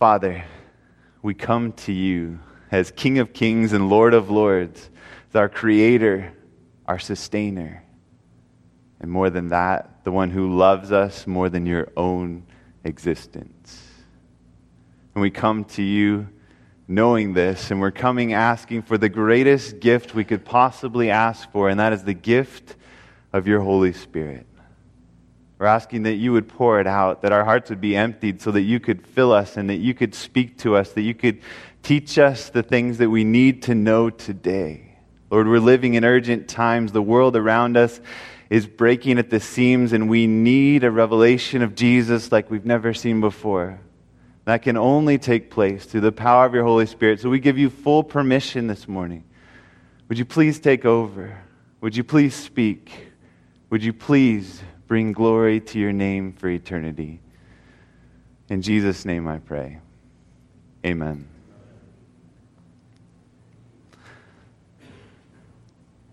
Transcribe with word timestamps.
Father, 0.00 0.46
we 1.20 1.34
come 1.34 1.72
to 1.72 1.92
you 1.92 2.38
as 2.72 2.90
King 2.90 3.18
of 3.18 3.34
Kings 3.34 3.74
and 3.74 3.90
Lord 3.90 4.14
of 4.14 4.30
Lords, 4.30 4.88
as 5.28 5.36
our 5.36 5.50
Creator, 5.50 6.32
our 6.86 6.98
Sustainer, 6.98 7.84
and 8.98 9.10
more 9.10 9.28
than 9.28 9.48
that, 9.48 10.02
the 10.04 10.10
one 10.10 10.30
who 10.30 10.56
loves 10.56 10.90
us 10.90 11.26
more 11.26 11.50
than 11.50 11.66
your 11.66 11.92
own 11.98 12.46
existence. 12.82 13.82
And 15.14 15.20
we 15.20 15.30
come 15.30 15.66
to 15.66 15.82
you 15.82 16.30
knowing 16.88 17.34
this, 17.34 17.70
and 17.70 17.78
we're 17.78 17.90
coming 17.90 18.32
asking 18.32 18.80
for 18.80 18.96
the 18.96 19.10
greatest 19.10 19.80
gift 19.80 20.14
we 20.14 20.24
could 20.24 20.46
possibly 20.46 21.10
ask 21.10 21.52
for, 21.52 21.68
and 21.68 21.78
that 21.78 21.92
is 21.92 22.04
the 22.04 22.14
gift 22.14 22.74
of 23.34 23.46
your 23.46 23.60
Holy 23.60 23.92
Spirit. 23.92 24.46
We're 25.60 25.66
asking 25.66 26.04
that 26.04 26.14
you 26.14 26.32
would 26.32 26.48
pour 26.48 26.80
it 26.80 26.86
out, 26.86 27.20
that 27.20 27.32
our 27.32 27.44
hearts 27.44 27.68
would 27.68 27.82
be 27.82 27.94
emptied 27.94 28.40
so 28.40 28.50
that 28.52 28.62
you 28.62 28.80
could 28.80 29.06
fill 29.06 29.30
us 29.30 29.58
and 29.58 29.68
that 29.68 29.76
you 29.76 29.92
could 29.92 30.14
speak 30.14 30.56
to 30.60 30.74
us, 30.74 30.92
that 30.92 31.02
you 31.02 31.12
could 31.12 31.42
teach 31.82 32.18
us 32.18 32.48
the 32.48 32.62
things 32.62 32.96
that 32.96 33.10
we 33.10 33.24
need 33.24 33.64
to 33.64 33.74
know 33.74 34.08
today. 34.08 34.96
Lord, 35.30 35.46
we're 35.46 35.60
living 35.60 35.94
in 35.94 36.04
urgent 36.04 36.48
times. 36.48 36.92
The 36.92 37.02
world 37.02 37.36
around 37.36 37.76
us 37.76 38.00
is 38.48 38.66
breaking 38.66 39.18
at 39.18 39.28
the 39.28 39.38
seams, 39.38 39.92
and 39.92 40.08
we 40.08 40.26
need 40.26 40.82
a 40.82 40.90
revelation 40.90 41.60
of 41.60 41.74
Jesus 41.74 42.32
like 42.32 42.50
we've 42.50 42.64
never 42.64 42.94
seen 42.94 43.20
before. 43.20 43.80
That 44.46 44.62
can 44.62 44.78
only 44.78 45.18
take 45.18 45.50
place 45.50 45.84
through 45.84 46.00
the 46.00 46.10
power 46.10 46.46
of 46.46 46.54
your 46.54 46.64
Holy 46.64 46.86
Spirit. 46.86 47.20
So 47.20 47.28
we 47.28 47.38
give 47.38 47.58
you 47.58 47.68
full 47.68 48.02
permission 48.02 48.66
this 48.66 48.88
morning. 48.88 49.24
Would 50.08 50.18
you 50.18 50.24
please 50.24 50.58
take 50.58 50.86
over? 50.86 51.38
Would 51.82 51.94
you 51.94 52.02
please 52.02 52.34
speak? 52.34 52.90
Would 53.68 53.84
you 53.84 53.92
please 53.92 54.62
bring 54.90 55.12
glory 55.12 55.60
to 55.60 55.78
your 55.78 55.92
name 55.92 56.32
for 56.32 56.48
eternity. 56.48 57.20
In 58.48 58.60
Jesus' 58.60 59.04
name 59.04 59.28
I 59.28 59.38
pray. 59.38 59.78
Amen. 60.84 61.28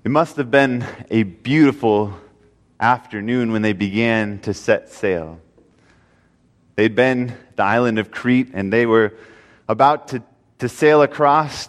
It 0.04 0.12
must 0.12 0.36
have 0.36 0.52
been 0.52 0.86
a 1.10 1.24
beautiful 1.24 2.14
afternoon 2.80 3.52
when 3.52 3.64
they 3.64 3.74
began 3.74 4.38
to 4.42 4.54
set 4.54 4.90
sail. 4.90 5.40
They'd 6.76 6.94
been 6.94 7.36
the 7.56 7.64
island 7.64 7.98
of 7.98 8.12
Crete 8.12 8.52
and 8.54 8.72
they 8.72 8.86
were 8.86 9.16
about 9.68 10.10
to, 10.10 10.22
to 10.60 10.70
sail 10.70 11.02
across 11.02 11.68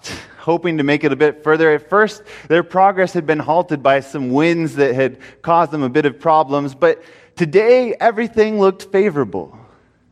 hoping 0.48 0.78
to 0.78 0.82
make 0.82 1.04
it 1.04 1.12
a 1.12 1.16
bit 1.16 1.44
further. 1.44 1.74
At 1.74 1.91
first, 1.91 2.22
their 2.48 2.62
progress 2.62 3.12
had 3.12 3.27
been 3.27 3.38
halted 3.38 3.82
by 3.82 4.00
some 4.00 4.30
winds 4.30 4.77
that 4.77 4.94
had 4.94 5.18
caused 5.42 5.72
them 5.72 5.82
a 5.82 5.90
bit 5.90 6.06
of 6.06 6.18
problems, 6.18 6.74
but 6.74 7.02
today 7.36 7.94
everything 8.00 8.58
looked 8.58 8.84
favorable. 8.84 9.58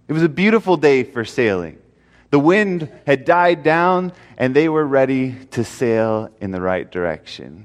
It 0.09 0.13
was 0.13 0.23
a 0.23 0.29
beautiful 0.29 0.77
day 0.77 1.05
for 1.05 1.25
sailing. 1.25 1.79
The 2.29 2.39
wind 2.39 2.93
had 3.07 3.25
died 3.25 3.63
down, 3.63 4.13
and 4.37 4.55
they 4.55 4.69
were 4.69 4.87
ready 4.87 5.35
to 5.53 5.65
sail 5.65 6.31
in 6.39 6.51
the 6.51 6.61
right 6.61 6.91
direction. 6.93 7.65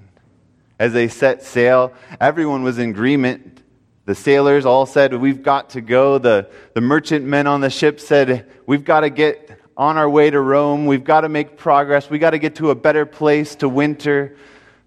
As 0.79 0.93
they 0.93 1.09
set 1.09 1.43
sail, 1.43 1.91
everyone 2.21 2.63
was 2.63 2.79
in 2.79 2.91
agreement. 2.91 3.61
The 4.05 4.15
sailors 4.15 4.65
all 4.65 4.85
said, 4.85 5.13
We've 5.13 5.43
got 5.43 5.71
to 5.71 5.81
go. 5.81 6.19
The, 6.19 6.49
the 6.73 6.79
merchantmen 6.79 7.47
on 7.47 7.59
the 7.59 7.69
ship 7.69 7.99
said, 7.99 8.49
We've 8.65 8.85
got 8.85 9.01
to 9.01 9.09
get 9.09 9.60
on 9.81 9.97
our 9.97 10.07
way 10.07 10.29
to 10.29 10.39
Rome. 10.39 10.85
We've 10.85 11.03
got 11.03 11.21
to 11.21 11.29
make 11.29 11.57
progress. 11.57 12.07
We've 12.07 12.21
got 12.21 12.29
to 12.29 12.37
get 12.37 12.57
to 12.57 12.69
a 12.69 12.75
better 12.75 13.03
place 13.03 13.55
to 13.55 13.67
winter 13.67 14.37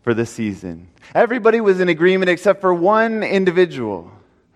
for 0.03 0.15
the 0.15 0.25
season. 0.25 0.87
Everybody 1.17 1.61
was 1.61 1.81
in 1.81 1.89
agreement 1.89 2.31
except 2.31 2.61
for 2.61 2.73
one 2.73 3.25
individual, 3.25 4.13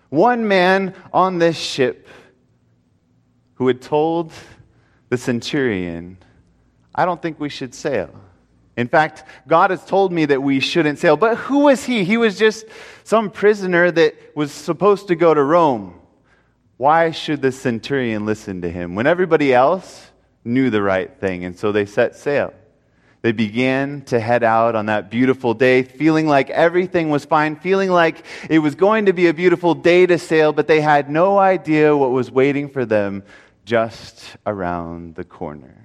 one 0.07 0.47
man 0.47 0.95
on 1.11 1.39
this 1.39 1.57
ship 1.57 2.07
who 3.55 3.67
had 3.67 3.81
told 3.81 4.31
the 5.09 5.17
centurion, 5.17 6.17
I 6.95 7.03
don't 7.03 7.21
think 7.21 7.37
we 7.37 7.49
should 7.49 7.75
sail. 7.75 8.09
In 8.77 8.87
fact, 8.87 9.25
God 9.45 9.71
has 9.71 9.83
told 9.83 10.13
me 10.13 10.23
that 10.23 10.41
we 10.41 10.61
shouldn't 10.61 10.99
sail. 10.99 11.17
But 11.17 11.35
who 11.35 11.65
was 11.65 11.83
he? 11.83 12.05
He 12.05 12.15
was 12.15 12.39
just 12.39 12.65
some 13.03 13.29
prisoner 13.29 13.91
that 13.91 14.15
was 14.37 14.53
supposed 14.53 15.09
to 15.09 15.15
go 15.15 15.33
to 15.33 15.43
Rome. 15.43 15.99
Why 16.77 17.11
should 17.11 17.41
the 17.41 17.51
centurion 17.51 18.25
listen 18.25 18.61
to 18.61 18.71
him 18.71 18.95
when 18.95 19.05
everybody 19.05 19.53
else 19.53 20.08
knew 20.43 20.69
the 20.69 20.81
right 20.81 21.11
thing, 21.19 21.45
and 21.45 21.57
so 21.57 21.71
they 21.71 21.85
set 21.85 22.15
sail. 22.15 22.53
They 23.21 23.33
began 23.33 24.01
to 24.03 24.19
head 24.19 24.43
out 24.43 24.75
on 24.75 24.85
that 24.85 25.11
beautiful 25.11 25.53
day, 25.53 25.83
feeling 25.83 26.27
like 26.27 26.49
everything 26.49 27.09
was 27.09 27.25
fine, 27.25 27.57
feeling 27.57 27.89
like 27.89 28.23
it 28.49 28.59
was 28.59 28.75
going 28.75 29.07
to 29.07 29.13
be 29.13 29.27
a 29.27 29.33
beautiful 29.33 29.75
day 29.75 30.05
to 30.05 30.17
sail, 30.17 30.53
but 30.53 30.67
they 30.67 30.79
had 30.79 31.09
no 31.09 31.37
idea 31.37 31.95
what 31.95 32.11
was 32.11 32.31
waiting 32.31 32.69
for 32.69 32.85
them 32.85 33.23
just 33.65 34.37
around 34.45 35.15
the 35.15 35.25
corner. 35.25 35.75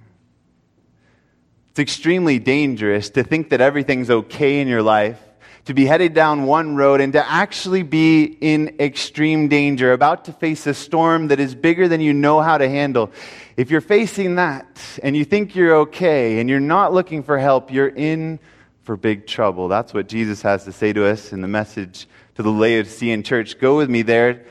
It's 1.70 1.80
extremely 1.80 2.38
dangerous 2.38 3.10
to 3.10 3.24
think 3.24 3.50
that 3.50 3.60
everything's 3.60 4.10
okay 4.10 4.60
in 4.60 4.68
your 4.68 4.82
life 4.82 5.20
to 5.64 5.74
be 5.74 5.86
headed 5.86 6.12
down 6.12 6.44
one 6.44 6.76
road 6.76 7.00
and 7.00 7.14
to 7.14 7.30
actually 7.30 7.82
be 7.82 8.24
in 8.24 8.76
extreme 8.80 9.48
danger, 9.48 9.92
about 9.92 10.26
to 10.26 10.32
face 10.32 10.66
a 10.66 10.74
storm 10.74 11.28
that 11.28 11.40
is 11.40 11.54
bigger 11.54 11.88
than 11.88 12.00
you 12.00 12.12
know 12.12 12.40
how 12.40 12.58
to 12.58 12.68
handle. 12.68 13.10
If 13.56 13.70
you're 13.70 13.80
facing 13.80 14.34
that 14.34 14.66
and 15.02 15.16
you 15.16 15.24
think 15.24 15.54
you're 15.54 15.76
okay 15.76 16.38
and 16.38 16.50
you're 16.50 16.60
not 16.60 16.92
looking 16.92 17.22
for 17.22 17.38
help, 17.38 17.72
you're 17.72 17.88
in 17.88 18.38
for 18.82 18.96
big 18.96 19.26
trouble. 19.26 19.68
That's 19.68 19.94
what 19.94 20.06
Jesus 20.06 20.42
has 20.42 20.64
to 20.64 20.72
say 20.72 20.92
to 20.92 21.06
us 21.06 21.32
in 21.32 21.40
the 21.40 21.48
message 21.48 22.06
to 22.34 22.42
the 22.42 22.50
Laodicean 22.50 23.22
church. 23.22 23.58
Go 23.58 23.78
with 23.78 23.88
me 23.88 24.02
there 24.02 24.44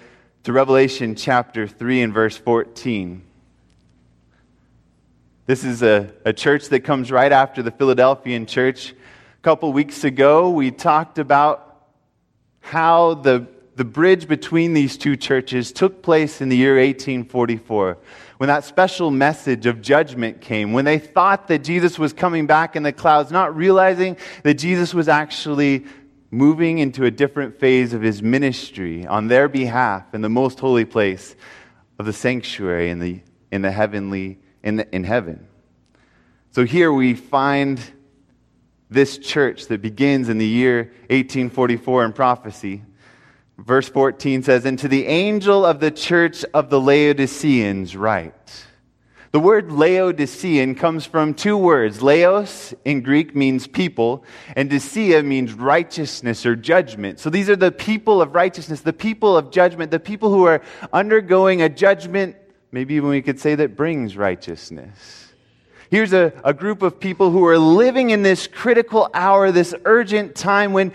to 0.44 0.52
Revelation 0.52 1.14
chapter 1.14 1.68
3 1.68 2.02
and 2.02 2.14
verse 2.14 2.38
14. 2.38 3.24
This 5.46 5.64
is 5.64 5.84
a, 5.84 6.12
a 6.26 6.34
church 6.34 6.70
that 6.70 6.80
comes 6.80 7.12
right 7.12 7.32
after 7.32 7.62
the 7.62 7.72
Philadelphian 7.72 8.48
church 8.48 8.96
couple 9.44 9.74
weeks 9.74 10.06
ago, 10.06 10.50
we 10.50 10.72
talked 10.72 11.20
about 11.20 11.90
how 12.62 13.14
the, 13.16 13.46
the 13.76 13.84
bridge 13.84 14.26
between 14.26 14.74
these 14.74 14.96
two 14.96 15.18
churches 15.18 15.74
took 15.74 16.02
place 16.02 16.40
in 16.40 16.48
the 16.48 16.56
year 16.56 16.76
1844 16.76 17.98
when 18.38 18.48
that 18.48 18.64
special 18.64 19.12
message 19.12 19.66
of 19.66 19.82
judgment 19.82 20.40
came, 20.40 20.72
when 20.72 20.86
they 20.86 20.98
thought 20.98 21.50
that 21.50 21.62
Jesus 21.62 22.00
was 22.00 22.14
coming 22.14 22.48
back 22.48 22.78
in 22.78 22.84
the 22.84 22.94
clouds, 22.94 23.32
not 23.32 23.54
realizing 23.54 24.16
that 24.44 24.54
Jesus 24.54 24.94
was 24.94 25.10
actually 25.10 25.86
moving 26.32 26.78
into 26.78 27.04
a 27.04 27.12
different 27.12 27.60
phase 27.60 27.94
of 27.94 28.02
his 28.02 28.24
ministry 28.24 29.06
on 29.06 29.28
their 29.28 29.50
behalf 29.50 30.14
in 30.14 30.22
the 30.22 30.30
most 30.30 30.58
holy 30.62 30.86
place 30.86 31.36
of 32.00 32.06
the 32.06 32.14
sanctuary 32.14 32.90
in 32.90 33.00
the, 33.00 33.20
in 33.52 33.62
the 33.62 33.72
heavenly 33.72 34.40
in, 34.64 34.78
the, 34.78 34.96
in 34.96 35.04
heaven. 35.04 35.46
So 36.52 36.64
here 36.64 36.94
we 36.94 37.14
find 37.14 37.82
this 38.94 39.18
church 39.18 39.68
that 39.68 39.82
begins 39.82 40.30
in 40.30 40.38
the 40.38 40.48
year 40.48 40.84
1844 41.10 42.06
in 42.06 42.14
prophecy. 42.14 42.84
Verse 43.58 43.88
14 43.90 44.44
says, 44.44 44.66
And 44.66 44.80
to 44.80 44.88
the 44.88 45.06
angel 45.06 45.66
of 45.66 45.80
the 45.80 45.92
church 45.92 46.44
of 46.54 46.70
the 46.70 46.80
Laodiceans 46.80 47.96
write. 47.96 48.66
The 49.32 49.40
word 49.40 49.72
Laodicean 49.72 50.76
comes 50.76 51.08
from 51.08 51.34
two 51.34 51.58
words. 51.58 52.04
Laos 52.04 52.76
in 52.86 53.02
Greek 53.02 53.36
means 53.36 53.66
people, 53.66 54.24
and 54.56 54.70
Dicea 54.70 55.24
means 55.24 55.54
righteousness 55.54 56.46
or 56.46 56.56
judgment. 56.56 57.20
So 57.20 57.32
these 57.32 57.50
are 57.50 57.56
the 57.56 57.72
people 57.72 58.22
of 58.22 58.36
righteousness, 58.36 58.82
the 58.82 58.94
people 58.94 59.36
of 59.36 59.50
judgment, 59.50 59.90
the 59.90 60.00
people 60.00 60.30
who 60.30 60.46
are 60.46 60.62
undergoing 60.94 61.64
a 61.64 61.70
judgment, 61.70 62.36
maybe 62.72 62.94
even 62.94 63.10
we 63.10 63.24
could 63.24 63.40
say 63.40 63.56
that 63.56 63.76
brings 63.76 64.16
righteousness. 64.16 65.33
Here's 65.94 66.12
a, 66.12 66.34
a 66.44 66.56
group 66.56 66.82
of 66.82 67.00
people 67.00 67.30
who 67.30 67.46
are 67.46 67.60
living 67.60 68.10
in 68.10 68.24
this 68.24 68.48
critical 68.48 69.12
hour, 69.14 69.52
this 69.52 69.76
urgent 69.86 70.34
time 70.34 70.74
when 70.74 70.92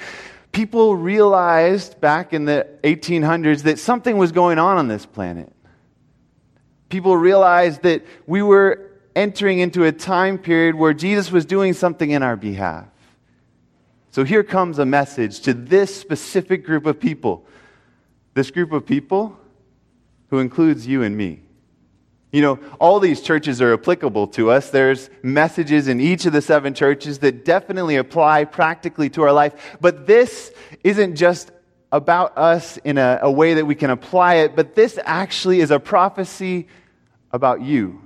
people 0.50 0.96
realized 0.96 2.00
back 2.00 2.32
in 2.32 2.46
the 2.46 2.66
1800s 2.82 3.62
that 3.62 3.78
something 3.78 4.18
was 4.18 4.32
going 4.32 4.58
on 4.58 4.76
on 4.76 4.88
this 4.88 5.06
planet. 5.06 5.52
People 6.88 7.16
realized 7.16 7.82
that 7.82 8.04
we 8.26 8.42
were 8.42 8.90
entering 9.14 9.60
into 9.60 9.84
a 9.84 9.92
time 9.92 10.36
period 10.36 10.74
where 10.74 10.92
Jesus 10.92 11.30
was 11.30 11.46
doing 11.46 11.74
something 11.74 12.10
in 12.10 12.24
our 12.24 12.34
behalf. 12.34 12.88
So 14.10 14.24
here 14.24 14.42
comes 14.42 14.80
a 14.80 14.84
message 14.84 15.42
to 15.42 15.54
this 15.54 15.94
specific 15.94 16.66
group 16.66 16.86
of 16.86 16.98
people. 16.98 17.46
This 18.34 18.50
group 18.50 18.72
of 18.72 18.84
people 18.84 19.38
who 20.30 20.40
includes 20.40 20.88
you 20.88 21.04
and 21.04 21.16
me. 21.16 21.42
You 22.30 22.42
know, 22.42 22.58
all 22.78 23.00
these 23.00 23.22
churches 23.22 23.62
are 23.62 23.72
applicable 23.72 24.28
to 24.28 24.50
us. 24.50 24.70
There's 24.70 25.08
messages 25.22 25.88
in 25.88 26.00
each 26.00 26.26
of 26.26 26.32
the 26.34 26.42
seven 26.42 26.74
churches 26.74 27.20
that 27.20 27.44
definitely 27.44 27.96
apply 27.96 28.44
practically 28.44 29.08
to 29.10 29.22
our 29.22 29.32
life. 29.32 29.78
But 29.80 30.06
this 30.06 30.52
isn't 30.84 31.16
just 31.16 31.50
about 31.90 32.36
us 32.36 32.76
in 32.78 32.98
a, 32.98 33.20
a 33.22 33.30
way 33.30 33.54
that 33.54 33.64
we 33.64 33.74
can 33.74 33.88
apply 33.88 34.36
it, 34.36 34.54
but 34.54 34.74
this 34.74 34.98
actually 35.04 35.60
is 35.60 35.70
a 35.70 35.80
prophecy 35.80 36.68
about 37.32 37.62
you. 37.62 38.02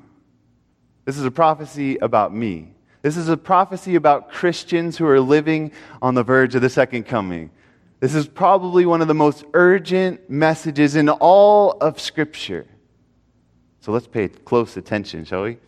This 1.05 1.19
is 1.19 1.25
a 1.25 1.31
prophecy 1.33 1.97
about 1.97 2.33
me. 2.33 2.69
This 3.03 3.17
is 3.17 3.29
a 3.29 3.37
prophecy 3.37 3.97
about 3.97 4.31
Christians 4.31 4.97
who 4.97 5.07
are 5.07 5.19
living 5.19 5.73
on 6.01 6.15
the 6.15 6.23
verge 6.23 6.55
of 6.55 6.63
the 6.63 6.71
second 6.71 7.05
coming. 7.05 7.51
This 7.99 8.15
is 8.15 8.29
probably 8.29 8.87
one 8.87 9.03
of 9.03 9.09
the 9.09 9.15
most 9.15 9.45
urgent 9.55 10.31
messages 10.31 10.95
in 10.95 11.09
all 11.09 11.73
of 11.81 12.01
Scripture. 12.01 12.67
So 13.83 13.91
let's 13.91 14.07
pay 14.07 14.29
close 14.29 14.77
attention, 14.77 15.25
shall 15.25 15.43
we? 15.43 15.59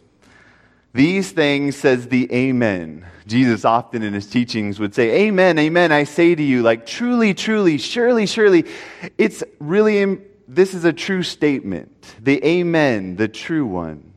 These 0.93 1.33
things 1.33 1.75
says 1.75 2.07
the 2.07 2.33
Amen. 2.33 3.05
Jesus 3.27 3.65
often 3.65 4.05
in 4.05 4.15
his 4.15 4.31
teachings 4.31 4.79
would 4.79 4.95
say, 4.95 5.27
Amen, 5.27 5.59
Amen, 5.59 5.91
I 5.91 6.05
say 6.05 6.37
to 6.37 6.43
you, 6.43 6.63
like 6.63 6.87
truly, 6.87 7.35
truly, 7.35 7.77
surely, 7.77 8.27
surely. 8.27 8.67
It's 9.19 9.43
really, 9.59 10.19
this 10.47 10.75
is 10.75 10.85
a 10.85 10.93
true 10.93 11.25
statement. 11.25 12.15
The 12.21 12.43
Amen, 12.47 13.17
the 13.17 13.27
true 13.27 13.67
one. 13.67 14.13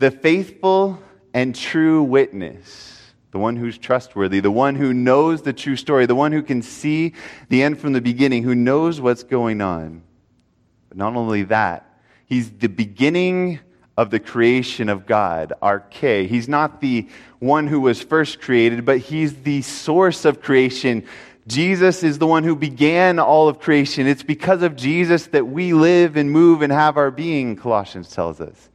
The 0.00 0.10
faithful 0.10 1.00
and 1.32 1.54
true 1.54 2.02
witness 2.02 2.96
the 3.30 3.38
one 3.38 3.56
who's 3.56 3.76
trustworthy, 3.76 4.40
the 4.40 4.50
one 4.50 4.74
who 4.74 4.94
knows 4.94 5.42
the 5.42 5.52
true 5.52 5.76
story, 5.76 6.06
the 6.06 6.14
one 6.14 6.32
who 6.32 6.42
can 6.42 6.62
see 6.62 7.12
the 7.50 7.62
end 7.62 7.78
from 7.78 7.92
the 7.92 8.00
beginning, 8.00 8.42
who 8.42 8.54
knows 8.54 9.00
what's 9.00 9.22
going 9.22 9.60
on. 9.60 10.02
But 10.88 10.96
not 10.96 11.14
only 11.14 11.42
that, 11.44 11.87
he's 12.28 12.50
the 12.50 12.68
beginning 12.68 13.60
of 13.96 14.10
the 14.10 14.20
creation 14.20 14.88
of 14.88 15.06
God, 15.06 15.52
arche. 15.60 16.28
He's 16.28 16.48
not 16.48 16.80
the 16.80 17.08
one 17.40 17.66
who 17.66 17.80
was 17.80 18.00
first 18.00 18.40
created, 18.40 18.84
but 18.84 18.98
he's 18.98 19.42
the 19.42 19.62
source 19.62 20.24
of 20.24 20.40
creation. 20.40 21.04
Jesus 21.48 22.02
is 22.02 22.18
the 22.18 22.26
one 22.26 22.44
who 22.44 22.54
began 22.54 23.18
all 23.18 23.48
of 23.48 23.58
creation. 23.58 24.06
It's 24.06 24.22
because 24.22 24.62
of 24.62 24.76
Jesus 24.76 25.26
that 25.28 25.48
we 25.48 25.72
live 25.72 26.16
and 26.16 26.30
move 26.30 26.62
and 26.62 26.72
have 26.72 26.96
our 26.96 27.10
being, 27.10 27.56
Colossians 27.56 28.10
tells 28.10 28.40
us. 28.40 28.68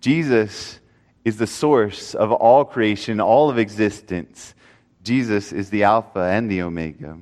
Jesus 0.00 0.80
is 1.24 1.36
the 1.36 1.46
source 1.46 2.14
of 2.14 2.32
all 2.32 2.64
creation, 2.64 3.20
all 3.20 3.50
of 3.50 3.58
existence. 3.58 4.54
Jesus 5.02 5.52
is 5.52 5.70
the 5.70 5.84
Alpha 5.84 6.20
and 6.20 6.50
the 6.50 6.62
Omega. 6.62 7.18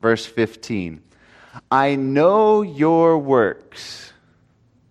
Verse 0.00 0.26
15 0.26 1.02
I 1.70 1.96
know 1.96 2.62
your 2.62 3.18
works, 3.18 4.11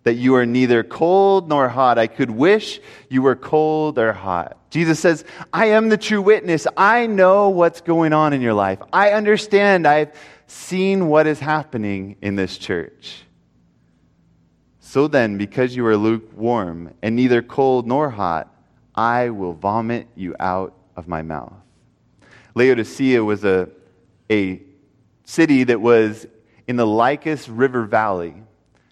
that 0.04 0.14
you 0.16 0.36
are 0.36 0.46
neither 0.46 0.84
cold 0.84 1.48
nor 1.48 1.70
hot. 1.70 1.98
I 1.98 2.08
could 2.08 2.32
wish 2.32 2.80
you 3.10 3.22
were 3.22 3.36
cold 3.36 4.00
or 4.00 4.14
hot. 4.14 4.58
Jesus 4.72 5.00
says, 5.00 5.26
I 5.54 5.68
am 5.68 5.90
the 5.90 5.98
true 5.98 6.22
witness. 6.22 6.66
I 6.76 7.06
know 7.06 7.50
what's 7.50 7.82
going 7.82 8.14
on 8.14 8.34
in 8.34 8.42
your 8.42 8.54
life. 8.54 8.80
I 8.92 9.12
understand. 9.12 9.88
I've 9.88 10.16
seen 10.48 11.08
what 11.08 11.28
is 11.28 11.40
happening 11.40 12.16
in 12.22 12.36
this 12.36 12.58
church. 12.58 13.24
So 14.80 15.08
then, 15.08 15.38
because 15.38 15.76
you 15.76 15.86
are 15.86 15.96
lukewarm 15.96 16.94
and 17.02 17.16
neither 17.16 17.42
cold 17.42 17.88
nor 17.88 18.10
hot, 18.10 18.54
I 18.96 19.30
will 19.30 19.54
vomit 19.54 20.08
you 20.16 20.36
out 20.40 20.74
of 20.96 21.08
my 21.08 21.22
mouth. 21.22 21.54
Laodicea 22.56 23.24
was 23.24 23.46
a, 23.46 23.70
a 24.30 24.62
city 25.24 25.64
that 25.64 25.80
was 25.80 26.28
in 26.68 26.76
the 26.76 26.86
Lycus 26.86 27.48
River 27.48 27.86
Valley. 27.86 28.34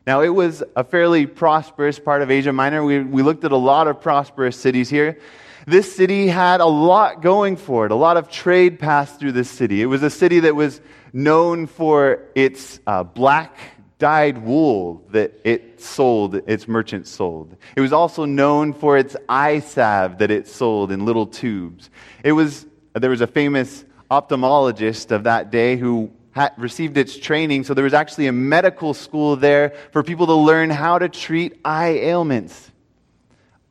Now, 0.07 0.21
it 0.21 0.29
was 0.29 0.63
a 0.75 0.83
fairly 0.83 1.25
prosperous 1.25 1.99
part 1.99 2.21
of 2.21 2.31
Asia 2.31 2.53
Minor. 2.53 2.83
We, 2.83 3.01
we 3.01 3.21
looked 3.21 3.43
at 3.43 3.51
a 3.51 3.57
lot 3.57 3.87
of 3.87 4.01
prosperous 4.01 4.59
cities 4.59 4.89
here. 4.89 5.19
This 5.67 5.95
city 5.95 6.27
had 6.27 6.61
a 6.61 6.65
lot 6.65 7.21
going 7.21 7.57
for 7.57 7.85
it. 7.85 7.91
A 7.91 7.95
lot 7.95 8.17
of 8.17 8.29
trade 8.29 8.79
passed 8.79 9.19
through 9.19 9.33
this 9.33 9.49
city. 9.49 9.81
It 9.81 9.85
was 9.85 10.01
a 10.01 10.09
city 10.09 10.39
that 10.41 10.55
was 10.55 10.81
known 11.13 11.67
for 11.67 12.23
its 12.33 12.79
uh, 12.87 13.03
black 13.03 13.55
dyed 13.99 14.37
wool 14.37 15.05
that 15.09 15.33
it 15.43 15.81
sold, 15.81 16.35
its 16.47 16.67
merchants 16.67 17.09
sold. 17.09 17.55
It 17.75 17.81
was 17.81 17.91
also 17.91 18.23
known 18.25 18.73
for 18.73 18.97
its 18.97 19.15
eye 19.27 19.59
salve 19.59 20.17
that 20.19 20.31
it 20.31 20.47
sold 20.47 20.91
in 20.91 21.05
little 21.05 21.27
tubes. 21.27 21.89
It 22.23 22.31
was, 22.31 22.65
there 22.93 23.09
was 23.09 23.21
a 23.21 23.27
famous 23.27 23.83
ophthalmologist 24.09 25.11
of 25.11 25.25
that 25.25 25.51
day 25.51 25.75
who 25.75 26.09
had 26.39 26.53
received 26.57 26.97
its 26.97 27.17
training, 27.17 27.65
so 27.65 27.73
there 27.73 27.83
was 27.83 27.93
actually 27.93 28.27
a 28.27 28.31
medical 28.31 28.93
school 28.93 29.35
there 29.35 29.73
for 29.91 30.03
people 30.03 30.25
to 30.25 30.33
learn 30.33 30.69
how 30.69 30.97
to 30.97 31.09
treat 31.09 31.59
eye 31.65 31.99
ailments. 31.99 32.71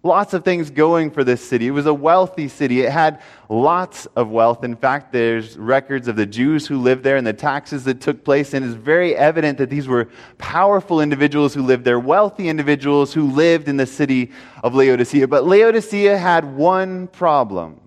Lots 0.03 0.35
of 0.35 0.45
things 0.45 0.69
going 0.71 1.11
for 1.11 1.25
this 1.25 1.43
city. 1.47 1.67
It 1.67 1.71
was 1.71 1.87
a 1.87 1.95
wealthy 1.95 2.47
city. 2.47 2.83
It 2.83 2.93
had 2.93 3.23
lots 3.49 4.05
of 4.15 4.31
wealth. 4.31 4.65
In 4.65 4.77
fact, 4.77 5.13
there's 5.13 5.57
records 5.57 6.09
of 6.09 6.17
the 6.17 6.27
Jews 6.27 6.67
who 6.67 6.79
lived 6.79 7.03
there 7.03 7.17
and 7.17 7.27
the 7.27 7.33
taxes 7.33 7.85
that 7.85 8.03
took 8.03 8.23
place, 8.23 8.53
and 8.53 8.65
it's 8.65 8.75
very 8.75 9.17
evident 9.17 9.57
that 9.59 9.71
these 9.71 9.89
were 9.89 10.09
powerful 10.37 11.01
individuals 11.01 11.55
who 11.55 11.63
lived 11.63 11.85
there, 11.85 11.99
wealthy 11.99 12.49
individuals 12.49 13.15
who 13.15 13.31
lived 13.31 13.69
in 13.69 13.79
the 13.79 13.87
city 13.87 14.31
of 14.63 14.75
Laodicea. 14.75 15.27
But 15.27 15.47
Laodicea 15.47 16.19
had 16.19 16.45
one 16.45 17.09
problem. 17.09 17.81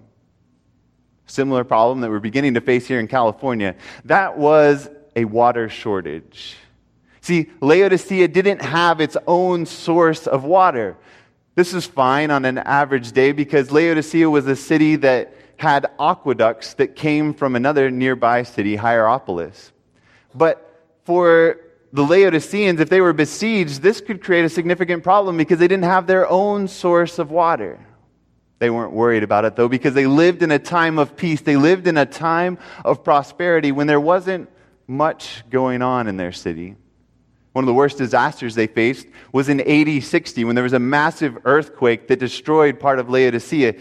Similar 1.26 1.64
problem 1.64 2.02
that 2.02 2.10
we're 2.10 2.20
beginning 2.20 2.56
to 2.56 2.62
face 2.62 2.88
here 2.88 3.00
in 3.00 3.08
California. 3.08 3.76
That 4.06 4.38
was 4.38 4.90
a 5.16 5.26
water 5.26 5.70
shortage. 5.70 6.58
See, 7.22 7.52
Laodicea 7.62 8.28
didn't 8.28 8.62
have 8.62 9.00
its 9.00 9.16
own 9.28 9.66
source 9.66 10.28
of 10.28 10.44
water. 10.44 10.98
This 11.56 11.74
is 11.74 11.86
fine 11.86 12.32
on 12.32 12.46
an 12.46 12.58
average 12.58 13.12
day 13.12 13.32
because 13.32 13.72
Laodicea 13.72 14.30
was 14.30 14.48
a 14.48 14.56
city 14.56 14.96
that 14.98 15.36
had 15.58 15.86
aqueducts 16.00 16.74
that 16.76 16.96
came 16.96 17.34
from 17.34 17.56
another 17.56 17.92
nearby 17.92 18.42
city, 18.42 18.76
Hierapolis. 18.76 19.72
But 20.34 20.82
for 21.04 21.58
the 21.94 22.02
Laodiceans, 22.02 22.80
if 22.80 22.90
they 22.90 23.02
were 23.02 23.14
besieged, 23.14 23.82
this 23.82 24.02
could 24.02 24.24
create 24.24 24.46
a 24.46 24.50
significant 24.50 25.04
problem 25.04 25.38
because 25.38 25.60
they 25.60 25.68
didn't 25.68 25.84
have 25.84 26.08
their 26.08 26.28
own 26.28 26.68
source 26.68 27.20
of 27.20 27.30
water. 27.30 27.80
They 28.62 28.70
weren't 28.70 28.94
worried 28.94 29.24
about 29.24 29.44
it 29.46 29.56
though 29.56 29.68
because 29.68 29.96
they 29.96 30.06
lived 30.06 30.44
in 30.44 30.52
a 30.52 30.60
time 30.60 31.00
of 31.00 31.18
peace. 31.18 31.42
They 31.42 31.56
lived 31.56 31.88
in 31.88 31.98
a 31.98 32.06
time 32.06 32.60
of 32.86 33.04
prosperity 33.04 33.72
when 33.72 33.88
there 33.88 34.00
wasn't 34.00 34.52
much 34.86 35.44
going 35.50 35.82
on 35.82 36.06
in 36.06 36.16
their 36.16 36.32
city. 36.32 36.76
One 37.54 37.64
of 37.64 37.66
the 37.66 37.74
worst 37.74 37.98
disasters 37.98 38.54
they 38.54 38.68
faced 38.68 39.08
was 39.32 39.50
in 39.50 39.62
AD 39.62 40.04
60 40.04 40.44
when 40.44 40.54
there 40.54 40.64
was 40.64 40.74
a 40.74 40.80
massive 40.80 41.40
earthquake 41.44 42.08
that 42.10 42.20
destroyed 42.20 42.80
part 42.80 43.00
of 43.00 43.10
Laodicea. 43.10 43.74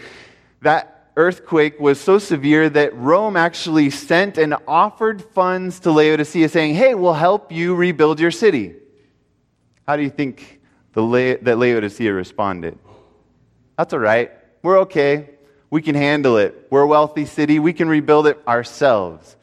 That 0.63 1.11
earthquake 1.15 1.79
was 1.79 2.01
so 2.01 2.17
severe 2.17 2.67
that 2.67 2.95
Rome 2.95 3.37
actually 3.37 3.91
sent 3.91 4.39
and 4.39 4.55
offered 4.67 5.21
funds 5.21 5.81
to 5.81 5.91
Laodicea 5.91 6.49
saying, 6.49 6.73
Hey, 6.73 6.95
we'll 6.95 7.13
help 7.13 7.51
you 7.51 7.75
rebuild 7.75 8.19
your 8.19 8.31
city. 8.31 8.73
How 9.87 9.95
do 9.95 10.01
you 10.01 10.09
think 10.09 10.59
the 10.93 11.03
La- 11.03 11.37
that 11.43 11.59
Laodicea 11.59 12.11
responded? 12.11 12.79
That's 13.77 13.93
all 13.93 13.99
right. 13.99 14.40
We're 14.61 14.79
okay. 14.81 15.29
We 15.69 15.81
can 15.81 15.95
handle 15.95 16.37
it. 16.37 16.67
We're 16.69 16.81
a 16.81 16.87
wealthy 16.87 17.25
city. 17.25 17.59
We 17.59 17.73
can 17.73 17.87
rebuild 17.87 18.27
it 18.27 18.39
ourselves. 18.47 19.37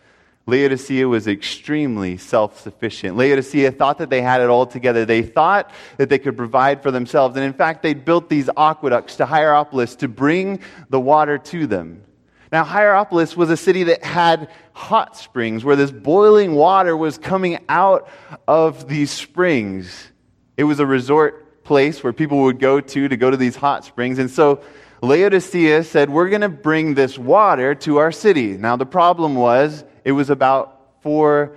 Laodicea 0.46 1.06
was 1.06 1.26
extremely 1.26 2.16
self 2.16 2.60
sufficient. 2.60 3.16
Laodicea 3.16 3.70
thought 3.72 3.98
that 3.98 4.08
they 4.08 4.22
had 4.22 4.40
it 4.40 4.48
all 4.48 4.66
together. 4.66 5.04
They 5.04 5.22
thought 5.22 5.70
that 5.98 6.08
they 6.08 6.18
could 6.18 6.38
provide 6.38 6.82
for 6.82 6.90
themselves. 6.90 7.36
And 7.36 7.44
in 7.44 7.52
fact, 7.52 7.82
they 7.82 7.92
built 7.92 8.30
these 8.30 8.48
aqueducts 8.56 9.16
to 9.16 9.26
Hierapolis 9.26 9.96
to 9.96 10.08
bring 10.08 10.60
the 10.88 11.00
water 11.00 11.36
to 11.36 11.66
them. 11.66 12.02
Now, 12.50 12.64
Hierapolis 12.64 13.36
was 13.36 13.50
a 13.50 13.58
city 13.58 13.84
that 13.84 14.02
had 14.02 14.48
hot 14.72 15.18
springs 15.18 15.64
where 15.64 15.76
this 15.76 15.90
boiling 15.90 16.54
water 16.54 16.96
was 16.96 17.18
coming 17.18 17.58
out 17.68 18.08
of 18.46 18.88
these 18.88 19.10
springs. 19.10 20.12
It 20.56 20.64
was 20.64 20.80
a 20.80 20.86
resort 20.86 21.62
place 21.64 22.02
where 22.02 22.14
people 22.14 22.44
would 22.44 22.58
go 22.58 22.80
to 22.80 23.08
to 23.08 23.16
go 23.18 23.30
to 23.30 23.36
these 23.36 23.54
hot 23.54 23.84
springs. 23.84 24.18
And 24.18 24.30
so 24.30 24.62
Laodicea 25.02 25.84
said, 25.84 26.10
We're 26.10 26.28
going 26.28 26.40
to 26.40 26.48
bring 26.48 26.94
this 26.94 27.18
water 27.18 27.74
to 27.76 27.98
our 27.98 28.12
city. 28.12 28.56
Now, 28.56 28.76
the 28.76 28.86
problem 28.86 29.34
was 29.34 29.84
it 30.04 30.12
was 30.12 30.30
about 30.30 31.02
four 31.02 31.56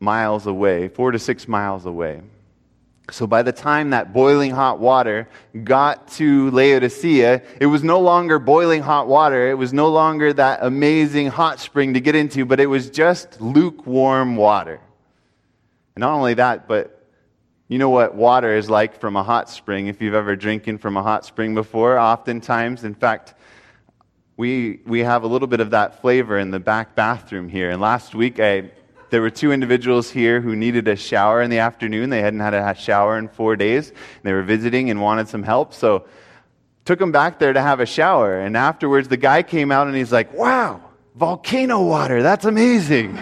miles 0.00 0.46
away, 0.46 0.88
four 0.88 1.10
to 1.10 1.18
six 1.18 1.48
miles 1.48 1.86
away. 1.86 2.22
So 3.10 3.26
by 3.26 3.42
the 3.42 3.52
time 3.52 3.90
that 3.90 4.12
boiling 4.12 4.50
hot 4.50 4.80
water 4.80 5.28
got 5.62 6.08
to 6.12 6.50
Laodicea, 6.50 7.42
it 7.60 7.66
was 7.66 7.84
no 7.84 8.00
longer 8.00 8.40
boiling 8.40 8.82
hot 8.82 9.06
water. 9.06 9.48
It 9.48 9.54
was 9.54 9.72
no 9.72 9.88
longer 9.88 10.32
that 10.32 10.58
amazing 10.62 11.28
hot 11.28 11.60
spring 11.60 11.94
to 11.94 12.00
get 12.00 12.16
into, 12.16 12.44
but 12.44 12.58
it 12.58 12.66
was 12.66 12.90
just 12.90 13.40
lukewarm 13.40 14.34
water. 14.34 14.80
And 15.94 16.00
not 16.00 16.14
only 16.14 16.34
that, 16.34 16.66
but 16.66 16.95
you 17.68 17.78
know 17.78 17.90
what 17.90 18.14
water 18.14 18.54
is 18.54 18.70
like 18.70 19.00
from 19.00 19.16
a 19.16 19.22
hot 19.22 19.50
spring 19.50 19.88
if 19.88 20.00
you've 20.00 20.14
ever 20.14 20.36
drinking 20.36 20.78
from 20.78 20.96
a 20.96 21.02
hot 21.02 21.24
spring 21.24 21.54
before. 21.54 21.98
Oftentimes, 21.98 22.84
in 22.84 22.94
fact, 22.94 23.34
we, 24.36 24.80
we 24.86 25.00
have 25.00 25.24
a 25.24 25.26
little 25.26 25.48
bit 25.48 25.60
of 25.60 25.70
that 25.70 26.00
flavor 26.00 26.38
in 26.38 26.50
the 26.50 26.60
back 26.60 26.94
bathroom 26.94 27.48
here. 27.48 27.70
And 27.70 27.80
last 27.80 28.14
week, 28.14 28.38
I, 28.38 28.70
there 29.10 29.20
were 29.20 29.30
two 29.30 29.50
individuals 29.50 30.10
here 30.10 30.40
who 30.40 30.54
needed 30.54 30.86
a 30.86 30.96
shower 30.96 31.42
in 31.42 31.50
the 31.50 31.58
afternoon. 31.58 32.10
They 32.10 32.20
hadn't 32.20 32.40
had 32.40 32.54
a 32.54 32.74
shower 32.74 33.18
in 33.18 33.28
four 33.28 33.56
days. 33.56 33.92
They 34.22 34.32
were 34.32 34.42
visiting 34.42 34.90
and 34.90 35.00
wanted 35.00 35.28
some 35.28 35.42
help. 35.42 35.74
So 35.74 36.06
took 36.84 36.98
them 37.00 37.12
back 37.12 37.38
there 37.40 37.52
to 37.52 37.62
have 37.62 37.80
a 37.80 37.86
shower. 37.86 38.38
And 38.38 38.56
afterwards, 38.56 39.08
the 39.08 39.16
guy 39.16 39.42
came 39.42 39.72
out 39.72 39.88
and 39.88 39.96
he's 39.96 40.12
like, 40.12 40.32
wow, 40.32 40.80
volcano 41.16 41.82
water. 41.82 42.22
That's 42.22 42.44
amazing. 42.44 43.18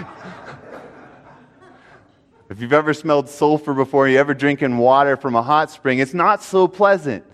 If 2.55 2.61
you've 2.61 2.73
ever 2.73 2.95
smelled 2.95 3.29
sulfur 3.29 3.75
before, 3.75 4.07
you 4.07 4.17
ever 4.17 4.33
drinking 4.33 4.79
water 4.79 5.17
from 5.17 5.35
a 5.35 5.43
hot 5.43 5.73
spring, 5.73 5.99
it's 5.99 6.15
not 6.15 6.41
so 6.41 6.69
pleasant. 6.69 7.25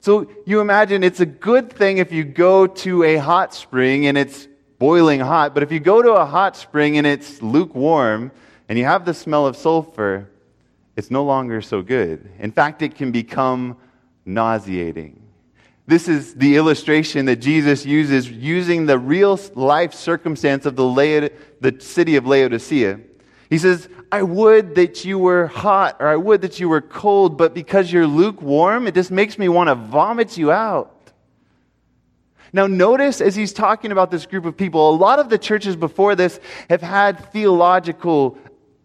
So 0.00 0.30
you 0.46 0.60
imagine 0.60 1.02
it's 1.02 1.18
a 1.18 1.26
good 1.26 1.72
thing 1.72 1.98
if 1.98 2.12
you 2.12 2.22
go 2.22 2.68
to 2.68 3.02
a 3.02 3.16
hot 3.16 3.52
spring 3.52 4.06
and 4.06 4.16
it's 4.16 4.46
boiling 4.78 5.18
hot, 5.18 5.54
but 5.54 5.64
if 5.64 5.72
you 5.72 5.80
go 5.80 6.02
to 6.02 6.12
a 6.12 6.24
hot 6.24 6.56
spring 6.56 6.98
and 6.98 7.04
it's 7.04 7.42
lukewarm 7.42 8.30
and 8.68 8.78
you 8.78 8.84
have 8.84 9.04
the 9.04 9.12
smell 9.12 9.44
of 9.44 9.56
sulfur, 9.56 10.30
it's 10.94 11.10
no 11.10 11.24
longer 11.24 11.60
so 11.60 11.82
good. 11.82 12.30
In 12.38 12.52
fact, 12.52 12.80
it 12.80 12.94
can 12.94 13.10
become 13.10 13.76
nauseating. 14.24 15.20
This 15.88 16.06
is 16.06 16.34
the 16.34 16.54
illustration 16.54 17.26
that 17.26 17.40
Jesus 17.40 17.84
uses 17.84 18.30
using 18.30 18.86
the 18.86 19.00
real 19.00 19.36
life 19.56 19.94
circumstance 19.94 20.64
of 20.64 20.76
the, 20.76 20.84
Laod- 20.84 21.32
the 21.60 21.80
city 21.80 22.14
of 22.14 22.24
Laodicea. 22.24 23.00
He 23.50 23.58
says, 23.58 23.88
I 24.12 24.22
would 24.22 24.76
that 24.76 25.04
you 25.04 25.18
were 25.18 25.48
hot, 25.48 25.96
or 25.98 26.06
I 26.06 26.16
would 26.16 26.42
that 26.42 26.60
you 26.60 26.68
were 26.68 26.80
cold, 26.80 27.36
but 27.36 27.52
because 27.52 27.92
you're 27.92 28.06
lukewarm, 28.06 28.86
it 28.86 28.94
just 28.94 29.10
makes 29.10 29.38
me 29.38 29.48
want 29.48 29.68
to 29.68 29.74
vomit 29.74 30.38
you 30.38 30.52
out. 30.52 30.96
Now, 32.52 32.66
notice 32.66 33.20
as 33.20 33.36
he's 33.36 33.52
talking 33.52 33.92
about 33.92 34.10
this 34.10 34.26
group 34.26 34.44
of 34.44 34.56
people, 34.56 34.90
a 34.90 34.94
lot 34.94 35.18
of 35.18 35.28
the 35.28 35.38
churches 35.38 35.76
before 35.76 36.14
this 36.14 36.40
have 36.68 36.80
had 36.80 37.32
theological 37.32 38.38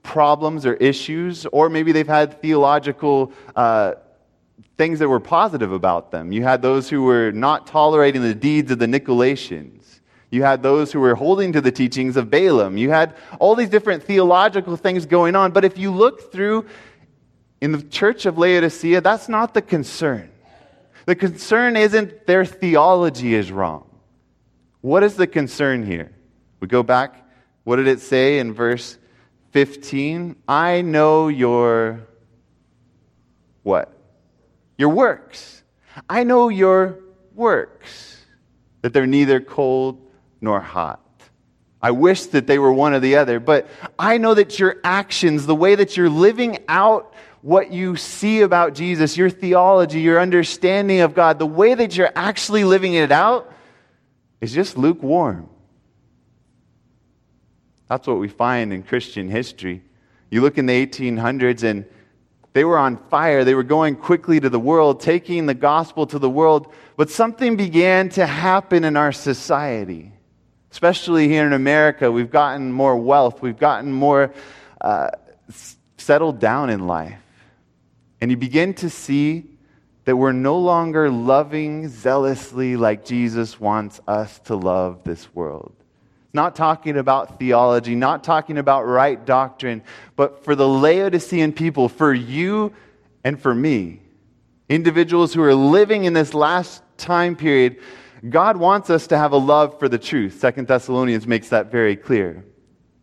problems 0.03 0.65
or 0.65 0.73
issues, 0.75 1.45
or 1.47 1.69
maybe 1.69 1.91
they've 1.91 2.07
had 2.07 2.41
theological 2.41 3.31
uh, 3.55 3.93
things 4.77 4.99
that 4.99 5.09
were 5.09 5.19
positive 5.19 5.71
about 5.71 6.11
them. 6.11 6.31
You 6.31 6.43
had 6.43 6.61
those 6.61 6.89
who 6.89 7.03
were 7.03 7.31
not 7.31 7.67
tolerating 7.67 8.21
the 8.21 8.35
deeds 8.35 8.71
of 8.71 8.79
the 8.79 8.87
Nicolaitans. 8.87 9.84
You 10.29 10.43
had 10.43 10.63
those 10.63 10.91
who 10.91 10.99
were 10.99 11.15
holding 11.15 11.53
to 11.53 11.61
the 11.61 11.71
teachings 11.71 12.17
of 12.17 12.29
Balaam. 12.29 12.77
You 12.77 12.89
had 12.89 13.15
all 13.39 13.55
these 13.55 13.69
different 13.69 14.03
theological 14.03 14.75
things 14.75 15.05
going 15.05 15.35
on. 15.35 15.51
But 15.51 15.65
if 15.65 15.77
you 15.77 15.91
look 15.91 16.31
through 16.31 16.65
in 17.61 17.71
the 17.71 17.81
church 17.81 18.25
of 18.25 18.37
Laodicea, 18.37 19.01
that's 19.01 19.29
not 19.29 19.53
the 19.53 19.61
concern. 19.61 20.31
The 21.05 21.15
concern 21.15 21.77
isn't 21.77 22.25
their 22.25 22.45
theology 22.45 23.35
is 23.35 23.51
wrong. 23.51 23.87
What 24.81 25.03
is 25.03 25.15
the 25.15 25.27
concern 25.27 25.85
here? 25.85 26.11
We 26.59 26.67
go 26.67 26.83
back. 26.83 27.23
What 27.63 27.77
did 27.77 27.87
it 27.87 28.01
say 28.01 28.39
in 28.39 28.53
verse 28.53 28.97
15? 29.51 30.35
I 30.47 30.81
know 30.81 31.27
your 31.27 32.01
what? 33.63 33.95
your 34.77 34.89
works. 34.89 35.63
I 36.09 36.23
know 36.23 36.49
your 36.49 36.99
works, 37.33 38.17
that 38.81 38.93
they're 38.93 39.07
neither 39.07 39.39
cold 39.39 40.04
nor 40.45 40.61
hot. 40.61 41.01
I 41.81 41.91
wish 41.91 42.27
that 42.27 42.47
they 42.47 42.57
were 42.57 42.71
one 42.71 42.93
or 42.93 42.99
the 42.99 43.17
other, 43.17 43.39
but 43.39 43.67
I 43.99 44.17
know 44.17 44.33
that 44.33 44.57
your 44.57 44.77
actions, 44.83 45.45
the 45.45 45.55
way 45.55 45.75
that 45.75 45.97
you're 45.97 46.09
living 46.09 46.59
out 46.67 47.13
what 47.41 47.71
you 47.71 47.95
see 47.95 48.41
about 48.41 48.73
Jesus, 48.73 49.17
your 49.17 49.29
theology, 49.29 49.99
your 49.99 50.19
understanding 50.19 51.01
of 51.01 51.13
God, 51.13 51.37
the 51.37 51.45
way 51.45 51.75
that 51.75 51.95
you're 51.95 52.11
actually 52.15 52.63
living 52.63 52.93
it 52.93 53.11
out 53.11 53.53
is 54.41 54.53
just 54.53 54.77
lukewarm. 54.77 55.49
That's 57.87 58.07
what 58.07 58.17
we 58.17 58.29
find 58.29 58.73
in 58.73 58.81
Christian 58.81 59.29
history. 59.29 59.83
You 60.31 60.41
look 60.41 60.57
in 60.57 60.65
the 60.65 60.87
1800s 60.87 61.63
and 61.63 61.85
they 62.53 62.63
were 62.63 62.77
on 62.77 62.97
fire. 63.09 63.43
They 63.43 63.53
were 63.53 63.63
going 63.63 63.95
quickly 63.95 64.39
to 64.39 64.49
the 64.49 64.59
world, 64.59 65.01
taking 65.01 65.45
the 65.45 65.53
gospel 65.53 66.07
to 66.07 66.17
the 66.17 66.29
world. 66.29 66.73
But 66.97 67.11
something 67.11 67.57
began 67.57 68.09
to 68.09 68.25
happen 68.25 68.83
in 68.85 68.97
our 68.97 69.11
society, 69.11 70.13
especially 70.75 71.29
here 71.29 71.47
in 71.47 71.53
America. 71.53 72.11
We've 72.11 72.29
gotten 72.29 72.69
more 72.69 72.97
wealth, 72.97 73.41
we've 73.41 73.57
gotten 73.57 73.93
more 73.93 74.33
uh, 74.81 75.09
settled 75.95 76.39
down 76.39 76.69
in 76.69 76.85
life. 76.85 77.17
And 78.19 78.29
you 78.29 78.35
begin 78.35 78.73
to 78.73 78.89
see 78.89 79.45
that 80.03 80.17
we're 80.17 80.33
no 80.33 80.59
longer 80.59 81.09
loving 81.09 81.87
zealously 81.87 82.75
like 82.75 83.05
Jesus 83.05 83.57
wants 83.57 84.01
us 84.05 84.37
to 84.39 84.57
love 84.57 85.05
this 85.05 85.33
world 85.33 85.71
not 86.33 86.53
talking 86.53 86.97
about 86.97 87.39
theology, 87.39 87.95
not 87.95 88.21
talking 88.21 88.57
about 88.57 88.85
right 88.85 89.25
doctrine, 89.25 89.81
but 90.17 90.43
for 90.43 90.53
the 90.53 90.67
Laodicean 90.67 91.53
people, 91.53 91.87
for 91.87 92.13
you 92.13 92.73
and 93.23 93.41
for 93.41 93.55
me, 93.55 94.01
individuals 94.67 95.33
who 95.33 95.41
are 95.41 95.55
living 95.55 96.03
in 96.03 96.11
this 96.11 96.33
last 96.33 96.83
time 96.97 97.37
period, 97.37 97.77
God 98.29 98.57
wants 98.57 98.89
us 98.89 99.07
to 99.07 99.17
have 99.17 99.31
a 99.31 99.37
love 99.37 99.79
for 99.79 99.87
the 99.89 99.97
truth. 99.97 100.39
Second 100.39 100.67
Thessalonians 100.67 101.27
makes 101.27 101.49
that 101.49 101.71
very 101.71 101.95
clear. 101.95 102.45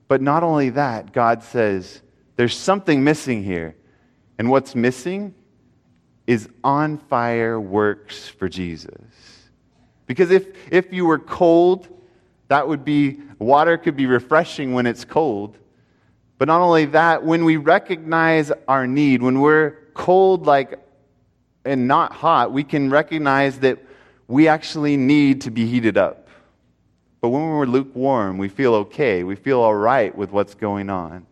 But 0.09 0.21
not 0.21 0.43
only 0.43 0.71
that, 0.71 1.13
God 1.13 1.43
says 1.43 2.03
there's 2.37 2.57
something 2.57 3.05
missing 3.05 3.43
here. 3.45 3.77
And 4.39 4.51
what's 4.51 4.75
missing 4.75 5.35
is 6.27 6.49
on 6.65 6.99
fire 6.99 7.61
works 7.61 8.29
for 8.29 8.49
Jesus. 8.49 9.49
Because 10.07 10.31
if, 10.31 10.47
if 10.73 10.93
you 10.93 11.07
were 11.07 11.19
cold 11.19 11.89
that 12.53 12.69
would 12.69 12.85
be, 12.85 13.19
water 13.39 13.79
could 13.79 13.97
be 13.97 14.05
refreshing 14.05 14.75
when 14.75 14.85
it's 14.85 15.07
cold. 15.07 15.57
But 16.37 16.49
not 16.49 16.61
only 16.61 16.85
that, 16.85 17.25
when 17.25 17.47
we 17.47 17.57
recognize 17.57 18.53
our 18.69 18.87
need, 18.87 19.23
when 19.23 19.41
we're 19.41 19.79
cold 19.95 20.45
like 20.45 20.79
and 21.65 21.89
not 21.89 22.13
hot, 22.13 22.53
we 22.53 22.63
can 22.63 22.91
recognize 22.91 23.61
that 23.61 23.79
we 24.29 24.49
actually 24.49 24.97
need 24.97 25.43
to 25.43 25.51
be 25.51 25.67
heated 25.67 25.97
up. 25.97 26.29
But 27.21 27.29
when 27.29 27.43
we're 27.43 27.67
lukewarm, 27.67 28.39
we 28.39 28.49
feel 28.49 28.75
okay. 28.75 29.23
We 29.23 29.37
feel 29.37 29.61
all 29.61 29.75
right 29.75 30.17
with 30.17 30.33
what's 30.33 30.55
going 30.55 30.91
on. 30.91 31.27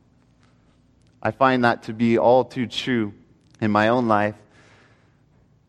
I 1.23 1.33
find 1.33 1.65
that 1.65 1.85
to 1.85 1.93
be 1.93 2.19
all 2.19 2.45
too 2.45 2.67
true 2.67 3.13
in 3.61 3.71
my 3.71 3.89
own 3.89 4.09
life. 4.09 4.37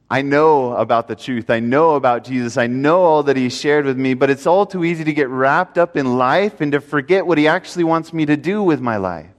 I 0.10 0.22
know 0.22 0.75
about 0.75 1.08
the 1.08 1.16
truth. 1.16 1.50
I 1.50 1.60
know 1.60 1.96
about 1.96 2.25
Jesus. 2.25 2.58
I 2.58 2.68
know 2.68 3.01
all 3.04 3.24
that 3.24 3.38
He 3.38 3.50
shared 3.50 3.86
with 3.86 3.98
me, 3.98 4.13
but 4.13 4.30
it's 4.30 4.46
all 4.46 4.66
too 4.66 4.84
easy 4.84 5.06
to 5.06 5.13
get 5.13 5.30
wrapped 5.30 5.78
up 5.78 5.96
in 5.96 6.18
life 6.18 6.60
and 6.60 6.74
to 6.74 6.82
forget 6.82 7.25
what 7.25 7.38
He 7.38 7.48
actually 7.48 7.86
wants 7.86 8.12
me 8.12 8.25
to 8.25 8.36
do 8.36 8.62
with 8.62 8.82
my 8.82 8.98
life. 8.98 9.30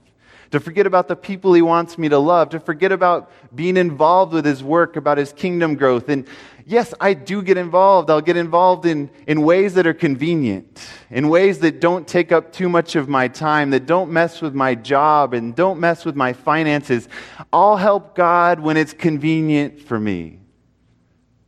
To 0.53 0.59
forget 0.59 0.85
about 0.85 1.07
the 1.07 1.15
people 1.15 1.55
He 1.55 1.63
wants 1.63 1.97
me 1.97 2.09
to 2.09 2.19
love. 2.19 2.49
To 2.49 2.59
forget 2.59 2.91
about 2.91 3.31
being 3.55 3.75
involved 3.75 4.33
with 4.33 4.45
His 4.45 4.63
work, 4.63 4.95
about 4.97 5.17
His 5.17 5.33
kingdom 5.33 5.73
growth. 5.73 6.09
And 6.09 6.27
yes, 6.63 6.93
I 7.01 7.15
do 7.15 7.41
get 7.41 7.57
involved. 7.57 8.11
I'll 8.11 8.21
get 8.21 8.37
involved 8.37 8.85
in, 8.85 9.09
in 9.25 9.41
ways 9.41 9.73
that 9.73 9.87
are 9.87 9.95
convenient, 9.95 10.87
in 11.09 11.29
ways 11.29 11.57
that 11.61 11.81
don't 11.81 12.07
take 12.07 12.31
up 12.31 12.53
too 12.53 12.69
much 12.69 12.95
of 12.95 13.09
my 13.09 13.27
time, 13.27 13.71
that 13.71 13.87
don't 13.87 14.11
mess 14.11 14.43
with 14.43 14.53
my 14.53 14.75
job 14.75 15.33
and 15.33 15.55
don't 15.55 15.79
mess 15.79 16.05
with 16.05 16.15
my 16.15 16.33
finances. 16.33 17.09
I'll 17.51 17.77
help 17.77 18.13
God 18.13 18.59
when 18.59 18.77
it's 18.77 18.93
convenient 18.93 19.81
for 19.81 19.99
me. 19.99 20.39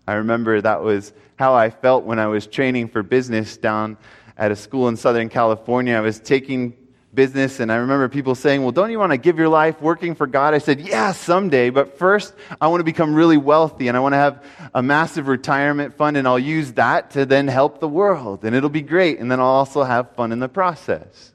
I 0.07 0.13
remember 0.15 0.61
that 0.61 0.81
was 0.81 1.13
how 1.35 1.53
I 1.53 1.69
felt 1.69 2.05
when 2.05 2.17
I 2.17 2.25
was 2.25 2.47
training 2.47 2.87
for 2.87 3.03
business 3.03 3.55
down 3.55 3.97
at 4.35 4.49
a 4.49 4.55
school 4.55 4.87
in 4.87 4.97
Southern 4.97 5.29
California. 5.29 5.95
I 5.95 6.01
was 6.01 6.19
taking 6.19 6.75
business, 7.15 7.59
and 7.59 7.71
I 7.71 7.77
remember 7.77 8.09
people 8.09 8.35
saying, 8.35 8.61
Well, 8.61 8.71
don't 8.71 8.91
you 8.91 8.99
want 8.99 9.13
to 9.13 9.17
give 9.17 9.37
your 9.37 9.49
life 9.49 9.81
working 9.81 10.13
for 10.13 10.27
God? 10.27 10.53
I 10.53 10.57
said, 10.59 10.81
Yeah, 10.81 11.13
someday, 11.13 11.69
but 11.69 11.97
first 11.97 12.33
I 12.59 12.67
want 12.67 12.81
to 12.81 12.85
become 12.85 13.15
really 13.15 13.37
wealthy 13.37 13.87
and 13.87 13.95
I 13.95 14.01
want 14.01 14.13
to 14.13 14.17
have 14.17 14.43
a 14.73 14.83
massive 14.83 15.27
retirement 15.27 15.95
fund, 15.95 16.17
and 16.17 16.27
I'll 16.27 16.37
use 16.37 16.73
that 16.73 17.11
to 17.11 17.25
then 17.25 17.47
help 17.47 17.79
the 17.79 17.87
world, 17.87 18.43
and 18.43 18.55
it'll 18.55 18.69
be 18.69 18.81
great, 18.81 19.19
and 19.19 19.31
then 19.31 19.39
I'll 19.39 19.45
also 19.47 19.83
have 19.83 20.15
fun 20.15 20.31
in 20.31 20.39
the 20.39 20.49
process. 20.49 21.33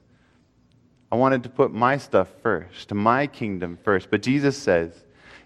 I 1.11 1.15
wanted 1.15 1.43
to 1.43 1.49
put 1.49 1.73
my 1.73 1.97
stuff 1.97 2.29
first, 2.41 2.93
my 2.93 3.27
kingdom 3.27 3.77
first, 3.83 4.09
but 4.09 4.21
Jesus 4.21 4.57
says, 4.57 4.93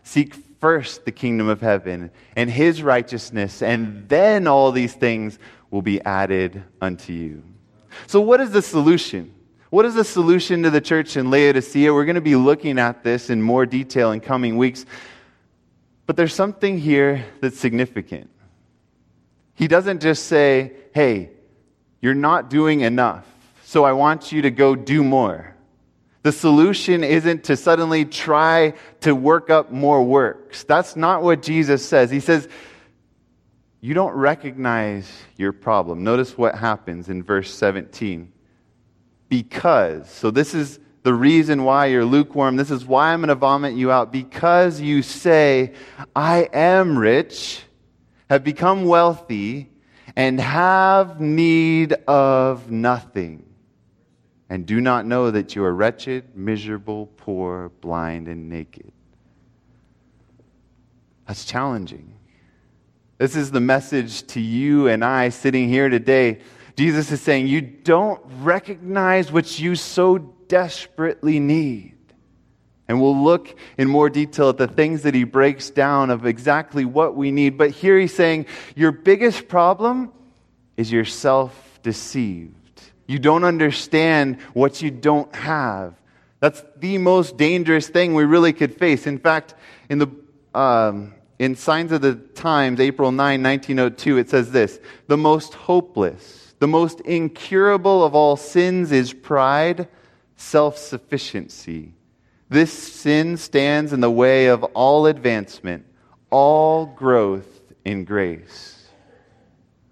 Seek 0.03 0.35
first 0.59 1.05
the 1.05 1.11
kingdom 1.11 1.47
of 1.47 1.61
heaven 1.61 2.11
and 2.35 2.49
his 2.49 2.81
righteousness, 2.81 3.61
and 3.61 4.07
then 4.09 4.47
all 4.47 4.71
these 4.71 4.93
things 4.93 5.37
will 5.69 5.81
be 5.81 6.01
added 6.01 6.63
unto 6.81 7.13
you. 7.13 7.43
So, 8.07 8.21
what 8.21 8.41
is 8.41 8.51
the 8.51 8.61
solution? 8.61 9.34
What 9.75 9.83
is 9.83 9.95
the 9.95 10.05
solution 10.05 10.63
to 10.63 10.69
the 10.69 10.79
church 10.79 11.17
in 11.17 11.29
Laodicea? 11.29 11.93
We're 11.93 12.05
going 12.05 12.15
to 12.15 12.21
be 12.21 12.37
looking 12.37 12.79
at 12.79 13.03
this 13.03 13.29
in 13.29 13.41
more 13.41 13.65
detail 13.65 14.13
in 14.13 14.21
coming 14.21 14.55
weeks. 14.55 14.85
But 16.05 16.15
there's 16.15 16.33
something 16.33 16.77
here 16.77 17.25
that's 17.41 17.59
significant. 17.59 18.29
He 19.53 19.67
doesn't 19.67 20.01
just 20.01 20.27
say, 20.27 20.71
hey, 20.93 21.31
you're 21.99 22.13
not 22.13 22.49
doing 22.49 22.79
enough, 22.79 23.25
so 23.65 23.83
I 23.83 23.91
want 23.91 24.31
you 24.31 24.43
to 24.43 24.49
go 24.49 24.77
do 24.77 25.03
more. 25.03 25.53
The 26.21 26.31
solution 26.31 27.03
isn't 27.03 27.43
to 27.43 27.57
suddenly 27.57 28.05
try 28.05 28.75
to 29.01 29.13
work 29.13 29.49
up 29.49 29.73
more 29.73 30.01
works. 30.01 30.63
That's 30.63 30.95
not 30.95 31.21
what 31.21 31.41
Jesus 31.41 31.85
says. 31.85 32.09
He 32.09 32.21
says, 32.21 32.47
You 33.81 33.93
don't 33.93 34.13
recognize 34.13 35.11
your 35.35 35.51
problem. 35.51 36.05
Notice 36.05 36.37
what 36.37 36.55
happens 36.55 37.09
in 37.09 37.23
verse 37.23 37.53
17. 37.53 38.31
Because, 39.29 40.09
so 40.09 40.31
this 40.31 40.53
is 40.53 40.79
the 41.03 41.13
reason 41.13 41.63
why 41.63 41.87
you're 41.87 42.05
lukewarm. 42.05 42.55
This 42.55 42.71
is 42.71 42.85
why 42.85 43.13
I'm 43.13 43.19
going 43.19 43.29
to 43.29 43.35
vomit 43.35 43.75
you 43.75 43.91
out. 43.91 44.11
Because 44.11 44.81
you 44.81 45.01
say, 45.01 45.73
I 46.15 46.49
am 46.53 46.97
rich, 46.97 47.61
have 48.29 48.43
become 48.43 48.85
wealthy, 48.85 49.71
and 50.15 50.39
have 50.39 51.19
need 51.19 51.93
of 52.07 52.71
nothing 52.71 53.45
and 54.49 54.65
do 54.65 54.79
not 54.79 55.05
know 55.05 55.31
that 55.31 55.55
you 55.55 55.63
are 55.63 55.73
wretched, 55.73 56.35
miserable, 56.35 57.07
poor, 57.17 57.69
blind, 57.81 58.27
and 58.27 58.49
naked. 58.49 58.91
That's 61.27 61.45
challenging. 61.45 62.13
This 63.17 63.35
is 63.35 63.49
the 63.49 63.59
message 63.59 64.27
to 64.27 64.39
you 64.39 64.87
and 64.87 65.03
I 65.03 65.29
sitting 65.29 65.67
here 65.67 65.89
today. 65.89 66.41
Jesus 66.75 67.11
is 67.11 67.21
saying, 67.21 67.47
You 67.47 67.61
don't 67.61 68.21
recognize 68.41 69.31
what 69.31 69.59
you 69.59 69.75
so 69.75 70.17
desperately 70.17 71.39
need. 71.39 71.93
And 72.87 73.01
we'll 73.01 73.23
look 73.23 73.57
in 73.77 73.87
more 73.87 74.09
detail 74.09 74.49
at 74.49 74.57
the 74.57 74.67
things 74.67 75.03
that 75.03 75.15
he 75.15 75.23
breaks 75.23 75.71
down 75.71 76.11
of 76.11 76.25
exactly 76.25 76.85
what 76.85 77.15
we 77.15 77.31
need. 77.31 77.57
But 77.57 77.71
here 77.71 77.99
he's 77.99 78.13
saying, 78.13 78.45
Your 78.75 78.91
biggest 78.91 79.47
problem 79.47 80.11
is 80.77 80.91
you're 80.91 81.05
self 81.05 81.79
deceived. 81.81 82.81
You 83.07 83.19
don't 83.19 83.43
understand 83.43 84.41
what 84.53 84.81
you 84.81 84.91
don't 84.91 85.33
have. 85.35 85.95
That's 86.39 86.63
the 86.77 86.97
most 86.97 87.37
dangerous 87.37 87.87
thing 87.87 88.13
we 88.13 88.23
really 88.23 88.53
could 88.53 88.77
face. 88.77 89.07
In 89.07 89.17
fact, 89.17 89.55
in 89.89 89.99
the 89.99 90.07
um, 90.53 91.13
in 91.37 91.55
Signs 91.55 91.91
of 91.91 92.01
the 92.01 92.15
Times, 92.15 92.79
April 92.79 93.11
9, 93.11 93.43
1902, 93.43 94.17
it 94.17 94.29
says 94.29 94.51
this 94.51 94.79
The 95.07 95.17
most 95.17 95.53
hopeless, 95.53 96.44
the 96.59 96.67
most 96.67 97.01
incurable 97.01 98.03
of 98.03 98.15
all 98.15 98.37
sins 98.37 98.91
is 98.91 99.13
pride, 99.13 99.87
self 100.35 100.77
sufficiency. 100.77 101.93
This 102.49 102.71
sin 102.71 103.37
stands 103.37 103.91
in 103.91 104.01
the 104.01 104.11
way 104.11 104.47
of 104.47 104.63
all 104.63 105.07
advancement, 105.07 105.85
all 106.29 106.85
growth 106.85 107.61
in 107.83 108.05
grace. 108.05 108.71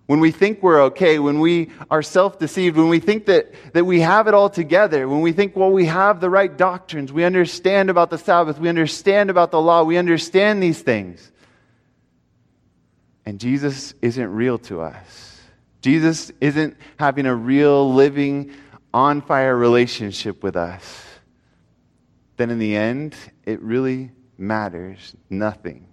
When 0.06 0.20
we 0.20 0.32
think 0.32 0.62
we're 0.62 0.82
okay, 0.84 1.18
when 1.18 1.40
we 1.40 1.72
are 1.90 2.04
self 2.04 2.38
deceived, 2.38 2.78
when 2.78 2.90
we 2.90 3.00
think 3.00 3.26
that, 3.26 3.54
that 3.74 3.86
we 3.86 4.02
have 4.02 4.28
it 4.28 4.34
all 4.34 4.50
together, 4.50 5.08
when 5.08 5.22
we 5.22 5.32
think, 5.32 5.56
well, 5.56 5.72
we 5.72 5.86
have 5.86 6.20
the 6.20 6.30
right 6.30 6.56
doctrines, 6.56 7.12
we 7.12 7.24
understand 7.24 7.90
about 7.90 8.10
the 8.10 8.18
Sabbath, 8.18 8.60
we 8.60 8.70
understand 8.70 9.30
about 9.30 9.52
the 9.52 9.62
law, 9.62 9.84
we 9.84 9.98
understand 9.98 10.62
these 10.62 10.82
things. 10.82 11.32
And 13.26 13.40
Jesus 13.40 13.94
isn't 14.02 14.30
real 14.34 14.58
to 14.60 14.82
us. 14.82 15.33
Jesus 15.84 16.32
isn't 16.40 16.78
having 16.98 17.26
a 17.26 17.36
real, 17.36 17.94
living, 17.94 18.52
on 18.94 19.22
fire 19.22 19.56
relationship 19.56 20.42
with 20.42 20.56
us. 20.56 21.04
Then 22.38 22.50
in 22.50 22.58
the 22.58 22.76
end, 22.76 23.16
it 23.46 23.62
really 23.62 24.12
matters 24.38 25.14
nothing. 25.30 25.86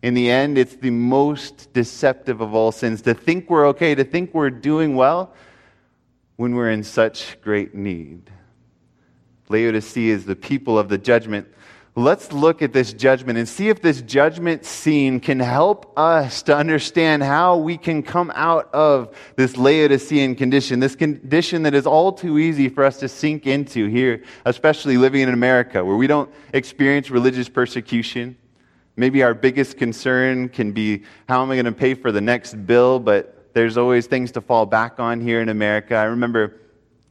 In 0.00 0.14
the 0.14 0.30
end, 0.30 0.58
it's 0.58 0.76
the 0.76 0.90
most 0.90 1.72
deceptive 1.72 2.40
of 2.40 2.54
all 2.54 2.70
sins 2.70 3.02
to 3.02 3.14
think 3.14 3.50
we're 3.50 3.66
okay, 3.68 3.96
to 3.96 4.04
think 4.04 4.32
we're 4.32 4.50
doing 4.50 4.94
well 4.94 5.34
when 6.36 6.54
we're 6.54 6.70
in 6.70 6.84
such 6.84 7.40
great 7.40 7.74
need. 7.74 8.30
Laodicea 9.48 10.14
is 10.14 10.24
the 10.24 10.36
people 10.36 10.78
of 10.78 10.88
the 10.88 10.98
judgment 10.98 11.48
let's 11.96 12.32
look 12.32 12.60
at 12.60 12.72
this 12.72 12.92
judgment 12.92 13.38
and 13.38 13.48
see 13.48 13.68
if 13.68 13.80
this 13.80 14.02
judgment 14.02 14.64
scene 14.64 15.20
can 15.20 15.38
help 15.38 15.96
us 15.96 16.42
to 16.42 16.56
understand 16.56 17.22
how 17.22 17.56
we 17.56 17.76
can 17.76 18.02
come 18.02 18.32
out 18.34 18.72
of 18.74 19.16
this 19.36 19.56
Laodicean 19.56 20.34
condition, 20.34 20.80
this 20.80 20.96
condition 20.96 21.62
that 21.62 21.74
is 21.74 21.86
all 21.86 22.12
too 22.12 22.38
easy 22.38 22.68
for 22.68 22.84
us 22.84 22.98
to 22.98 23.08
sink 23.08 23.46
into 23.46 23.86
here, 23.86 24.22
especially 24.44 24.96
living 24.96 25.22
in 25.22 25.28
America, 25.28 25.84
where 25.84 25.96
we 25.96 26.08
don't 26.08 26.30
experience 26.52 27.10
religious 27.10 27.48
persecution. 27.48 28.36
Maybe 28.96 29.22
our 29.22 29.34
biggest 29.34 29.76
concern 29.76 30.48
can 30.48 30.72
be 30.72 31.02
how 31.28 31.42
am 31.42 31.50
I 31.50 31.54
going 31.54 31.64
to 31.66 31.72
pay 31.72 31.94
for 31.94 32.10
the 32.10 32.20
next 32.20 32.54
bill, 32.66 32.98
but 32.98 33.52
there's 33.54 33.76
always 33.76 34.06
things 34.06 34.32
to 34.32 34.40
fall 34.40 34.66
back 34.66 34.98
on 34.98 35.20
here 35.20 35.40
in 35.40 35.48
America. 35.48 35.94
I 35.94 36.04
remember 36.04 36.60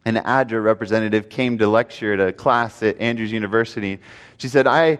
an 0.05 0.15
ADRA 0.15 0.63
representative 0.63 1.29
came 1.29 1.57
to 1.57 1.67
lecture 1.67 2.13
at 2.13 2.19
a 2.19 2.33
class 2.33 2.83
at 2.83 2.99
Andrews 2.99 3.31
University. 3.31 3.99
She 4.37 4.47
said, 4.47 4.67
I, 4.67 4.99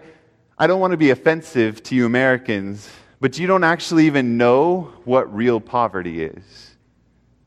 I 0.58 0.66
don't 0.66 0.80
want 0.80 0.92
to 0.92 0.96
be 0.96 1.10
offensive 1.10 1.82
to 1.84 1.94
you 1.94 2.06
Americans, 2.06 2.88
but 3.20 3.38
you 3.38 3.46
don't 3.46 3.64
actually 3.64 4.06
even 4.06 4.36
know 4.36 4.92
what 5.04 5.34
real 5.34 5.60
poverty 5.60 6.22
is. 6.22 6.76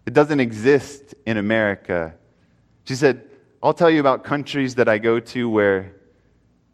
It 0.06 0.14
doesn't 0.14 0.40
exist 0.40 1.16
in 1.26 1.38
America. 1.38 2.14
She 2.86 2.96
said, 2.96 3.24
I'll 3.62 3.74
tell 3.74 3.90
you 3.90 4.00
about 4.00 4.24
countries 4.24 4.76
that 4.76 4.88
I 4.88 5.00
go 5.00 5.20
to 5.20 5.50
where 5.50 5.94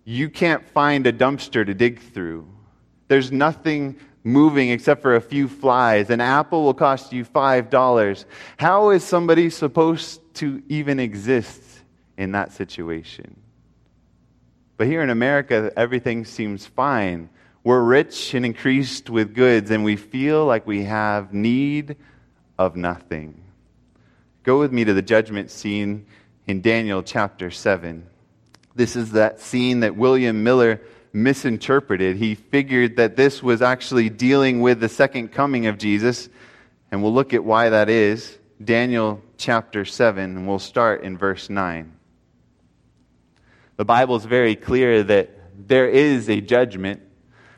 you 0.04 0.30
can't 0.30 0.68
find 0.68 1.08
a 1.08 1.14
dumpster 1.14 1.66
to 1.66 1.74
dig 1.74 2.00
through. 2.00 2.48
There's 3.08 3.32
nothing 3.32 3.98
moving 4.24 4.70
except 4.70 5.02
for 5.02 5.16
a 5.16 5.22
few 5.22 5.48
flies. 5.48 6.10
An 6.10 6.22
apple 6.22 6.64
will 6.64 6.74
cost 6.74 7.12
you 7.12 7.26
$5. 7.26 8.26
How 8.58 8.90
is 8.92 9.04
somebody 9.04 9.50
supposed 9.50 10.22
to 10.36 10.64
even 10.70 11.00
exist 11.00 11.62
in 12.18 12.32
that 12.32 12.52
situation? 12.52 13.36
But 14.78 14.88
here 14.88 15.02
in 15.02 15.10
America, 15.10 15.72
everything 15.76 16.26
seems 16.26 16.66
fine. 16.66 17.30
We're 17.64 17.84
rich 17.84 18.34
and 18.34 18.46
increased 18.46 19.10
with 19.10 19.34
goods, 19.34 19.72
and 19.72 19.84
we 19.84 19.96
feel 19.96 20.46
like 20.46 20.68
we 20.68 20.84
have 20.84 21.34
need 21.34 21.96
of 22.58 22.76
nothing. 22.76 23.42
Go 24.44 24.60
with 24.60 24.74
me 24.74 24.84
to 24.84 24.94
the 24.94 25.02
judgment 25.02 25.52
scene 25.52 26.06
in 26.48 26.62
Daniel 26.62 27.02
chapter 27.04 27.50
7. 27.50 28.06
This 28.76 28.96
is 28.96 29.12
that 29.12 29.40
scene 29.40 29.82
that 29.82 29.96
William 29.96 30.44
Miller 30.44 30.82
misinterpreted. 31.14 32.18
He 32.18 32.36
figured 32.36 32.98
that 32.98 33.16
this 33.16 33.44
was 33.44 33.62
actually 33.62 34.10
dealing 34.10 34.62
with 34.62 34.80
the 34.80 34.90
second 34.90 35.32
coming 35.32 35.68
of 35.68 35.78
Jesus, 35.78 36.28
and 36.92 37.04
we'll 37.04 37.14
look 37.14 37.34
at 37.34 37.44
why 37.44 37.70
that 37.70 37.88
is. 37.88 38.38
Daniel 38.64 39.22
chapter 39.38 39.86
7, 39.86 40.38
and 40.38 40.48
we'll 40.48 40.60
start 40.60 41.04
in 41.04 41.18
verse 41.18 41.50
9. 41.50 41.94
The 43.78 43.86
Bible 43.86 44.16
is 44.16 44.26
very 44.26 44.56
clear 44.56 45.04
that 45.04 45.30
there 45.68 45.88
is 45.88 46.30
a 46.30 46.42
judgment. 46.42 47.02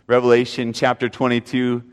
Revelation 0.08 0.74
chapter 0.74 1.10
22, 1.10 1.84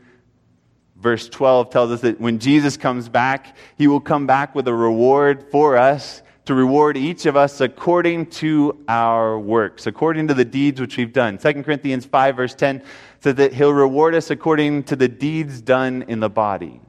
verse 0.97 1.29
12 1.29 1.69
tells 1.69 1.91
us 1.91 2.01
that 2.01 2.19
when 2.19 2.39
Jesus 2.39 2.77
comes 2.77 3.09
back, 3.09 3.55
he 3.77 3.87
will 3.87 3.99
come 3.99 4.27
back 4.27 4.53
with 4.53 4.67
a 4.67 4.73
reward 4.73 5.49
for 5.51 5.77
us 5.77 6.21
to 6.45 6.53
reward 6.53 6.97
each 6.97 7.25
of 7.25 7.37
us 7.37 7.61
according 7.61 8.25
to 8.27 8.83
our 8.87 9.39
works, 9.39 9.87
according 9.87 10.27
to 10.27 10.33
the 10.33 10.45
deeds 10.45 10.81
which 10.81 10.97
we've 10.97 11.13
done. 11.13 11.37
2 11.37 11.63
Corinthians 11.63 12.05
5, 12.05 12.35
verse 12.35 12.55
10 12.55 12.83
says 13.21 13.35
that 13.35 13.53
he'll 13.53 13.73
reward 13.73 14.13
us 14.15 14.29
according 14.29 14.83
to 14.83 14.95
the 14.95 15.07
deeds 15.07 15.61
done 15.61 16.03
in 16.07 16.19
the 16.19 16.29
body. 16.29 16.81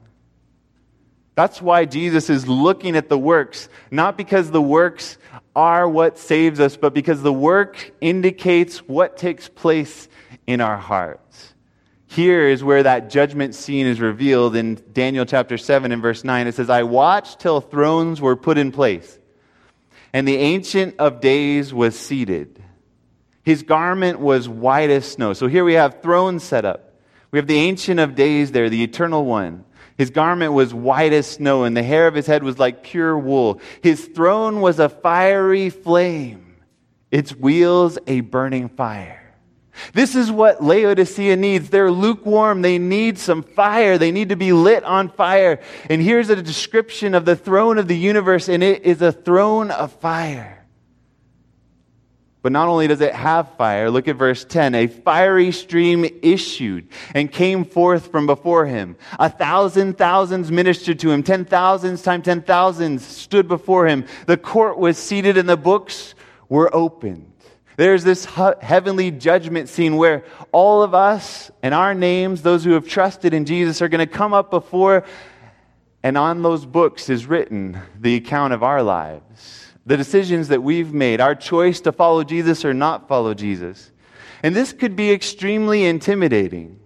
That's 1.35 1.61
why 1.61 1.85
Jesus 1.85 2.29
is 2.29 2.47
looking 2.47 2.95
at 2.95 3.09
the 3.09 3.17
works, 3.17 3.67
not 3.91 4.17
because 4.17 4.51
the 4.51 4.61
works 4.61 5.17
are 5.55 5.87
what 5.87 6.17
saves 6.17 6.59
us, 6.59 6.77
but 6.77 6.93
because 6.93 7.21
the 7.21 7.33
work 7.33 7.91
indicates 7.99 8.79
what 8.79 9.17
takes 9.17 9.49
place 9.49 10.07
in 10.47 10.61
our 10.61 10.77
hearts. 10.77 11.53
Here 12.07 12.47
is 12.47 12.63
where 12.63 12.83
that 12.83 13.09
judgment 13.09 13.55
scene 13.55 13.85
is 13.85 13.99
revealed 13.99 14.55
in 14.55 14.81
Daniel 14.93 15.25
chapter 15.25 15.57
7 15.57 15.91
and 15.91 16.01
verse 16.01 16.23
9. 16.23 16.47
It 16.47 16.55
says, 16.55 16.69
I 16.69 16.83
watched 16.83 17.39
till 17.39 17.59
thrones 17.59 18.21
were 18.21 18.37
put 18.37 18.57
in 18.57 18.71
place, 18.71 19.19
and 20.15 20.25
the 20.25 20.37
Ancient 20.37 20.95
of 20.97 21.19
Days 21.19 21.73
was 21.73 21.99
seated. 21.99 22.63
His 23.43 23.63
garment 23.63 24.17
was 24.17 24.47
white 24.47 24.89
as 24.89 25.03
snow. 25.11 25.33
So 25.33 25.47
here 25.47 25.65
we 25.65 25.73
have 25.73 26.01
thrones 26.01 26.41
set 26.41 26.63
up. 26.63 27.01
We 27.31 27.39
have 27.39 27.47
the 27.47 27.57
Ancient 27.57 27.99
of 27.99 28.15
Days 28.15 28.53
there, 28.53 28.69
the 28.69 28.81
Eternal 28.81 29.25
One. 29.25 29.65
His 29.97 30.11
garment 30.11 30.53
was 30.53 30.73
white 30.73 31.11
as 31.11 31.27
snow, 31.27 31.65
and 31.65 31.75
the 31.75 31.83
hair 31.83 32.07
of 32.07 32.15
his 32.15 32.27
head 32.27 32.43
was 32.43 32.57
like 32.57 32.81
pure 32.81 33.19
wool. 33.19 33.59
His 33.81 34.05
throne 34.05 34.61
was 34.61 34.79
a 34.79 34.87
fiery 34.87 35.69
flame, 35.69 36.61
its 37.11 37.35
wheels 37.35 37.97
a 38.07 38.21
burning 38.21 38.69
fire. 38.69 39.24
This 39.93 40.15
is 40.15 40.31
what 40.31 40.63
Laodicea 40.63 41.35
needs. 41.35 41.69
They're 41.69 41.91
lukewarm. 41.91 42.61
They 42.61 42.77
need 42.77 43.17
some 43.17 43.43
fire. 43.43 43.97
They 43.97 44.11
need 44.11 44.29
to 44.29 44.35
be 44.35 44.53
lit 44.53 44.83
on 44.83 45.09
fire. 45.09 45.59
And 45.89 46.01
here's 46.01 46.29
a 46.29 46.41
description 46.41 47.13
of 47.13 47.25
the 47.25 47.35
throne 47.35 47.77
of 47.77 47.87
the 47.87 47.97
universe, 47.97 48.49
and 48.49 48.63
it 48.63 48.83
is 48.83 49.01
a 49.01 49.11
throne 49.11 49.71
of 49.71 49.91
fire. 49.93 50.65
But 52.45 52.51
not 52.51 52.67
only 52.67 52.87
does 52.87 53.01
it 53.01 53.15
have 53.15 53.55
fire, 53.57 53.89
look 53.89 54.07
at 54.07 54.17
verse 54.17 54.45
10. 54.45 54.75
A 54.75 54.85
fiery 54.85 55.51
stream 55.51 56.05
issued 56.21 56.89
and 57.15 57.31
came 57.31 57.65
forth 57.65 58.11
from 58.11 58.27
before 58.27 58.67
him. 58.67 58.97
A 59.17 59.31
thousand 59.31 59.97
thousands 59.97 60.51
ministered 60.51 60.99
to 60.99 61.09
him. 61.09 61.23
Ten 61.23 61.43
thousands 61.43 62.03
times 62.03 62.25
ten 62.25 62.43
thousands 62.43 63.03
stood 63.03 63.47
before 63.47 63.87
him. 63.87 64.05
The 64.27 64.37
court 64.37 64.77
was 64.77 64.99
seated 64.99 65.37
and 65.37 65.49
the 65.49 65.57
books 65.57 66.13
were 66.47 66.69
opened. 66.71 67.34
There's 67.77 68.03
this 68.03 68.25
heavenly 68.25 69.11
judgment 69.11 69.69
scene 69.69 69.97
where 69.97 70.23
all 70.51 70.81
of 70.81 70.93
us 70.93 71.51
and 71.61 71.73
our 71.73 71.93
names, 71.93 72.41
those 72.41 72.63
who 72.63 72.71
have 72.71 72.87
trusted 72.87 73.33
in 73.33 73.45
Jesus, 73.45 73.81
are 73.81 73.89
going 73.89 74.05
to 74.05 74.13
come 74.13 74.33
up 74.33 74.49
before, 74.49 75.03
and 76.03 76.17
on 76.17 76.41
those 76.41 76.65
books 76.65 77.09
is 77.09 77.25
written 77.25 77.79
the 77.99 78.15
account 78.15 78.53
of 78.53 78.63
our 78.63 78.81
lives 78.81 79.65
the 79.85 79.97
decisions 79.97 80.47
that 80.47 80.63
we've 80.63 80.93
made, 80.93 81.21
our 81.21 81.35
choice 81.35 81.81
to 81.81 81.91
follow 81.91 82.23
Jesus 82.23 82.65
or 82.65 82.73
not 82.73 83.07
follow 83.07 83.33
Jesus. 83.33 83.91
And 84.41 84.55
this 84.55 84.73
could 84.73 84.95
be 84.95 85.11
extremely 85.11 85.85
intimidating. 85.85 86.79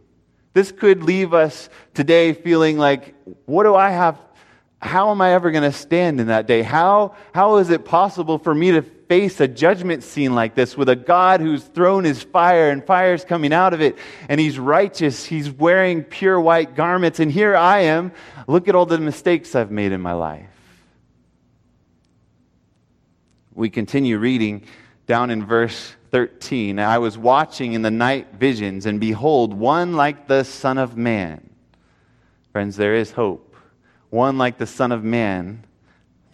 This 0.53 0.71
could 0.71 1.03
leave 1.03 1.33
us 1.33 1.69
today 1.93 2.33
feeling 2.33 2.77
like, 2.77 3.15
what 3.45 3.63
do 3.63 3.75
I 3.75 3.91
have? 3.91 4.19
How 4.81 5.11
am 5.11 5.21
I 5.21 5.33
ever 5.33 5.51
going 5.51 5.63
to 5.63 5.77
stand 5.77 6.19
in 6.19 6.27
that 6.27 6.47
day? 6.47 6.61
How, 6.61 7.15
how 7.33 7.57
is 7.57 7.69
it 7.69 7.85
possible 7.85 8.37
for 8.37 8.53
me 8.53 8.71
to 8.71 8.81
face 9.09 9.41
a 9.41 9.47
judgment 9.49 10.03
scene 10.03 10.33
like 10.33 10.55
this 10.55 10.77
with 10.77 10.87
a 10.87 10.95
God 10.95 11.41
whose 11.41 11.65
throne 11.65 12.05
is 12.05 12.23
fire 12.23 12.69
and 12.69 12.81
fire 12.81 13.13
is 13.13 13.25
coming 13.25 13.51
out 13.51 13.73
of 13.73 13.81
it 13.81 13.97
and 14.29 14.39
he's 14.39 14.57
righteous? 14.57 15.25
He's 15.25 15.51
wearing 15.51 16.03
pure 16.03 16.39
white 16.39 16.75
garments. 16.75 17.19
And 17.19 17.29
here 17.29 17.57
I 17.57 17.79
am. 17.79 18.13
Look 18.47 18.69
at 18.69 18.75
all 18.75 18.85
the 18.85 18.97
mistakes 18.97 19.53
I've 19.53 19.71
made 19.71 19.91
in 19.91 19.99
my 19.99 20.13
life. 20.13 20.45
we 23.59 23.69
continue 23.69 24.17
reading 24.17 24.63
down 25.05 25.29
in 25.29 25.45
verse 25.45 25.93
13. 26.11 26.79
I 26.79 26.97
was 26.97 27.17
watching 27.17 27.73
in 27.73 27.81
the 27.81 27.91
night 27.91 28.35
visions, 28.35 28.85
and 28.85 29.01
behold, 29.01 29.53
one 29.53 29.93
like 29.97 30.27
the 30.27 30.45
Son 30.45 30.77
of 30.77 30.95
Man. 30.95 31.49
Friends, 32.53 32.77
there 32.77 32.95
is 32.95 33.11
hope. 33.11 33.57
One 34.09 34.37
like 34.37 34.57
the 34.57 34.65
Son 34.65 34.93
of 34.93 35.03
Man, 35.03 35.65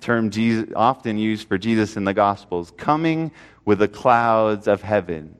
term 0.05 0.29
Jesus, 0.29 0.69
often 0.75 1.17
used 1.17 1.47
for 1.47 1.57
Jesus 1.57 1.97
in 1.97 2.03
the 2.03 2.13
Gospels, 2.13 2.71
coming 2.77 3.31
with 3.65 3.79
the 3.79 3.87
clouds 3.87 4.67
of 4.67 4.83
heaven. 4.83 5.35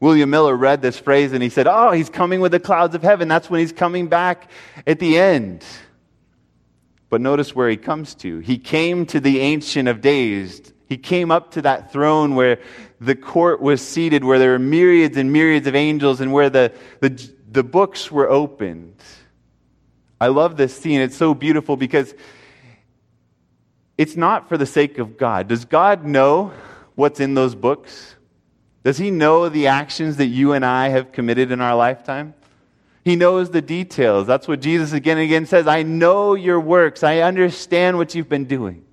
William 0.00 0.28
Miller 0.30 0.54
read 0.54 0.82
this 0.82 0.98
phrase 0.98 1.32
and 1.32 1.42
he 1.42 1.48
said, 1.48 1.66
Oh, 1.66 1.92
he's 1.92 2.10
coming 2.10 2.40
with 2.40 2.52
the 2.52 2.60
clouds 2.60 2.94
of 2.94 3.02
heaven. 3.02 3.26
That's 3.26 3.48
when 3.48 3.60
he's 3.60 3.72
coming 3.72 4.08
back 4.08 4.50
at 4.86 4.98
the 4.98 5.16
end. 5.16 5.64
But 7.08 7.20
notice 7.20 7.54
where 7.54 7.70
he 7.70 7.76
comes 7.76 8.14
to. 8.16 8.40
He 8.40 8.58
came 8.58 9.06
to 9.06 9.20
the 9.20 9.40
Ancient 9.40 9.88
of 9.88 10.00
Days. 10.00 10.72
He 10.88 10.98
came 10.98 11.30
up 11.30 11.52
to 11.52 11.62
that 11.62 11.92
throne 11.92 12.34
where 12.34 12.58
the 13.00 13.14
court 13.14 13.62
was 13.62 13.80
seated, 13.80 14.24
where 14.24 14.38
there 14.38 14.50
were 14.50 14.58
myriads 14.58 15.16
and 15.16 15.32
myriads 15.32 15.66
of 15.66 15.74
angels, 15.74 16.20
and 16.20 16.32
where 16.32 16.50
the, 16.50 16.72
the, 17.00 17.30
the 17.50 17.62
books 17.62 18.10
were 18.10 18.28
opened. 18.28 18.96
I 20.20 20.28
love 20.28 20.56
this 20.56 20.76
scene. 20.76 21.00
It's 21.00 21.16
so 21.16 21.32
beautiful 21.32 21.76
because 21.76 22.14
it's 24.02 24.16
not 24.16 24.48
for 24.48 24.58
the 24.58 24.66
sake 24.66 24.98
of 24.98 25.16
God. 25.16 25.46
Does 25.46 25.64
God 25.64 26.04
know 26.04 26.52
what's 26.96 27.20
in 27.20 27.34
those 27.34 27.54
books? 27.54 28.16
Does 28.82 28.98
He 28.98 29.12
know 29.12 29.48
the 29.48 29.68
actions 29.68 30.16
that 30.16 30.26
you 30.26 30.54
and 30.54 30.64
I 30.64 30.88
have 30.88 31.12
committed 31.12 31.52
in 31.52 31.60
our 31.60 31.76
lifetime? 31.76 32.34
He 33.04 33.14
knows 33.14 33.50
the 33.50 33.62
details. 33.62 34.26
That's 34.26 34.48
what 34.48 34.60
Jesus 34.60 34.92
again 34.92 35.18
and 35.18 35.24
again 35.24 35.46
says. 35.46 35.68
I 35.68 35.84
know 35.84 36.34
your 36.34 36.58
works. 36.58 37.04
I 37.04 37.18
understand 37.18 37.96
what 37.96 38.12
you've 38.16 38.28
been 38.28 38.46
doing. 38.46 38.84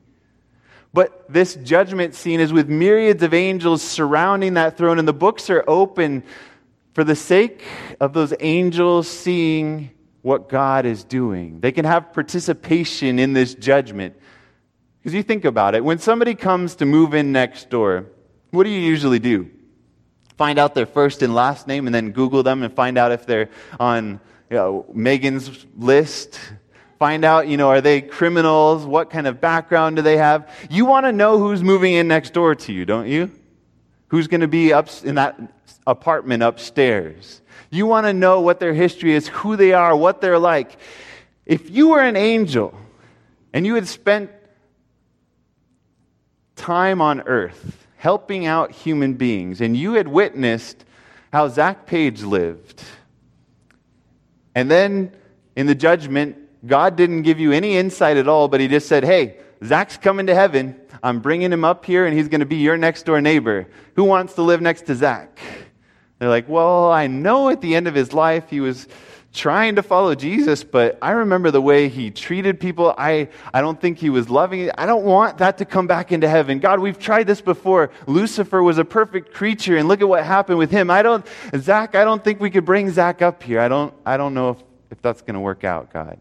But 0.94 1.26
this 1.28 1.56
judgment 1.56 2.14
scene 2.14 2.40
is 2.40 2.54
with 2.54 2.70
myriads 2.70 3.24
of 3.24 3.34
angels 3.34 3.82
surrounding 3.82 4.54
that 4.56 4.78
throne, 4.78 5.00
and 5.00 5.08
the 5.08 5.14
books 5.14 5.50
are 5.50 5.64
open 5.68 6.24
for 6.94 7.04
the 7.04 7.16
sake 7.16 7.64
of 8.00 8.14
those 8.14 8.32
angels 8.40 9.08
seeing 9.08 9.90
what 10.22 10.50
God 10.50 10.86
is 10.86 11.04
doing. 11.04 11.62
They 11.62 11.72
can 11.72 11.86
have 11.86 12.14
participation 12.14 13.18
in 13.18 13.34
this 13.34 13.56
judgment. 13.56 14.16
Because 15.02 15.14
you 15.14 15.24
think 15.24 15.46
about 15.46 15.76
it, 15.76 15.84
when 15.84 16.00
somebody 16.00 16.36
comes 16.36 16.76
to 16.76 16.86
move 16.86 17.14
in 17.14 17.32
next 17.32 17.70
door, 17.70 18.06
what 18.52 18.64
do 18.64 18.70
you 18.70 18.80
usually 18.80 19.20
do? 19.20 19.50
Find 20.38 20.60
out 20.60 20.76
their 20.76 20.86
first 20.86 21.22
and 21.22 21.34
last 21.34 21.68
name 21.68 21.88
and 21.88 21.94
then 21.94 22.12
Google 22.12 22.44
them 22.44 22.64
and 22.64 22.74
find 22.74 22.98
out 22.98 23.12
if 23.12 23.26
they're 23.26 23.50
on 23.80 24.20
you 24.50 24.58
know, 24.58 24.86
Megan's 24.94 25.66
list 25.78 26.40
find 27.00 27.24
out, 27.24 27.48
you 27.48 27.56
know, 27.56 27.70
are 27.70 27.80
they 27.80 28.02
criminals? 28.02 28.86
What 28.86 29.10
kind 29.10 29.26
of 29.26 29.40
background 29.40 29.96
do 29.96 30.02
they 30.02 30.18
have? 30.18 30.52
You 30.70 30.86
want 30.86 31.06
to 31.06 31.14
know 31.14 31.40
who's 31.40 31.64
moving 31.64 31.94
in 31.94 32.10
next 32.10 32.34
door 32.34 32.54
to 32.56 32.74
you, 32.74 32.86
don't 32.86 33.08
you? 33.08 33.32
Who's 34.10 34.28
going 34.28 34.42
to 34.42 34.48
be 34.48 34.74
up 34.74 34.90
in 35.04 35.16
that 35.16 35.40
apartment 35.88 36.44
upstairs? 36.44 37.42
You 37.70 37.86
want 37.86 38.06
to 38.06 38.14
know 38.14 38.42
what 38.42 38.60
their 38.60 38.74
history 38.74 39.14
is, 39.14 39.30
who 39.30 39.56
they 39.56 39.72
are, 39.72 39.96
what 39.96 40.20
they're 40.20 40.40
like. 40.40 40.78
If 41.46 41.70
you 41.70 41.90
were 41.90 42.02
an 42.02 42.18
angel 42.18 42.78
and 43.54 43.66
you 43.66 43.76
had 43.76 43.88
spent 43.88 44.30
time 46.60 47.02
on 47.02 47.22
earth 47.22 47.88
helping 47.96 48.46
out 48.46 48.72
human 48.72 49.14
beings 49.14 49.62
and 49.62 49.76
you 49.76 49.94
had 49.94 50.08
witnessed 50.08 50.86
how 51.32 51.48
Zach 51.48 51.86
Page 51.86 52.24
lived, 52.24 52.84
and 54.56 54.70
then 54.70 55.12
in 55.56 55.68
the 55.68 55.76
judgment, 55.76 56.38
God 56.66 56.96
didn't 56.96 57.22
give 57.22 57.40
you 57.40 57.52
any 57.52 57.78
insight 57.78 58.18
at 58.18 58.28
all, 58.28 58.48
but 58.48 58.60
He 58.60 58.68
just 58.68 58.88
said, 58.88 59.04
Hey, 59.04 59.38
Zach's 59.64 59.98
coming 59.98 60.28
to 60.28 60.36
heaven. 60.36 60.80
I'm 61.04 61.20
bringing 61.20 61.52
him 61.52 61.64
up 61.64 61.86
here, 61.86 62.06
and 62.06 62.18
he's 62.18 62.28
going 62.28 62.40
to 62.40 62.46
be 62.46 62.58
your 62.58 62.78
next 62.78 63.04
door 63.04 63.22
neighbor. 63.22 63.68
Who 63.96 64.04
wants 64.04 64.34
to 64.34 64.42
live 64.42 64.62
next 64.62 64.84
to 64.88 64.96
Zach? 64.96 65.40
They're 66.18 66.30
like, 66.30 66.50
Well, 66.50 66.92
I 66.92 67.08
know 67.08 67.50
at 67.50 67.62
the 67.62 67.76
end 67.76 67.88
of 67.88 67.96
his 67.96 68.12
life 68.12 68.50
he 68.50 68.60
was 68.60 68.88
trying 69.34 69.76
to 69.76 69.84
follow 69.84 70.16
Jesus, 70.16 70.64
but 70.64 70.98
I 71.02 71.12
remember 71.12 71.52
the 71.52 71.62
way 71.62 71.88
he 71.88 72.10
treated 72.10 72.60
people. 72.60 72.96
I, 72.98 73.30
I 73.54 73.62
don't 73.62 73.80
think 73.80 74.00
he 74.00 74.10
was 74.10 74.30
loving 74.30 74.72
I 74.78 74.86
don't 74.86 75.06
want 75.06 75.38
that 75.38 75.60
to 75.60 75.66
come 75.66 75.88
back 75.88 76.12
into 76.12 76.28
heaven. 76.28 76.60
God, 76.60 76.80
we've 76.80 76.98
tried 76.98 77.28
this 77.28 77.42
before. 77.42 77.92
Lucifer 78.08 78.64
was 78.64 78.78
a 78.78 78.86
perfect 78.86 79.34
creature, 79.34 79.78
and 79.78 79.88
look 79.88 80.02
at 80.02 80.08
what 80.08 80.24
happened 80.24 80.58
with 80.58 80.72
him. 80.72 80.90
I 80.90 81.02
don't, 81.04 81.26
Zach, 81.58 81.96
I 81.96 82.04
don't 82.04 82.24
think 82.24 82.40
we 82.40 82.50
could 82.50 82.66
bring 82.66 82.90
Zach 82.90 83.22
up 83.22 83.44
here. 83.44 83.60
I 83.60 83.68
don't, 83.68 83.94
I 84.06 84.18
don't 84.18 84.34
know 84.34 84.52
if, 84.52 84.58
if 84.92 85.02
that's 85.02 85.22
going 85.22 85.36
to 85.36 85.42
work 85.42 85.64
out, 85.64 85.94
God. 85.94 86.20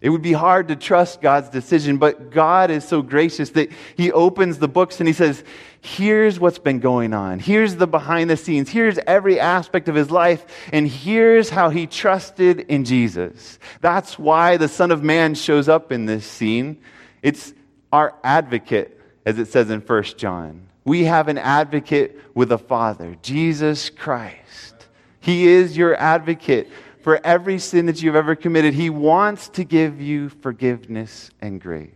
It 0.00 0.10
would 0.10 0.22
be 0.22 0.32
hard 0.32 0.68
to 0.68 0.76
trust 0.76 1.20
God's 1.20 1.48
decision, 1.48 1.98
but 1.98 2.30
God 2.30 2.70
is 2.70 2.86
so 2.86 3.02
gracious 3.02 3.50
that 3.50 3.70
He 3.96 4.12
opens 4.12 4.58
the 4.58 4.68
books 4.68 5.00
and 5.00 5.08
He 5.08 5.12
says, 5.12 5.42
Here's 5.80 6.38
what's 6.38 6.58
been 6.58 6.80
going 6.80 7.12
on. 7.14 7.38
Here's 7.40 7.76
the 7.76 7.86
behind 7.86 8.30
the 8.30 8.36
scenes. 8.36 8.68
Here's 8.68 8.98
every 9.06 9.40
aspect 9.40 9.88
of 9.88 9.94
His 9.96 10.10
life. 10.10 10.44
And 10.72 10.86
here's 10.86 11.50
how 11.50 11.70
He 11.70 11.86
trusted 11.86 12.60
in 12.60 12.84
Jesus. 12.84 13.58
That's 13.80 14.18
why 14.18 14.56
the 14.56 14.68
Son 14.68 14.92
of 14.92 15.02
Man 15.02 15.34
shows 15.34 15.68
up 15.68 15.90
in 15.90 16.06
this 16.06 16.26
scene. 16.26 16.80
It's 17.22 17.52
our 17.92 18.14
advocate, 18.22 19.00
as 19.26 19.38
it 19.38 19.48
says 19.48 19.70
in 19.70 19.80
1 19.80 20.02
John. 20.16 20.68
We 20.84 21.04
have 21.04 21.28
an 21.28 21.38
advocate 21.38 22.20
with 22.34 22.50
the 22.50 22.58
Father, 22.58 23.16
Jesus 23.22 23.90
Christ. 23.90 24.86
He 25.20 25.48
is 25.48 25.76
your 25.76 25.96
advocate 25.96 26.70
for 27.02 27.20
every 27.24 27.58
sin 27.58 27.86
that 27.86 28.02
you've 28.02 28.16
ever 28.16 28.34
committed. 28.34 28.74
He 28.74 28.90
wants 28.90 29.48
to 29.50 29.64
give 29.64 30.00
you 30.00 30.28
forgiveness 30.28 31.30
and 31.40 31.60
grace. 31.60 31.92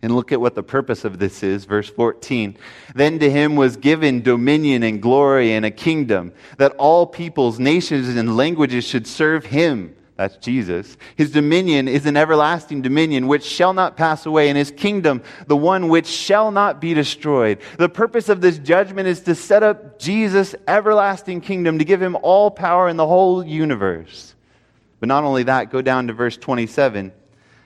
And 0.00 0.14
look 0.14 0.30
at 0.30 0.40
what 0.40 0.54
the 0.54 0.62
purpose 0.62 1.04
of 1.04 1.18
this 1.18 1.42
is. 1.42 1.64
Verse 1.64 1.88
14. 1.88 2.56
Then 2.94 3.18
to 3.18 3.30
him 3.30 3.56
was 3.56 3.76
given 3.76 4.22
dominion 4.22 4.84
and 4.84 5.02
glory 5.02 5.52
and 5.52 5.64
a 5.64 5.70
kingdom 5.70 6.32
that 6.56 6.72
all 6.78 7.06
peoples, 7.06 7.58
nations, 7.58 8.08
and 8.08 8.36
languages 8.36 8.84
should 8.84 9.06
serve 9.06 9.46
him. 9.46 9.96
That's 10.18 10.36
Jesus. 10.38 10.96
His 11.14 11.30
dominion 11.30 11.86
is 11.86 12.04
an 12.04 12.16
everlasting 12.16 12.82
dominion 12.82 13.28
which 13.28 13.44
shall 13.44 13.72
not 13.72 13.96
pass 13.96 14.26
away, 14.26 14.48
and 14.48 14.58
his 14.58 14.72
kingdom, 14.72 15.22
the 15.46 15.56
one 15.56 15.88
which 15.88 16.08
shall 16.08 16.50
not 16.50 16.80
be 16.80 16.92
destroyed. 16.92 17.60
The 17.78 17.88
purpose 17.88 18.28
of 18.28 18.40
this 18.40 18.58
judgment 18.58 19.06
is 19.06 19.20
to 19.22 19.36
set 19.36 19.62
up 19.62 20.00
Jesus' 20.00 20.56
everlasting 20.66 21.40
kingdom, 21.40 21.78
to 21.78 21.84
give 21.84 22.02
him 22.02 22.16
all 22.20 22.50
power 22.50 22.88
in 22.88 22.96
the 22.96 23.06
whole 23.06 23.46
universe. 23.46 24.34
But 24.98 25.06
not 25.06 25.22
only 25.22 25.44
that, 25.44 25.70
go 25.70 25.82
down 25.82 26.08
to 26.08 26.12
verse 26.12 26.36
27. 26.36 27.12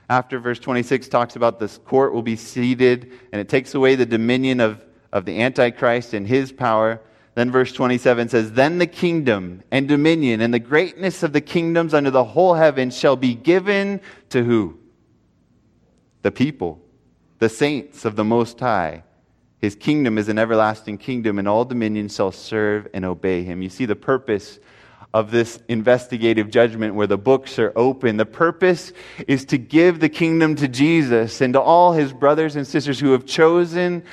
After 0.07 0.37
verse 0.37 0.59
26 0.59 1.07
talks 1.07 1.35
about 1.35 1.59
this 1.59 1.79
court 1.79 2.13
will 2.13 2.21
be 2.21 2.35
seated, 2.35 3.13
and 3.31 3.41
it 3.41 3.49
takes 3.49 3.73
away 3.73 3.95
the 3.95 4.05
dominion 4.05 4.59
of, 4.59 4.85
of 5.11 5.25
the 5.25 5.41
Antichrist 5.41 6.13
and 6.13 6.27
his 6.27 6.51
power. 6.51 7.01
Then 7.35 7.51
verse 7.51 7.73
27 7.73 8.29
says, 8.29 8.51
Then 8.51 8.77
the 8.77 8.87
kingdom 8.87 9.63
and 9.71 9.87
dominion 9.87 10.41
and 10.41 10.53
the 10.53 10.59
greatness 10.59 11.23
of 11.23 11.33
the 11.33 11.41
kingdoms 11.41 11.93
under 11.93 12.11
the 12.11 12.23
whole 12.23 12.53
heaven 12.53 12.91
shall 12.91 13.15
be 13.15 13.33
given 13.33 14.01
to 14.29 14.43
who? 14.43 14.77
The 16.21 16.31
people, 16.31 16.79
the 17.39 17.49
saints 17.49 18.05
of 18.05 18.15
the 18.15 18.23
Most 18.23 18.59
High. 18.59 19.03
His 19.59 19.75
kingdom 19.75 20.17
is 20.17 20.29
an 20.29 20.37
everlasting 20.37 20.97
kingdom, 20.97 21.39
and 21.39 21.47
all 21.47 21.63
dominions 21.65 22.15
shall 22.15 22.31
serve 22.31 22.87
and 22.93 23.05
obey 23.05 23.43
him. 23.43 23.61
You 23.61 23.69
see 23.69 23.85
the 23.85 23.95
purpose 23.95 24.59
of 25.13 25.31
this 25.31 25.59
investigative 25.67 26.49
judgment 26.49 26.95
where 26.95 27.07
the 27.07 27.17
books 27.17 27.59
are 27.59 27.71
open. 27.75 28.17
The 28.17 28.25
purpose 28.25 28.91
is 29.27 29.45
to 29.45 29.57
give 29.57 29.99
the 29.99 30.09
kingdom 30.09 30.55
to 30.55 30.67
Jesus 30.67 31.39
and 31.39 31.53
to 31.53 31.61
all 31.61 31.93
his 31.93 32.11
brothers 32.11 32.55
and 32.55 32.67
sisters 32.67 32.99
who 32.99 33.11
have 33.11 33.25
chosen 33.25 34.03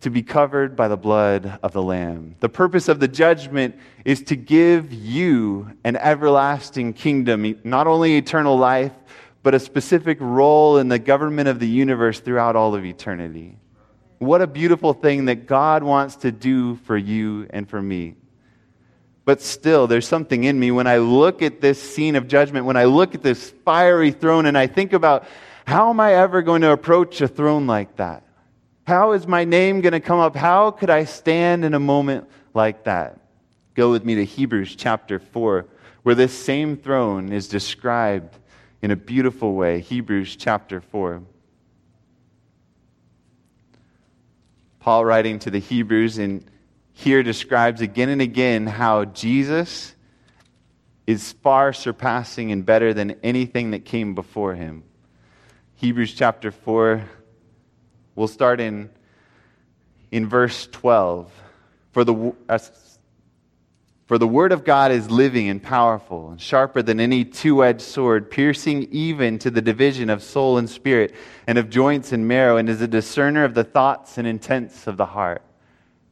to 0.00 0.10
be 0.10 0.22
covered 0.22 0.76
by 0.76 0.88
the 0.88 0.96
blood 0.96 1.58
of 1.62 1.72
the 1.72 1.82
Lamb. 1.82 2.36
The 2.40 2.48
purpose 2.48 2.88
of 2.88 3.00
the 3.00 3.08
judgment 3.08 3.76
is 4.04 4.22
to 4.24 4.36
give 4.36 4.92
you 4.92 5.72
an 5.82 5.96
everlasting 5.96 6.92
kingdom, 6.92 7.58
not 7.64 7.86
only 7.86 8.16
eternal 8.16 8.56
life, 8.56 8.92
but 9.42 9.54
a 9.54 9.58
specific 9.58 10.18
role 10.20 10.78
in 10.78 10.88
the 10.88 10.98
government 10.98 11.48
of 11.48 11.58
the 11.58 11.68
universe 11.68 12.20
throughout 12.20 12.54
all 12.54 12.74
of 12.74 12.84
eternity. 12.84 13.56
What 14.18 14.42
a 14.42 14.46
beautiful 14.46 14.92
thing 14.92 15.26
that 15.26 15.46
God 15.46 15.82
wants 15.82 16.16
to 16.16 16.32
do 16.32 16.76
for 16.76 16.96
you 16.96 17.46
and 17.50 17.68
for 17.68 17.80
me. 17.80 18.14
But 19.24 19.42
still, 19.42 19.86
there's 19.86 20.08
something 20.08 20.44
in 20.44 20.58
me 20.58 20.70
when 20.70 20.86
I 20.86 20.98
look 20.98 21.42
at 21.42 21.60
this 21.60 21.80
scene 21.80 22.16
of 22.16 22.28
judgment, 22.28 22.66
when 22.66 22.76
I 22.76 22.84
look 22.84 23.14
at 23.14 23.22
this 23.22 23.50
fiery 23.64 24.10
throne, 24.10 24.46
and 24.46 24.56
I 24.56 24.66
think 24.66 24.92
about 24.92 25.26
how 25.66 25.90
am 25.90 26.00
I 26.00 26.14
ever 26.14 26.40
going 26.40 26.62
to 26.62 26.70
approach 26.70 27.20
a 27.20 27.28
throne 27.28 27.66
like 27.66 27.96
that? 27.96 28.22
How 28.88 29.12
is 29.12 29.26
my 29.26 29.44
name 29.44 29.82
going 29.82 29.92
to 29.92 30.00
come 30.00 30.18
up? 30.18 30.34
How 30.34 30.70
could 30.70 30.88
I 30.88 31.04
stand 31.04 31.62
in 31.62 31.74
a 31.74 31.78
moment 31.78 32.26
like 32.54 32.84
that? 32.84 33.20
Go 33.74 33.90
with 33.90 34.02
me 34.02 34.14
to 34.14 34.24
Hebrews 34.24 34.76
chapter 34.76 35.18
4, 35.18 35.66
where 36.04 36.14
this 36.14 36.32
same 36.32 36.74
throne 36.74 37.30
is 37.30 37.48
described 37.48 38.34
in 38.80 38.90
a 38.90 38.96
beautiful 38.96 39.52
way. 39.52 39.80
Hebrews 39.80 40.36
chapter 40.36 40.80
4. 40.80 41.22
Paul, 44.80 45.04
writing 45.04 45.38
to 45.40 45.50
the 45.50 45.58
Hebrews, 45.58 46.16
and 46.16 46.50
here 46.94 47.22
describes 47.22 47.82
again 47.82 48.08
and 48.08 48.22
again 48.22 48.66
how 48.66 49.04
Jesus 49.04 49.94
is 51.06 51.32
far 51.42 51.74
surpassing 51.74 52.52
and 52.52 52.64
better 52.64 52.94
than 52.94 53.16
anything 53.22 53.72
that 53.72 53.84
came 53.84 54.14
before 54.14 54.54
him. 54.54 54.82
Hebrews 55.74 56.14
chapter 56.14 56.50
4 56.50 57.04
We'll 58.18 58.26
start 58.26 58.60
in, 58.60 58.90
in 60.10 60.28
verse 60.28 60.66
12. 60.72 61.30
For 61.92 62.02
the, 62.02 62.34
for 64.06 64.18
the 64.18 64.26
word 64.26 64.50
of 64.50 64.64
God 64.64 64.90
is 64.90 65.08
living 65.08 65.48
and 65.48 65.62
powerful 65.62 66.32
and 66.32 66.40
sharper 66.40 66.82
than 66.82 66.98
any 66.98 67.24
two 67.24 67.62
edged 67.62 67.80
sword, 67.80 68.28
piercing 68.28 68.88
even 68.90 69.38
to 69.38 69.52
the 69.52 69.62
division 69.62 70.10
of 70.10 70.24
soul 70.24 70.58
and 70.58 70.68
spirit 70.68 71.14
and 71.46 71.58
of 71.58 71.70
joints 71.70 72.10
and 72.10 72.26
marrow, 72.26 72.56
and 72.56 72.68
is 72.68 72.82
a 72.82 72.88
discerner 72.88 73.44
of 73.44 73.54
the 73.54 73.62
thoughts 73.62 74.18
and 74.18 74.26
intents 74.26 74.88
of 74.88 74.96
the 74.96 75.06
heart. 75.06 75.42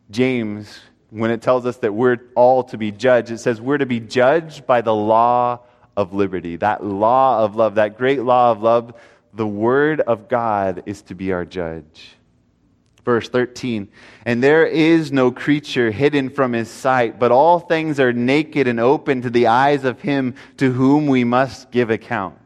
James, 0.09 0.79
when 1.11 1.33
it 1.33 1.43
tells 1.43 1.67
us 1.67 1.79
that 1.79 1.93
we're 1.93 2.19
all 2.37 2.63
to 2.63 2.79
be 2.79 2.93
judged, 2.93 3.33
it 3.33 3.39
says 3.39 3.61
we're 3.61 3.79
to 3.79 3.85
be 3.85 3.99
judged 3.99 4.65
by 4.65 4.81
the 4.81 4.95
law 4.95 5.59
of 5.97 6.15
liberty. 6.15 6.55
That 6.55 6.85
law 6.85 7.43
of 7.43 7.57
love, 7.57 7.75
that 7.75 7.99
great 7.99 8.23
law 8.23 8.53
of 8.53 8.63
love, 8.63 8.95
the 9.37 9.47
word 9.47 10.01
of 10.01 10.29
God 10.29 10.83
is 10.87 11.03
to 11.03 11.15
be 11.15 11.33
our 11.33 11.45
judge 11.45 12.17
verse 13.07 13.29
13. 13.29 13.89
And 14.27 14.43
there 14.43 14.67
is 14.67 15.13
no 15.13 15.31
creature 15.31 15.91
hidden 15.93 16.29
from 16.29 16.53
his 16.53 16.69
sight, 16.69 17.19
but 17.19 17.31
all 17.31 17.61
things 17.61 17.99
are 18.01 18.13
naked 18.13 18.67
and 18.67 18.81
open 18.81 19.23
to 19.23 19.31
the 19.31 19.47
eyes 19.47 19.85
of 19.85 20.01
him 20.01 20.35
to 20.59 20.73
whom 20.73 21.07
we 21.07 21.23
must 21.23 21.71
give 21.71 21.89
account. 21.89 22.37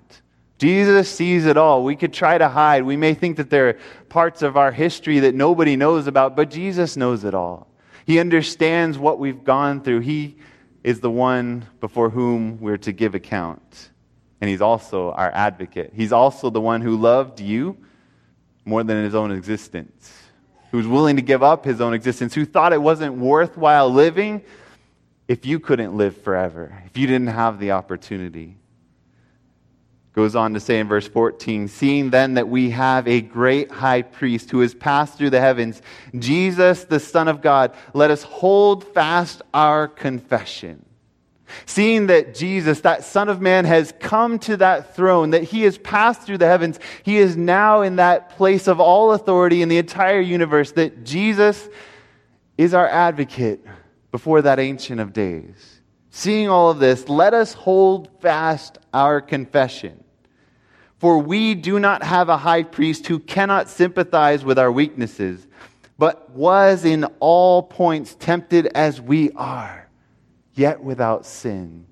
Jesus 0.59 1.09
sees 1.09 1.47
it 1.47 1.57
all. 1.57 1.83
We 1.83 1.97
could 1.97 2.13
try 2.13 2.37
to 2.37 2.51
hide. 2.51 2.85
We 2.85 2.99
may 2.99 3.15
think 3.15 3.39
that 3.39 3.49
there 3.49 3.71
are 3.71 3.79
parts 4.11 4.43
of 4.43 4.59
our 4.59 4.71
history 4.71 5.21
that 5.21 5.35
nobody 5.35 5.75
knows 5.75 6.07
about, 6.07 6.37
but 6.37 6.51
Jesus 6.51 6.95
knows 6.95 7.25
it 7.25 7.35
all. 7.35 7.67
He 8.05 8.21
understands 8.21 8.99
what 8.99 9.19
we've 9.19 9.43
gone 9.43 9.81
through. 9.81 10.01
He 10.01 10.37
is 10.85 11.01
the 11.01 11.11
one 11.11 11.67
before 11.81 12.11
whom 12.11 12.61
we're 12.61 12.77
to 12.79 12.93
give 12.93 13.15
account. 13.15 13.91
And 14.41 14.49
He's 14.49 14.61
also 14.61 15.13
our 15.13 15.31
advocate. 15.33 15.93
He's 15.95 16.13
also 16.13 16.51
the 16.51 16.61
one 16.61 16.81
who 16.81 16.97
loved 16.97 17.41
you 17.41 17.77
more 18.65 18.85
than 18.85 19.05
his 19.05 19.15
own 19.15 19.33
existence 19.33 20.13
who 20.71 20.79
was 20.79 20.87
willing 20.87 21.17
to 21.17 21.23
give 21.23 21.43
up 21.43 21.65
his 21.65 21.81
own 21.81 21.95
existence, 21.95 22.35
who 22.35 22.45
thought 22.45 22.73
it 22.73 22.81
wasn't 22.81 23.15
worthwhile 23.15 23.91
living 23.91 24.43
if 25.27 25.45
you 25.45 25.59
couldn't 25.61 25.97
live 25.97 26.17
forever, 26.23 26.83
if 26.87 26.97
you 26.97 27.07
didn't 27.07 27.29
have 27.29 27.59
the 27.59 27.73
opportunity. 27.73 28.57
Goes 30.13 30.35
on 30.35 30.55
to 30.55 30.61
say 30.61 30.81
in 30.81 30.89
verse 30.89 31.07
14, 31.07 31.69
seeing 31.69 32.11
then 32.11 32.35
that 32.35 32.49
we 32.49 32.71
have 32.71 33.07
a 33.07 33.21
great 33.21 33.71
high 33.71 34.03
priest 34.03 34.51
who 34.51 34.61
has 34.61 34.75
passed 34.75 35.17
through 35.17 35.31
the 35.31 35.41
heavens, 35.41 35.83
Jesus, 36.19 36.85
the 36.85 36.99
Son 36.99 37.29
of 37.29 37.41
God, 37.41 37.75
let 37.95 38.11
us 38.11 38.23
hold 38.23 38.85
fast 38.85 39.43
our 39.55 39.87
confession. 39.87 40.85
Seeing 41.67 42.07
that 42.09 42.35
Jesus, 42.35 42.81
that 42.81 43.05
Son 43.05 43.29
of 43.29 43.41
Man, 43.41 43.65
has 43.65 43.93
come 44.01 44.39
to 44.41 44.57
that 44.59 44.95
throne, 44.95 45.31
that 45.31 45.45
he 45.45 45.63
has 45.63 45.79
passed 45.79 46.23
through 46.23 46.39
the 46.39 46.47
heavens, 46.47 46.79
he 47.03 47.19
is 47.19 47.37
now 47.37 47.83
in 47.83 47.97
that 47.97 48.31
place 48.31 48.69
of 48.69 48.81
all 48.81 49.13
authority 49.13 49.63
in 49.63 49.69
the 49.69 49.79
entire 49.79 50.21
universe, 50.21 50.73
that 50.73 51.05
Jesus 51.05 51.69
is 52.59 52.75
our 52.75 52.89
advocate 52.89 53.65
before 54.11 54.43
that 54.43 54.59
Ancient 54.59 55.01
of 55.01 55.13
Days. 55.13 55.81
Seeing 56.11 56.49
all 56.49 56.71
of 56.71 56.79
this, 56.79 57.09
let 57.09 57.35
us 57.35 57.53
hold 57.53 58.09
fast 58.21 58.79
our 58.93 59.21
confession. 59.21 60.03
For 60.99 61.19
we 61.19 61.55
do 61.55 61.79
not 61.79 62.03
have 62.03 62.29
a 62.29 62.37
high 62.37 62.65
priest 62.65 63.07
who 63.07 63.19
cannot 63.19 63.71
sympathize 63.71 64.45
with 64.45 64.59
our 64.59 64.71
weaknesses, 64.71 65.47
but 65.99 66.31
was 66.31 66.85
in 66.85 67.05
all 67.21 67.63
points 67.63 68.15
tempted 68.19 68.67
as 68.75 69.01
we 69.01 69.31
are 69.33 69.80
yet 70.55 70.83
without 70.83 71.27
sin. 71.27 71.87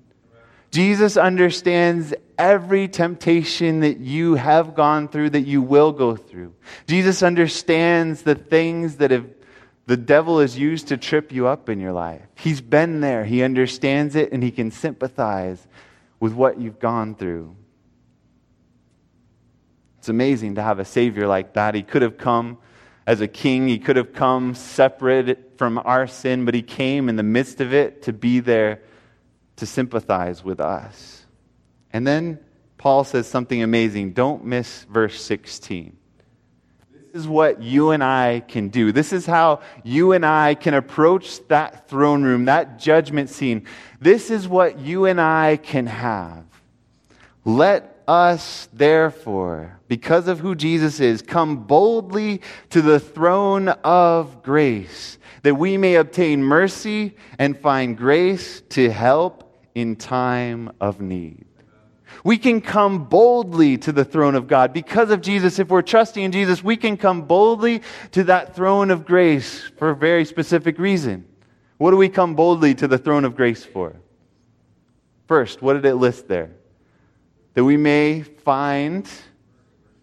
Jesus 0.71 1.17
understands 1.17 2.13
every 2.37 2.87
temptation 2.87 3.79
that 3.79 3.99
you 3.99 4.35
have 4.35 4.75
gone 4.75 5.07
through, 5.07 5.31
that 5.31 5.41
you 5.41 5.61
will 5.61 5.91
go 5.91 6.15
through. 6.15 6.53
Jesus 6.87 7.23
understands 7.23 8.21
the 8.21 8.35
things 8.35 8.97
that 8.97 9.11
have, 9.11 9.27
the 9.87 9.97
devil 9.97 10.39
has 10.39 10.57
used 10.57 10.87
to 10.89 10.97
trip 10.97 11.31
you 11.31 11.47
up 11.47 11.69
in 11.69 11.79
your 11.79 11.91
life. 11.91 12.21
He's 12.35 12.61
been 12.61 13.01
there, 13.01 13.25
he 13.25 13.41
understands 13.41 14.15
it, 14.15 14.31
and 14.31 14.43
he 14.43 14.51
can 14.51 14.69
sympathize 14.69 15.67
with 16.19 16.33
what 16.33 16.59
you've 16.59 16.79
gone 16.79 17.15
through. 17.15 17.55
It's 19.97 20.09
amazing 20.09 20.55
to 20.55 20.61
have 20.61 20.79
a 20.79 20.85
Savior 20.85 21.27
like 21.27 21.53
that. 21.53 21.75
He 21.75 21.81
could 21.83 22.03
have 22.03 22.17
come 22.17 22.59
as 23.09 23.21
a 23.21 23.27
king. 23.27 23.67
He 23.67 23.79
could 23.79 23.95
have 23.95 24.13
come 24.13 24.53
separate 24.53 25.57
from 25.57 25.79
our 25.83 26.05
sin, 26.05 26.45
but 26.45 26.53
he 26.53 26.61
came 26.61 27.09
in 27.09 27.15
the 27.15 27.23
midst 27.23 27.59
of 27.59 27.73
it 27.73 28.03
to 28.03 28.13
be 28.13 28.39
there 28.39 28.83
to 29.55 29.65
sympathize 29.65 30.43
with 30.43 30.59
us. 30.59 31.25
And 31.91 32.05
then 32.05 32.37
Paul 32.77 33.03
says 33.03 33.25
something 33.25 33.63
amazing. 33.63 34.13
Don't 34.13 34.45
miss 34.45 34.83
verse 34.83 35.19
16. 35.23 35.97
This 36.91 37.23
is 37.23 37.27
what 37.27 37.63
you 37.63 37.89
and 37.89 38.03
I 38.03 38.41
can 38.47 38.69
do. 38.69 38.91
This 38.91 39.11
is 39.11 39.25
how 39.25 39.61
you 39.83 40.11
and 40.11 40.23
I 40.23 40.53
can 40.53 40.75
approach 40.75 41.47
that 41.47 41.89
throne 41.89 42.21
room, 42.21 42.45
that 42.45 42.77
judgment 42.77 43.31
scene. 43.31 43.65
This 43.99 44.29
is 44.29 44.47
what 44.47 44.77
you 44.77 45.05
and 45.05 45.19
I 45.19 45.57
can 45.57 45.87
have. 45.87 46.45
Let 47.43 47.88
us, 48.09 48.67
therefore, 48.73 49.79
because 49.87 50.27
of 50.27 50.39
who 50.39 50.55
Jesus 50.55 50.99
is, 50.99 51.21
come 51.21 51.57
boldly 51.57 52.41
to 52.71 52.81
the 52.81 52.99
throne 52.99 53.69
of 53.69 54.41
grace, 54.41 55.19
that 55.43 55.53
we 55.53 55.77
may 55.77 55.95
obtain 55.95 56.43
mercy 56.43 57.15
and 57.37 57.55
find 57.57 57.95
grace 57.95 58.61
to 58.69 58.91
help 58.91 59.63
in 59.75 59.95
time 59.95 60.71
of 60.81 60.99
need. 60.99 61.45
We 62.23 62.39
can 62.39 62.61
come 62.61 63.05
boldly 63.05 63.77
to 63.77 63.91
the 63.91 64.03
throne 64.03 64.33
of 64.33 64.47
God. 64.47 64.73
Because 64.73 65.11
of 65.11 65.21
Jesus, 65.21 65.59
if 65.59 65.69
we're 65.69 65.83
trusting 65.83 66.23
in 66.23 66.31
Jesus, 66.31 66.63
we 66.63 66.77
can 66.77 66.97
come 66.97 67.21
boldly 67.21 67.83
to 68.11 68.23
that 68.23 68.55
throne 68.55 68.89
of 68.89 69.05
grace 69.05 69.69
for 69.77 69.91
a 69.91 69.95
very 69.95 70.25
specific 70.25 70.79
reason. 70.79 71.25
What 71.77 71.91
do 71.91 71.97
we 71.97 72.09
come 72.09 72.33
boldly 72.33 72.73
to 72.75 72.87
the 72.87 72.97
throne 72.97 73.23
of 73.23 73.35
grace 73.35 73.63
for? 73.63 73.95
First, 75.27 75.61
what 75.61 75.73
did 75.73 75.85
it 75.85 75.95
list 75.95 76.27
there? 76.27 76.49
That 77.59 77.65
we 77.65 77.75
may 77.75 78.21
find 78.21 79.05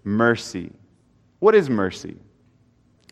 mercy. 0.05 0.71
What 1.39 1.55
is 1.55 1.71
mercy? 1.71 2.17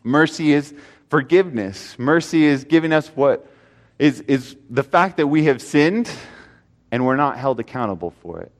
Mercy 0.03 0.53
is 0.53 0.71
forgiveness. 1.09 1.97
Mercy 1.97 2.45
is 2.45 2.63
giving 2.63 2.93
us 2.93 3.07
what 3.15 3.51
is, 3.97 4.21
is 4.21 4.55
the 4.69 4.83
fact 4.83 5.17
that 5.17 5.25
we 5.25 5.45
have 5.45 5.63
sinned 5.63 6.11
and 6.91 7.07
we're 7.07 7.15
not 7.15 7.39
held 7.39 7.59
accountable 7.59 8.13
for 8.21 8.39
it. 8.39 8.51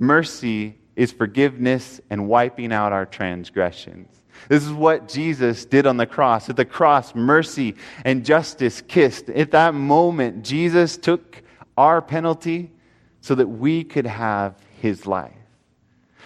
Mercy 0.00 0.76
is 0.96 1.12
forgiveness 1.12 2.00
and 2.10 2.26
wiping 2.26 2.72
out 2.72 2.92
our 2.92 3.06
transgressions. 3.06 4.08
This 4.48 4.64
is 4.64 4.72
what 4.72 5.06
Jesus 5.06 5.64
did 5.66 5.86
on 5.86 5.98
the 5.98 6.06
cross. 6.06 6.48
At 6.48 6.56
the 6.56 6.64
cross, 6.64 7.14
mercy 7.14 7.76
and 8.04 8.24
justice 8.24 8.80
kissed. 8.80 9.30
At 9.30 9.52
that 9.52 9.72
moment, 9.72 10.44
Jesus 10.44 10.96
took 10.96 11.44
our 11.76 12.02
penalty 12.02 12.72
so 13.20 13.36
that 13.36 13.46
we 13.46 13.84
could 13.84 14.06
have 14.06 14.56
his 14.80 15.06
life. 15.06 15.32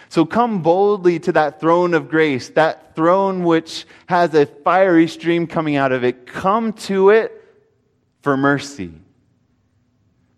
So 0.09 0.25
come 0.25 0.61
boldly 0.61 1.19
to 1.19 1.31
that 1.31 1.61
throne 1.61 1.93
of 1.93 2.09
grace, 2.09 2.49
that 2.49 2.95
throne 2.95 3.43
which 3.43 3.85
has 4.07 4.33
a 4.33 4.45
fiery 4.45 5.07
stream 5.07 5.47
coming 5.47 5.77
out 5.77 5.93
of 5.93 6.03
it. 6.03 6.25
Come 6.27 6.73
to 6.73 7.11
it 7.11 7.31
for 8.21 8.35
mercy. 8.35 8.91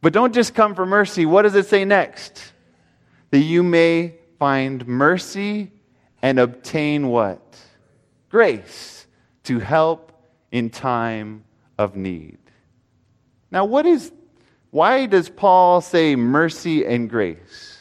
But 0.01 0.13
don't 0.13 0.33
just 0.33 0.53
come 0.53 0.75
for 0.75 0.85
mercy. 0.85 1.25
What 1.25 1.41
does 1.41 1.55
it 1.55 1.65
say 1.65 1.85
next? 1.85 2.53
That 3.31 3.39
you 3.39 3.63
may 3.63 4.15
find 4.37 4.85
mercy 4.87 5.71
and 6.21 6.39
obtain 6.39 7.07
what? 7.07 7.41
Grace 8.29 9.07
to 9.45 9.59
help 9.59 10.11
in 10.51 10.69
time 10.69 11.45
of 11.79 11.95
need. 11.95 12.37
Now, 13.49 13.65
what 13.65 13.85
is, 13.85 14.11
why 14.71 15.05
does 15.05 15.29
Paul 15.29 15.81
say 15.81 16.15
mercy 16.15 16.85
and 16.85 17.09
grace? 17.09 17.72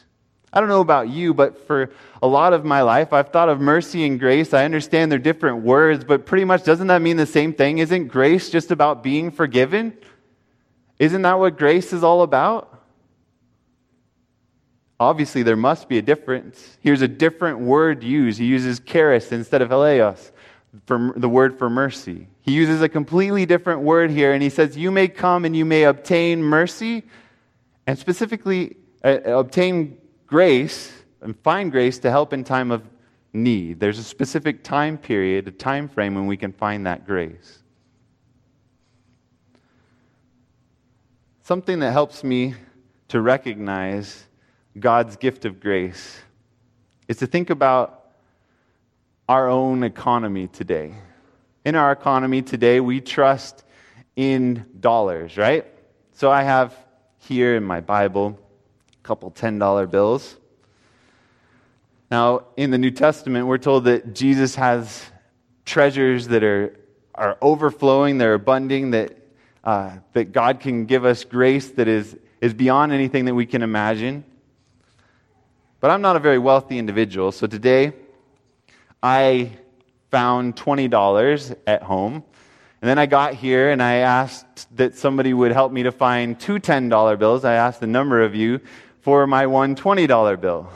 I 0.52 0.60
don't 0.60 0.68
know 0.68 0.80
about 0.82 1.08
you, 1.08 1.32
but 1.32 1.66
for 1.66 1.90
a 2.22 2.26
lot 2.26 2.52
of 2.52 2.64
my 2.64 2.82
life, 2.82 3.12
I've 3.12 3.30
thought 3.30 3.48
of 3.48 3.60
mercy 3.60 4.04
and 4.04 4.20
grace. 4.20 4.52
I 4.52 4.64
understand 4.66 5.10
they're 5.10 5.18
different 5.18 5.62
words, 5.62 6.04
but 6.04 6.26
pretty 6.26 6.44
much 6.44 6.64
doesn't 6.64 6.88
that 6.88 7.00
mean 7.00 7.16
the 7.16 7.26
same 7.26 7.54
thing? 7.54 7.78
Isn't 7.78 8.08
grace 8.08 8.50
just 8.50 8.70
about 8.70 9.02
being 9.02 9.30
forgiven? 9.30 9.96
Isn't 10.98 11.22
that 11.22 11.38
what 11.38 11.56
grace 11.56 11.94
is 11.94 12.04
all 12.04 12.22
about? 12.22 12.68
Obviously, 15.00 15.42
there 15.42 15.56
must 15.56 15.88
be 15.88 15.98
a 15.98 16.02
difference. 16.02 16.76
Here's 16.80 17.02
a 17.02 17.08
different 17.08 17.60
word 17.60 18.04
used. 18.04 18.38
He 18.38 18.46
uses 18.46 18.78
charis 18.78 19.32
instead 19.32 19.62
of 19.62 19.70
eleos, 19.70 20.30
for 20.86 21.14
the 21.16 21.28
word 21.28 21.58
for 21.58 21.70
mercy. 21.70 22.28
He 22.42 22.52
uses 22.52 22.82
a 22.82 22.88
completely 22.88 23.46
different 23.46 23.80
word 23.80 24.10
here, 24.10 24.32
and 24.32 24.42
he 24.42 24.50
says, 24.50 24.76
You 24.76 24.90
may 24.90 25.08
come 25.08 25.44
and 25.44 25.56
you 25.56 25.64
may 25.64 25.84
obtain 25.84 26.42
mercy, 26.42 27.04
and 27.86 27.98
specifically, 27.98 28.76
uh, 29.02 29.18
obtain 29.24 29.96
grace 30.32 30.90
and 31.20 31.38
find 31.40 31.70
grace 31.70 31.98
to 31.98 32.10
help 32.10 32.32
in 32.32 32.42
time 32.42 32.70
of 32.70 32.82
need. 33.34 33.78
There's 33.78 33.98
a 33.98 34.02
specific 34.02 34.64
time 34.64 34.96
period, 34.96 35.46
a 35.46 35.50
time 35.50 35.90
frame 35.90 36.14
when 36.14 36.26
we 36.26 36.38
can 36.38 36.54
find 36.54 36.86
that 36.86 37.06
grace. 37.06 37.58
Something 41.42 41.80
that 41.80 41.92
helps 41.92 42.24
me 42.24 42.54
to 43.08 43.20
recognize 43.20 44.24
God's 44.80 45.16
gift 45.16 45.44
of 45.44 45.60
grace 45.60 46.20
is 47.08 47.18
to 47.18 47.26
think 47.26 47.50
about 47.50 48.12
our 49.28 49.50
own 49.50 49.82
economy 49.82 50.48
today. 50.48 50.94
In 51.66 51.74
our 51.74 51.92
economy 51.92 52.40
today, 52.40 52.80
we 52.80 53.02
trust 53.02 53.64
in 54.16 54.64
dollars, 54.80 55.36
right? 55.36 55.66
So 56.12 56.30
I 56.30 56.42
have 56.42 56.74
here 57.18 57.54
in 57.54 57.64
my 57.64 57.82
Bible 57.82 58.38
couple 59.02 59.30
$10 59.30 59.90
bills. 59.90 60.36
Now, 62.10 62.44
in 62.56 62.70
the 62.70 62.78
New 62.78 62.90
Testament, 62.90 63.46
we're 63.46 63.58
told 63.58 63.84
that 63.84 64.14
Jesus 64.14 64.54
has 64.54 65.02
treasures 65.64 66.28
that 66.28 66.44
are, 66.44 66.76
are 67.14 67.38
overflowing, 67.40 68.18
they're 68.18 68.34
abundant, 68.34 68.92
that, 68.92 69.16
uh, 69.64 69.96
that 70.12 70.32
God 70.32 70.60
can 70.60 70.84
give 70.84 71.04
us 71.04 71.24
grace 71.24 71.70
that 71.70 71.88
is, 71.88 72.16
is 72.40 72.52
beyond 72.54 72.92
anything 72.92 73.24
that 73.24 73.34
we 73.34 73.46
can 73.46 73.62
imagine. 73.62 74.24
But 75.80 75.90
I'm 75.90 76.02
not 76.02 76.16
a 76.16 76.20
very 76.20 76.38
wealthy 76.38 76.78
individual, 76.78 77.32
so 77.32 77.46
today 77.46 77.92
I 79.02 79.52
found 80.10 80.54
$20 80.54 81.56
at 81.66 81.82
home. 81.82 82.22
And 82.82 82.88
then 82.88 82.98
I 82.98 83.06
got 83.06 83.34
here 83.34 83.70
and 83.70 83.82
I 83.82 83.96
asked 83.96 84.76
that 84.76 84.96
somebody 84.96 85.32
would 85.32 85.52
help 85.52 85.72
me 85.72 85.84
to 85.84 85.92
find 85.92 86.38
two 86.38 86.58
$10 86.58 87.18
bills. 87.18 87.44
I 87.44 87.54
asked 87.54 87.80
a 87.82 87.86
number 87.86 88.22
of 88.22 88.34
you 88.34 88.60
for 89.02 89.26
my 89.26 89.46
one 89.46 89.76
$20 89.76 90.40
bill 90.40 90.68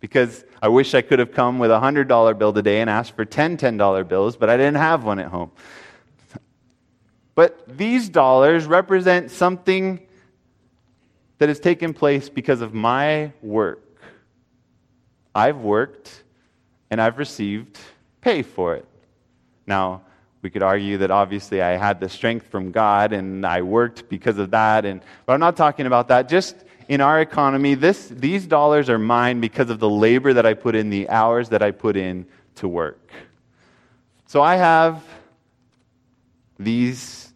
because 0.00 0.44
I 0.62 0.68
wish 0.68 0.94
I 0.94 1.02
could 1.02 1.18
have 1.18 1.32
come 1.32 1.58
with 1.58 1.70
a 1.70 1.78
$100 1.78 2.38
bill 2.38 2.52
today 2.52 2.80
and 2.80 2.88
asked 2.88 3.14
for 3.14 3.24
10 3.24 3.56
$10 3.56 4.08
bills, 4.08 4.36
but 4.36 4.48
I 4.48 4.56
didn't 4.56 4.76
have 4.76 5.04
one 5.04 5.18
at 5.18 5.26
home. 5.26 5.50
But 7.34 7.76
these 7.76 8.08
dollars 8.08 8.66
represent 8.66 9.30
something 9.30 10.00
that 11.38 11.48
has 11.48 11.60
taken 11.60 11.92
place 11.92 12.28
because 12.28 12.62
of 12.62 12.72
my 12.72 13.32
work. 13.42 13.82
I've 15.34 15.58
worked 15.58 16.22
and 16.90 17.00
I've 17.00 17.18
received 17.18 17.78
pay 18.22 18.42
for 18.42 18.74
it. 18.76 18.86
Now, 19.66 20.02
we 20.40 20.50
could 20.50 20.62
argue 20.62 20.98
that 20.98 21.10
obviously 21.10 21.60
I 21.60 21.76
had 21.76 22.00
the 22.00 22.08
strength 22.08 22.46
from 22.46 22.70
God 22.70 23.12
and 23.12 23.44
I 23.44 23.62
worked 23.62 24.08
because 24.08 24.38
of 24.38 24.52
that, 24.52 24.84
and, 24.84 25.02
but 25.26 25.32
I'm 25.32 25.40
not 25.40 25.56
talking 25.56 25.86
about 25.86 26.08
that. 26.08 26.28
Just 26.28 26.56
in 26.88 27.00
our 27.00 27.20
economy, 27.20 27.74
this, 27.74 28.08
these 28.08 28.46
dollars 28.46 28.88
are 28.88 28.98
mine 28.98 29.40
because 29.40 29.70
of 29.70 29.80
the 29.80 29.88
labor 29.88 30.32
that 30.32 30.46
I 30.46 30.54
put 30.54 30.74
in, 30.74 30.90
the 30.90 31.08
hours 31.08 31.48
that 31.48 31.62
I 31.62 31.70
put 31.70 31.96
in 31.96 32.26
to 32.56 32.68
work. 32.68 33.10
So 34.26 34.42
I 34.42 34.56
have 34.56 35.02
these 36.58 37.32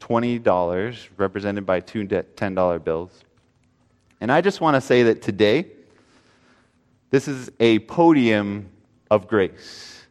$20 0.00 1.08
represented 1.16 1.66
by 1.66 1.80
two 1.80 2.06
$10 2.06 2.84
bills. 2.84 3.24
And 4.20 4.30
I 4.32 4.40
just 4.40 4.60
want 4.60 4.74
to 4.76 4.80
say 4.80 5.04
that 5.04 5.20
today, 5.20 5.66
this 7.10 7.28
is 7.28 7.50
a 7.60 7.80
podium 7.80 8.70
of 9.10 9.28
grace. 9.28 10.06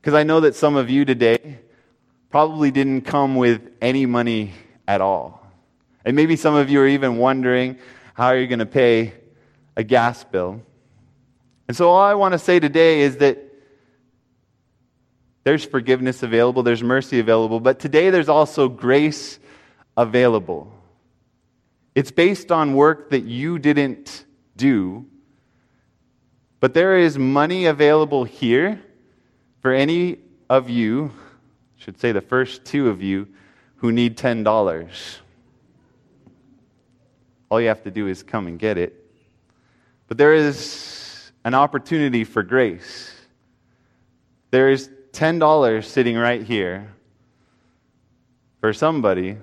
Because 0.00 0.14
I 0.14 0.22
know 0.22 0.40
that 0.40 0.54
some 0.54 0.76
of 0.76 0.90
you 0.90 1.04
today 1.04 1.58
probably 2.30 2.70
didn't 2.70 3.02
come 3.02 3.36
with 3.36 3.70
any 3.80 4.06
money 4.06 4.52
at 4.88 5.00
all. 5.00 5.45
And 6.06 6.14
maybe 6.14 6.36
some 6.36 6.54
of 6.54 6.70
you 6.70 6.80
are 6.80 6.86
even 6.86 7.16
wondering 7.16 7.78
how 8.14 8.26
are 8.28 8.38
you're 8.38 8.46
going 8.46 8.60
to 8.60 8.64
pay 8.64 9.12
a 9.76 9.82
gas 9.82 10.22
bill. 10.22 10.62
And 11.66 11.76
so, 11.76 11.90
all 11.90 12.00
I 12.00 12.14
want 12.14 12.32
to 12.32 12.38
say 12.38 12.60
today 12.60 13.00
is 13.00 13.16
that 13.16 13.42
there's 15.42 15.64
forgiveness 15.64 16.22
available, 16.22 16.62
there's 16.62 16.82
mercy 16.82 17.18
available, 17.18 17.58
but 17.58 17.80
today 17.80 18.10
there's 18.10 18.28
also 18.28 18.68
grace 18.68 19.40
available. 19.96 20.72
It's 21.96 22.12
based 22.12 22.52
on 22.52 22.74
work 22.74 23.10
that 23.10 23.24
you 23.24 23.58
didn't 23.58 24.24
do, 24.56 25.06
but 26.60 26.72
there 26.72 26.96
is 26.98 27.18
money 27.18 27.66
available 27.66 28.22
here 28.22 28.80
for 29.60 29.72
any 29.72 30.18
of 30.48 30.70
you, 30.70 31.10
I 31.78 31.82
should 31.82 31.98
say 31.98 32.12
the 32.12 32.20
first 32.20 32.64
two 32.64 32.88
of 32.90 33.02
you, 33.02 33.26
who 33.76 33.90
need 33.90 34.16
$10. 34.16 35.20
All 37.48 37.60
you 37.60 37.68
have 37.68 37.82
to 37.84 37.90
do 37.90 38.08
is 38.08 38.22
come 38.22 38.46
and 38.46 38.58
get 38.58 38.78
it. 38.78 39.04
But 40.08 40.18
there 40.18 40.34
is 40.34 41.32
an 41.44 41.54
opportunity 41.54 42.24
for 42.24 42.42
grace. 42.42 43.12
There 44.50 44.70
is 44.70 44.90
$10 45.12 45.84
sitting 45.84 46.16
right 46.16 46.42
here 46.42 46.92
for 48.60 48.72
somebody 48.72 49.38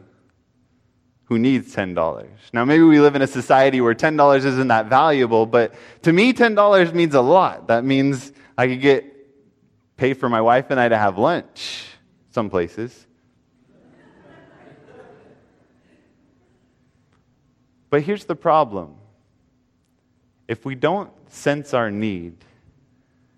who 1.25 1.39
needs 1.39 1.73
$10. 1.75 2.27
Now, 2.51 2.65
maybe 2.65 2.83
we 2.83 2.99
live 2.99 3.15
in 3.15 3.21
a 3.21 3.27
society 3.27 3.81
where 3.81 3.95
$10 3.95 4.37
isn't 4.37 4.67
that 4.67 4.87
valuable, 4.87 5.45
but 5.45 5.73
to 6.03 6.13
me, 6.13 6.33
$10 6.33 6.93
means 6.93 7.15
a 7.15 7.21
lot. 7.21 7.67
That 7.67 7.83
means 7.85 8.31
I 8.57 8.67
could 8.67 8.81
get 8.81 9.05
pay 9.97 10.13
for 10.13 10.29
my 10.29 10.41
wife 10.41 10.69
and 10.69 10.79
I 10.79 10.89
to 10.89 10.97
have 10.97 11.17
lunch 11.17 11.85
some 12.31 12.49
places. 12.49 13.07
But 17.93 18.01
here's 18.01 18.25
the 18.25 18.35
problem 18.35 18.95
if 20.47 20.65
we 20.65 20.73
don't 20.73 21.11
sense 21.31 21.75
our 21.75 21.91
need, 21.91 22.37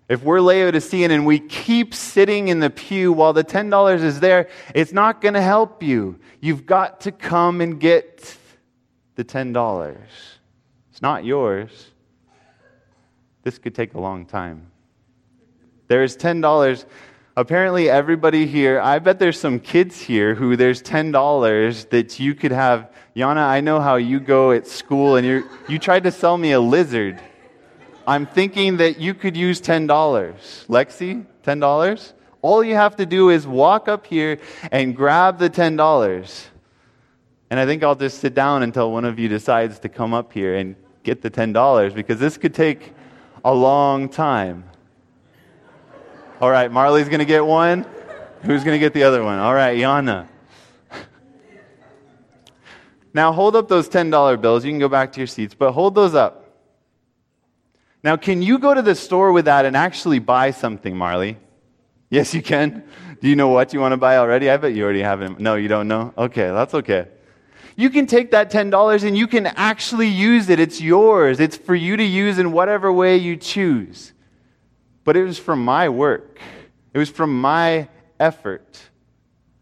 if 0.08 0.22
we're 0.22 0.40
Laodicean 0.40 1.10
and 1.10 1.26
we 1.26 1.40
keep 1.40 1.92
sitting 1.92 2.48
in 2.48 2.60
the 2.60 2.70
pew 2.70 3.12
while 3.12 3.34
the 3.34 3.44
$10 3.44 4.02
is 4.02 4.20
there, 4.20 4.48
it's 4.74 4.94
not 4.94 5.20
going 5.20 5.34
to 5.34 5.42
help 5.42 5.82
you. 5.82 6.18
You've 6.40 6.64
got 6.64 7.02
to 7.02 7.12
come 7.12 7.60
and 7.60 7.78
get 7.78 8.34
the 9.16 9.24
$10. 9.24 9.96
It's 10.90 11.02
not 11.02 11.26
yours. 11.26 11.88
This 13.42 13.58
could 13.58 13.74
take 13.74 13.92
a 13.92 14.00
long 14.00 14.24
time. 14.24 14.70
There's 15.86 16.16
$10. 16.16 16.86
Apparently, 17.38 17.90
everybody 17.90 18.46
here, 18.46 18.80
I 18.80 18.98
bet 18.98 19.18
there's 19.18 19.38
some 19.38 19.60
kids 19.60 20.00
here 20.00 20.34
who 20.34 20.56
there's 20.56 20.82
$10 20.82 21.90
that 21.90 22.18
you 22.18 22.34
could 22.34 22.50
have. 22.50 22.90
Yana, 23.14 23.46
I 23.46 23.60
know 23.60 23.78
how 23.78 23.96
you 23.96 24.20
go 24.20 24.52
at 24.52 24.66
school 24.66 25.16
and 25.16 25.26
you 25.26 25.46
you 25.68 25.78
tried 25.78 26.04
to 26.04 26.10
sell 26.10 26.38
me 26.38 26.52
a 26.52 26.60
lizard. 26.60 27.20
I'm 28.06 28.24
thinking 28.24 28.78
that 28.78 28.98
you 28.98 29.12
could 29.12 29.36
use 29.36 29.60
$10. 29.60 29.86
Lexi, 29.86 31.26
$10? 31.44 32.12
All 32.40 32.64
you 32.64 32.74
have 32.74 32.96
to 32.96 33.04
do 33.04 33.28
is 33.28 33.46
walk 33.46 33.86
up 33.86 34.06
here 34.06 34.38
and 34.72 34.96
grab 34.96 35.38
the 35.38 35.50
$10. 35.50 36.46
And 37.50 37.60
I 37.60 37.66
think 37.66 37.82
I'll 37.82 37.96
just 37.96 38.18
sit 38.20 38.34
down 38.34 38.62
until 38.62 38.90
one 38.90 39.04
of 39.04 39.18
you 39.18 39.28
decides 39.28 39.78
to 39.80 39.90
come 39.90 40.14
up 40.14 40.32
here 40.32 40.54
and 40.54 40.74
get 41.02 41.20
the 41.20 41.30
$10 41.30 41.94
because 41.94 42.18
this 42.18 42.38
could 42.38 42.54
take 42.54 42.94
a 43.44 43.52
long 43.52 44.08
time. 44.08 44.64
All 46.38 46.50
right, 46.50 46.70
Marley's 46.70 47.08
going 47.08 47.20
to 47.20 47.24
get 47.24 47.46
one. 47.46 47.86
Who's 48.42 48.62
going 48.62 48.74
to 48.74 48.78
get 48.78 48.92
the 48.92 49.04
other 49.04 49.24
one? 49.24 49.38
All 49.38 49.54
right, 49.54 49.78
Yana. 49.78 50.28
Now 53.14 53.32
hold 53.32 53.56
up 53.56 53.68
those 53.68 53.88
$10 53.88 54.40
bills. 54.42 54.62
You 54.62 54.70
can 54.70 54.78
go 54.78 54.90
back 54.90 55.12
to 55.12 55.20
your 55.20 55.26
seats, 55.26 55.54
but 55.54 55.72
hold 55.72 55.94
those 55.94 56.14
up. 56.14 56.60
Now, 58.04 58.16
can 58.16 58.42
you 58.42 58.58
go 58.58 58.74
to 58.74 58.82
the 58.82 58.94
store 58.94 59.32
with 59.32 59.46
that 59.46 59.64
and 59.64 59.74
actually 59.74 60.18
buy 60.18 60.50
something, 60.50 60.94
Marley? 60.94 61.38
Yes, 62.10 62.34
you 62.34 62.42
can. 62.42 62.84
Do 63.22 63.28
you 63.28 63.34
know 63.34 63.48
what 63.48 63.72
you 63.72 63.80
want 63.80 63.92
to 63.92 63.96
buy 63.96 64.18
already? 64.18 64.50
I 64.50 64.58
bet 64.58 64.74
you 64.74 64.84
already 64.84 65.00
have 65.00 65.22
it. 65.22 65.40
No, 65.40 65.54
you 65.54 65.68
don't 65.68 65.88
know? 65.88 66.12
Okay, 66.18 66.48
that's 66.48 66.74
okay. 66.74 67.08
You 67.76 67.88
can 67.88 68.06
take 68.06 68.32
that 68.32 68.52
$10 68.52 69.04
and 69.04 69.16
you 69.16 69.26
can 69.26 69.46
actually 69.46 70.08
use 70.08 70.50
it. 70.50 70.60
It's 70.60 70.82
yours. 70.82 71.40
It's 71.40 71.56
for 71.56 71.74
you 71.74 71.96
to 71.96 72.04
use 72.04 72.38
in 72.38 72.52
whatever 72.52 72.92
way 72.92 73.16
you 73.16 73.36
choose 73.36 74.12
but 75.06 75.16
it 75.16 75.22
was 75.22 75.38
from 75.38 75.64
my 75.64 75.88
work, 75.88 76.38
it 76.92 76.98
was 76.98 77.08
from 77.08 77.40
my 77.40 77.88
effort, 78.20 78.78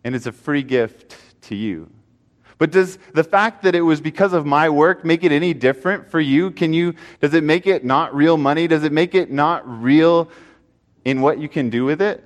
and 0.02 0.16
it's 0.16 0.26
a 0.26 0.33
free 0.33 0.62
gift 0.62 1.16
to 1.42 1.54
you. 1.54 1.90
But 2.57 2.70
does 2.70 2.98
the 3.12 3.24
fact 3.24 3.62
that 3.64 3.74
it 3.74 3.83
was 3.83 4.00
because 4.00 4.33
of 4.33 4.46
my 4.46 4.70
work 4.70 5.04
make 5.04 5.22
it 5.22 5.33
any 5.33 5.52
different 5.52 6.11
for 6.11 6.18
you? 6.18 6.50
Can 6.50 6.72
you 6.72 6.94
does 7.20 7.35
it 7.35 7.44
make 7.44 7.66
it 7.66 7.85
not 7.85 8.14
real 8.14 8.38
money? 8.38 8.66
Does 8.66 8.85
it 8.85 8.92
make 8.92 9.14
it 9.14 9.30
not 9.30 9.68
real 9.83 10.30
in 11.04 11.20
what 11.20 11.38
you 11.38 11.48
can 11.48 11.68
do 11.68 11.85
with 11.85 12.00
it? 12.00 12.24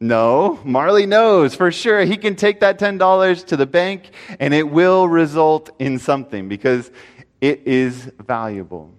No, 0.00 0.58
Marley 0.64 1.04
knows 1.04 1.54
for 1.54 1.70
sure. 1.70 2.06
He 2.06 2.16
can 2.16 2.36
take 2.36 2.60
that 2.60 2.78
$10 2.78 3.46
to 3.48 3.56
the 3.58 3.66
bank 3.66 4.12
and 4.38 4.54
it 4.54 4.70
will 4.70 5.06
result 5.06 5.68
in 5.78 5.98
something 5.98 6.48
because 6.48 6.90
it 7.42 7.66
is 7.66 8.10
valuable. 8.18 8.94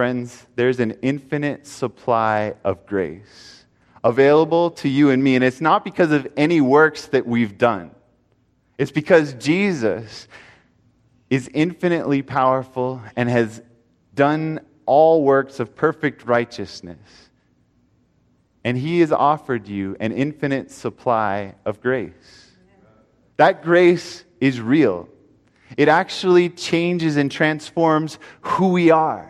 Friends, 0.00 0.46
there's 0.56 0.80
an 0.80 0.92
infinite 1.02 1.66
supply 1.66 2.54
of 2.64 2.86
grace 2.86 3.66
available 4.02 4.70
to 4.70 4.88
you 4.88 5.10
and 5.10 5.22
me. 5.22 5.34
And 5.34 5.44
it's 5.44 5.60
not 5.60 5.84
because 5.84 6.10
of 6.10 6.26
any 6.38 6.62
works 6.62 7.08
that 7.08 7.26
we've 7.26 7.58
done, 7.58 7.90
it's 8.78 8.90
because 8.90 9.34
Jesus 9.34 10.26
is 11.28 11.50
infinitely 11.52 12.22
powerful 12.22 13.02
and 13.14 13.28
has 13.28 13.60
done 14.14 14.60
all 14.86 15.22
works 15.22 15.60
of 15.60 15.76
perfect 15.76 16.24
righteousness. 16.24 17.28
And 18.64 18.78
he 18.78 19.00
has 19.00 19.12
offered 19.12 19.68
you 19.68 19.98
an 20.00 20.12
infinite 20.12 20.70
supply 20.70 21.56
of 21.66 21.82
grace. 21.82 22.52
That 23.36 23.62
grace 23.62 24.24
is 24.40 24.62
real. 24.62 25.10
It 25.76 25.88
actually 25.88 26.48
changes 26.48 27.18
and 27.18 27.30
transforms 27.30 28.18
who 28.40 28.68
we 28.68 28.90
are. 28.90 29.29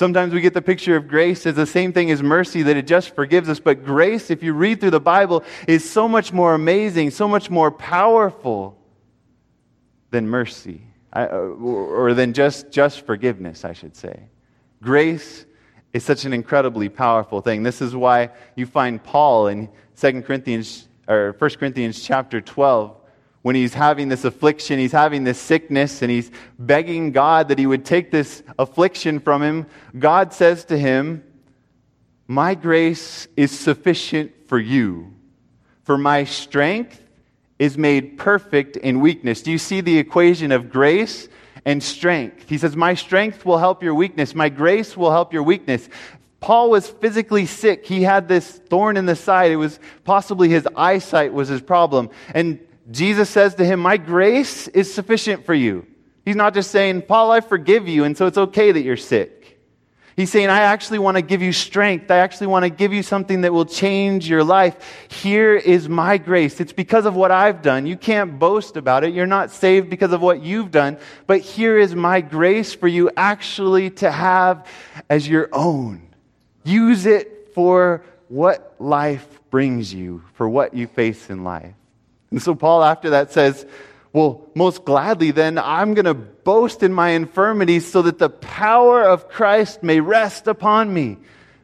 Sometimes 0.00 0.32
we 0.32 0.40
get 0.40 0.54
the 0.54 0.62
picture 0.62 0.96
of 0.96 1.08
grace 1.08 1.44
as 1.44 1.56
the 1.56 1.66
same 1.66 1.92
thing 1.92 2.10
as 2.10 2.22
mercy, 2.22 2.62
that 2.62 2.74
it 2.74 2.86
just 2.86 3.14
forgives 3.14 3.50
us. 3.50 3.60
But 3.60 3.84
grace, 3.84 4.30
if 4.30 4.42
you 4.42 4.54
read 4.54 4.80
through 4.80 4.92
the 4.92 4.98
Bible, 4.98 5.44
is 5.68 5.86
so 5.86 6.08
much 6.08 6.32
more 6.32 6.54
amazing, 6.54 7.10
so 7.10 7.28
much 7.28 7.50
more 7.50 7.70
powerful 7.70 8.78
than 10.10 10.26
mercy, 10.26 10.80
uh, 11.14 11.26
or 11.26 12.14
than 12.14 12.32
just, 12.32 12.70
just 12.70 13.04
forgiveness, 13.04 13.62
I 13.62 13.74
should 13.74 13.94
say. 13.94 14.18
Grace 14.82 15.44
is 15.92 16.02
such 16.02 16.24
an 16.24 16.32
incredibly 16.32 16.88
powerful 16.88 17.42
thing. 17.42 17.62
This 17.62 17.82
is 17.82 17.94
why 17.94 18.30
you 18.56 18.64
find 18.64 19.04
Paul 19.04 19.48
in 19.48 19.68
2 19.98 20.22
Corinthians 20.22 20.88
or 21.08 21.34
1 21.38 21.50
Corinthians 21.56 22.02
chapter 22.02 22.40
12 22.40 22.96
when 23.42 23.54
he's 23.54 23.72
having 23.72 24.08
this 24.08 24.24
affliction, 24.24 24.78
he's 24.78 24.92
having 24.92 25.24
this 25.24 25.40
sickness, 25.40 26.02
and 26.02 26.10
he's 26.10 26.30
begging 26.58 27.12
God 27.12 27.48
that 27.48 27.58
he 27.58 27.66
would 27.66 27.84
take 27.84 28.10
this 28.10 28.42
affliction 28.58 29.18
from 29.18 29.42
him. 29.42 29.66
God 29.98 30.34
says 30.34 30.64
to 30.66 30.76
him, 30.76 31.24
My 32.26 32.54
grace 32.54 33.28
is 33.36 33.50
sufficient 33.50 34.32
for 34.46 34.58
you, 34.58 35.14
for 35.84 35.96
my 35.96 36.24
strength 36.24 37.02
is 37.58 37.78
made 37.78 38.18
perfect 38.18 38.76
in 38.76 39.00
weakness. 39.00 39.42
Do 39.42 39.50
you 39.50 39.58
see 39.58 39.80
the 39.80 39.98
equation 39.98 40.52
of 40.52 40.70
grace 40.70 41.28
and 41.64 41.82
strength? 41.82 42.48
He 42.48 42.58
says, 42.58 42.76
My 42.76 42.92
strength 42.92 43.46
will 43.46 43.58
help 43.58 43.82
your 43.82 43.94
weakness, 43.94 44.34
my 44.34 44.50
grace 44.50 44.98
will 44.98 45.10
help 45.10 45.32
your 45.32 45.42
weakness. 45.42 45.88
Paul 46.40 46.70
was 46.70 46.88
physically 46.88 47.44
sick. 47.44 47.84
He 47.84 48.02
had 48.02 48.26
this 48.26 48.50
thorn 48.50 48.96
in 48.96 49.04
the 49.04 49.14
side. 49.14 49.52
It 49.52 49.56
was 49.56 49.78
possibly 50.04 50.48
his 50.48 50.66
eyesight 50.74 51.34
was 51.34 51.48
his 51.48 51.60
problem. 51.60 52.08
And 52.32 52.58
Jesus 52.90 53.30
says 53.30 53.54
to 53.56 53.64
him, 53.64 53.80
My 53.80 53.96
grace 53.96 54.68
is 54.68 54.92
sufficient 54.92 55.46
for 55.46 55.54
you. 55.54 55.86
He's 56.24 56.36
not 56.36 56.54
just 56.54 56.70
saying, 56.70 57.02
Paul, 57.02 57.30
I 57.30 57.40
forgive 57.40 57.88
you, 57.88 58.04
and 58.04 58.16
so 58.16 58.26
it's 58.26 58.38
okay 58.38 58.72
that 58.72 58.82
you're 58.82 58.96
sick. 58.96 59.40
He's 60.16 60.30
saying, 60.30 60.50
I 60.50 60.60
actually 60.60 60.98
want 60.98 61.16
to 61.16 61.22
give 61.22 61.40
you 61.40 61.50
strength. 61.50 62.10
I 62.10 62.18
actually 62.18 62.48
want 62.48 62.64
to 62.64 62.68
give 62.68 62.92
you 62.92 63.02
something 63.02 63.40
that 63.40 63.54
will 63.54 63.64
change 63.64 64.28
your 64.28 64.44
life. 64.44 64.76
Here 65.08 65.54
is 65.54 65.88
my 65.88 66.18
grace. 66.18 66.60
It's 66.60 66.74
because 66.74 67.06
of 67.06 67.16
what 67.16 67.30
I've 67.30 67.62
done. 67.62 67.86
You 67.86 67.96
can't 67.96 68.38
boast 68.38 68.76
about 68.76 69.02
it. 69.02 69.14
You're 69.14 69.26
not 69.26 69.50
saved 69.50 69.88
because 69.88 70.12
of 70.12 70.20
what 70.20 70.42
you've 70.42 70.70
done. 70.70 70.98
But 71.26 71.40
here 71.40 71.78
is 71.78 71.94
my 71.94 72.20
grace 72.20 72.74
for 72.74 72.86
you 72.86 73.10
actually 73.16 73.90
to 73.90 74.10
have 74.10 74.66
as 75.08 75.26
your 75.26 75.48
own. 75.52 76.02
Use 76.64 77.06
it 77.06 77.52
for 77.54 78.04
what 78.28 78.74
life 78.78 79.26
brings 79.50 79.94
you, 79.94 80.22
for 80.34 80.46
what 80.46 80.74
you 80.74 80.86
face 80.86 81.30
in 81.30 81.44
life. 81.44 81.74
And 82.30 82.40
so 82.40 82.54
Paul, 82.54 82.84
after 82.84 83.10
that, 83.10 83.32
says, 83.32 83.66
well, 84.12 84.48
most 84.54 84.84
gladly, 84.84 85.30
then, 85.30 85.56
I'm 85.58 85.94
going 85.94 86.04
to 86.04 86.14
boast 86.14 86.82
in 86.82 86.92
my 86.92 87.10
infirmities 87.10 87.90
so 87.90 88.02
that 88.02 88.18
the 88.18 88.30
power 88.30 89.02
of 89.02 89.28
Christ 89.28 89.82
may 89.82 90.00
rest 90.00 90.48
upon 90.48 90.92
me. 90.92 91.18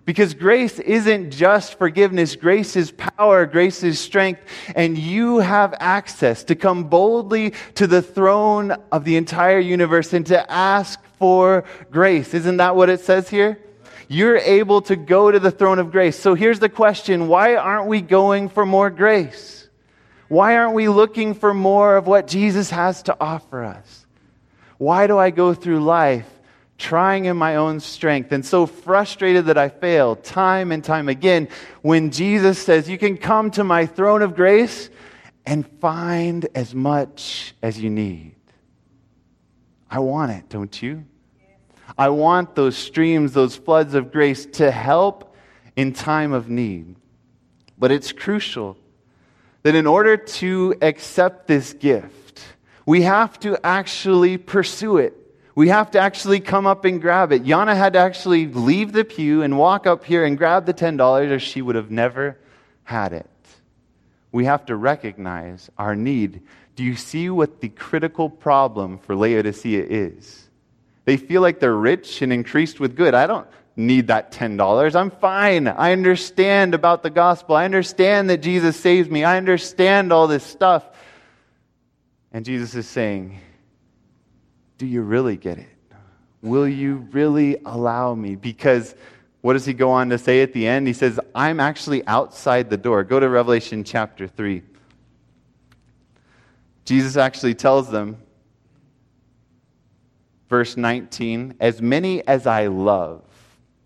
Because 0.04 0.34
grace 0.34 0.78
isn't 0.78 1.32
just 1.32 1.76
forgiveness, 1.78 2.36
grace 2.36 2.76
is 2.76 2.92
power, 2.92 3.44
grace 3.44 3.82
is 3.82 3.98
strength, 3.98 4.40
and 4.76 4.96
you 4.96 5.38
have 5.38 5.74
access 5.80 6.44
to 6.44 6.54
come 6.54 6.84
boldly 6.84 7.54
to 7.74 7.88
the 7.88 8.02
throne 8.02 8.70
of 8.92 9.04
the 9.04 9.16
entire 9.16 9.58
universe 9.58 10.12
and 10.12 10.24
to 10.26 10.48
ask 10.50 11.00
for 11.18 11.64
grace. 11.90 12.34
Isn't 12.34 12.58
that 12.58 12.76
what 12.76 12.88
it 12.88 13.00
says 13.00 13.28
here? 13.28 13.58
You're 14.06 14.36
able 14.36 14.82
to 14.82 14.94
go 14.94 15.32
to 15.32 15.40
the 15.40 15.50
throne 15.50 15.80
of 15.80 15.90
grace. 15.90 16.16
So 16.16 16.34
here's 16.34 16.60
the 16.60 16.68
question 16.68 17.26
why 17.26 17.56
aren't 17.56 17.88
we 17.88 18.00
going 18.00 18.48
for 18.48 18.64
more 18.64 18.90
grace? 18.90 19.65
Why 20.28 20.56
aren't 20.56 20.74
we 20.74 20.88
looking 20.88 21.34
for 21.34 21.54
more 21.54 21.96
of 21.96 22.06
what 22.06 22.26
Jesus 22.26 22.70
has 22.70 23.02
to 23.04 23.16
offer 23.20 23.64
us? 23.64 24.06
Why 24.78 25.06
do 25.06 25.18
I 25.18 25.30
go 25.30 25.54
through 25.54 25.80
life 25.80 26.28
trying 26.78 27.24
in 27.24 27.36
my 27.36 27.56
own 27.56 27.80
strength 27.80 28.32
and 28.32 28.44
so 28.44 28.66
frustrated 28.66 29.46
that 29.46 29.56
I 29.56 29.68
fail 29.68 30.16
time 30.16 30.72
and 30.72 30.84
time 30.84 31.08
again 31.08 31.48
when 31.82 32.10
Jesus 32.10 32.58
says, 32.58 32.88
You 32.88 32.98
can 32.98 33.16
come 33.16 33.50
to 33.52 33.64
my 33.64 33.86
throne 33.86 34.22
of 34.22 34.34
grace 34.34 34.90
and 35.46 35.66
find 35.80 36.46
as 36.54 36.74
much 36.74 37.54
as 37.62 37.80
you 37.80 37.88
need? 37.88 38.34
I 39.90 40.00
want 40.00 40.32
it, 40.32 40.48
don't 40.48 40.82
you? 40.82 41.04
I 41.96 42.08
want 42.08 42.54
those 42.54 42.76
streams, 42.76 43.32
those 43.32 43.56
floods 43.56 43.94
of 43.94 44.12
grace 44.12 44.44
to 44.54 44.70
help 44.70 45.34
in 45.76 45.92
time 45.92 46.32
of 46.32 46.50
need. 46.50 46.96
But 47.78 47.92
it's 47.92 48.12
crucial 48.12 48.76
that 49.66 49.74
in 49.74 49.84
order 49.84 50.16
to 50.16 50.76
accept 50.80 51.48
this 51.48 51.72
gift, 51.72 52.40
we 52.86 53.02
have 53.02 53.36
to 53.40 53.58
actually 53.66 54.38
pursue 54.38 54.98
it. 54.98 55.12
We 55.56 55.70
have 55.70 55.90
to 55.90 55.98
actually 55.98 56.38
come 56.38 56.68
up 56.68 56.84
and 56.84 57.02
grab 57.02 57.32
it. 57.32 57.42
Yana 57.42 57.74
had 57.74 57.94
to 57.94 57.98
actually 57.98 58.46
leave 58.46 58.92
the 58.92 59.04
pew 59.04 59.42
and 59.42 59.58
walk 59.58 59.88
up 59.88 60.04
here 60.04 60.24
and 60.24 60.38
grab 60.38 60.66
the 60.66 60.72
$10 60.72 61.32
or 61.32 61.40
she 61.40 61.62
would 61.62 61.74
have 61.74 61.90
never 61.90 62.38
had 62.84 63.12
it. 63.12 63.28
We 64.30 64.44
have 64.44 64.66
to 64.66 64.76
recognize 64.76 65.68
our 65.76 65.96
need. 65.96 66.42
Do 66.76 66.84
you 66.84 66.94
see 66.94 67.28
what 67.28 67.60
the 67.60 67.68
critical 67.68 68.30
problem 68.30 68.98
for 68.98 69.16
Laodicea 69.16 69.84
is? 69.84 70.48
They 71.06 71.16
feel 71.16 71.42
like 71.42 71.58
they're 71.58 71.74
rich 71.74 72.22
and 72.22 72.32
increased 72.32 72.78
with 72.78 72.94
good. 72.94 73.14
I 73.14 73.26
don't 73.26 73.48
need 73.76 74.06
that 74.06 74.32
$10. 74.32 74.94
I'm 74.94 75.10
fine. 75.10 75.68
I 75.68 75.92
understand 75.92 76.74
about 76.74 77.02
the 77.02 77.10
gospel. 77.10 77.54
I 77.54 77.66
understand 77.66 78.30
that 78.30 78.38
Jesus 78.38 78.76
saves 78.76 79.08
me. 79.10 79.22
I 79.22 79.36
understand 79.36 80.12
all 80.12 80.26
this 80.26 80.44
stuff. 80.44 80.84
And 82.32 82.44
Jesus 82.44 82.74
is 82.74 82.88
saying, 82.88 83.38
Do 84.78 84.86
you 84.86 85.02
really 85.02 85.36
get 85.36 85.58
it? 85.58 85.68
Will 86.42 86.68
you 86.68 87.06
really 87.12 87.58
allow 87.64 88.14
me? 88.14 88.36
Because 88.36 88.94
what 89.42 89.52
does 89.52 89.64
he 89.66 89.74
go 89.74 89.90
on 89.90 90.08
to 90.10 90.18
say 90.18 90.42
at 90.42 90.52
the 90.52 90.66
end? 90.66 90.86
He 90.86 90.92
says, 90.92 91.20
I'm 91.34 91.60
actually 91.60 92.06
outside 92.06 92.70
the 92.70 92.76
door. 92.76 93.04
Go 93.04 93.20
to 93.20 93.28
Revelation 93.28 93.84
chapter 93.84 94.26
3. 94.26 94.62
Jesus 96.84 97.16
actually 97.16 97.54
tells 97.54 97.90
them, 97.90 98.16
verse 100.48 100.76
19, 100.76 101.56
as 101.58 101.82
many 101.82 102.26
as 102.26 102.46
I 102.46 102.68
love, 102.68 103.22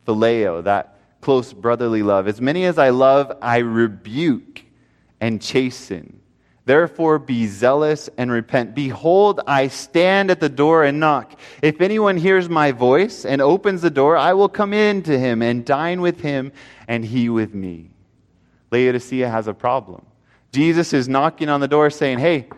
phileo, 0.06 0.64
that 0.64 0.98
close 1.20 1.52
brotherly 1.52 2.02
love. 2.02 2.28
As 2.28 2.40
many 2.40 2.64
as 2.64 2.78
I 2.78 2.90
love, 2.90 3.36
I 3.42 3.58
rebuke 3.58 4.64
and 5.20 5.40
chasten. 5.40 6.20
Therefore, 6.64 7.18
be 7.18 7.46
zealous 7.46 8.08
and 8.16 8.30
repent. 8.30 8.74
Behold, 8.74 9.40
I 9.46 9.68
stand 9.68 10.30
at 10.30 10.40
the 10.40 10.48
door 10.48 10.84
and 10.84 11.00
knock. 11.00 11.38
If 11.62 11.80
anyone 11.80 12.16
hears 12.16 12.48
my 12.48 12.72
voice 12.72 13.24
and 13.24 13.42
opens 13.42 13.82
the 13.82 13.90
door, 13.90 14.16
I 14.16 14.34
will 14.34 14.48
come 14.48 14.72
in 14.72 15.02
to 15.04 15.18
him 15.18 15.42
and 15.42 15.64
dine 15.64 16.00
with 16.00 16.20
him 16.20 16.52
and 16.86 17.04
he 17.04 17.28
with 17.28 17.54
me. 17.54 17.90
Laodicea 18.70 19.28
has 19.28 19.48
a 19.48 19.54
problem. 19.54 20.06
Jesus 20.52 20.92
is 20.92 21.08
knocking 21.08 21.48
on 21.48 21.60
the 21.60 21.68
door 21.68 21.90
saying, 21.90 22.18
Hey, 22.18 22.48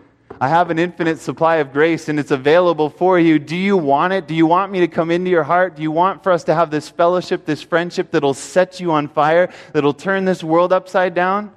I 0.42 0.48
have 0.48 0.70
an 0.70 0.78
infinite 0.80 1.20
supply 1.20 1.58
of 1.58 1.72
grace 1.72 2.08
and 2.08 2.18
it's 2.18 2.32
available 2.32 2.90
for 2.90 3.16
you. 3.16 3.38
Do 3.38 3.54
you 3.54 3.76
want 3.76 4.12
it? 4.12 4.26
Do 4.26 4.34
you 4.34 4.44
want 4.44 4.72
me 4.72 4.80
to 4.80 4.88
come 4.88 5.12
into 5.12 5.30
your 5.30 5.44
heart? 5.44 5.76
Do 5.76 5.82
you 5.82 5.92
want 5.92 6.24
for 6.24 6.32
us 6.32 6.42
to 6.44 6.54
have 6.56 6.68
this 6.68 6.88
fellowship, 6.88 7.44
this 7.44 7.62
friendship 7.62 8.10
that'll 8.10 8.34
set 8.34 8.80
you 8.80 8.90
on 8.90 9.06
fire, 9.06 9.52
that'll 9.72 9.94
turn 9.94 10.24
this 10.24 10.42
world 10.42 10.72
upside 10.72 11.14
down? 11.14 11.52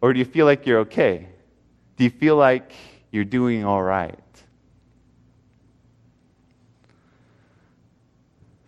Or 0.00 0.14
do 0.14 0.20
you 0.20 0.24
feel 0.24 0.46
like 0.46 0.64
you're 0.64 0.78
okay? 0.78 1.28
Do 1.98 2.04
you 2.04 2.08
feel 2.08 2.36
like 2.36 2.72
you're 3.10 3.26
doing 3.26 3.66
all 3.66 3.82
right? 3.82 4.18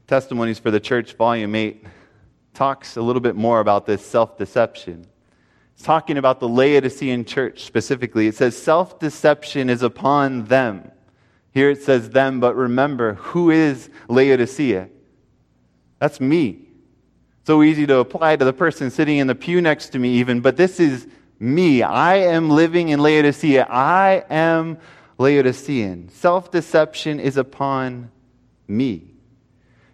Testimonies 0.07 0.59
for 0.59 0.71
the 0.71 0.81
Church, 0.81 1.15
Volume 1.15 1.55
8, 1.55 1.87
talks 2.53 2.99
a 2.99 3.01
little 3.01 3.23
bit 3.23 3.37
more 3.37 3.61
about 3.61 3.87
this 3.87 4.05
self 4.05 4.37
deception. 4.37 5.07
Talking 5.83 6.19
about 6.19 6.41
the 6.41 6.49
Laodicean 6.49 7.25
church 7.25 7.65
specifically. 7.65 8.27
It 8.27 8.37
says, 8.37 8.57
self 8.57 8.99
deception 8.99 9.71
is 9.71 9.83
upon 9.83 10.45
them. 10.45 10.91
Here 11.53 11.71
it 11.71 11.83
says 11.83 12.11
them, 12.11 12.39
but 12.39 12.55
remember, 12.55 13.15
who 13.15 13.51
is 13.51 13.91
Laodicea? 14.09 14.89
That's 15.99 16.21
me. 16.21 16.67
So 17.47 17.63
easy 17.63 17.87
to 17.87 17.99
apply 17.99 18.37
to 18.37 18.45
the 18.45 18.53
person 18.53 18.91
sitting 18.91 19.19
in 19.19 19.27
the 19.27 19.35
pew 19.35 19.61
next 19.61 19.89
to 19.91 19.99
me, 19.99 20.11
even, 20.19 20.41
but 20.41 20.57
this 20.57 20.79
is 20.79 21.09
me. 21.39 21.83
I 21.83 22.17
am 22.17 22.51
living 22.51 22.91
in 22.91 23.01
Laodicea. 23.01 23.67
I 23.69 24.25
am 24.31 24.79
Laodicean. 25.19 26.11
Self 26.11 26.51
deception 26.51 27.19
is 27.19 27.37
upon 27.37 28.11
me. 28.69 29.10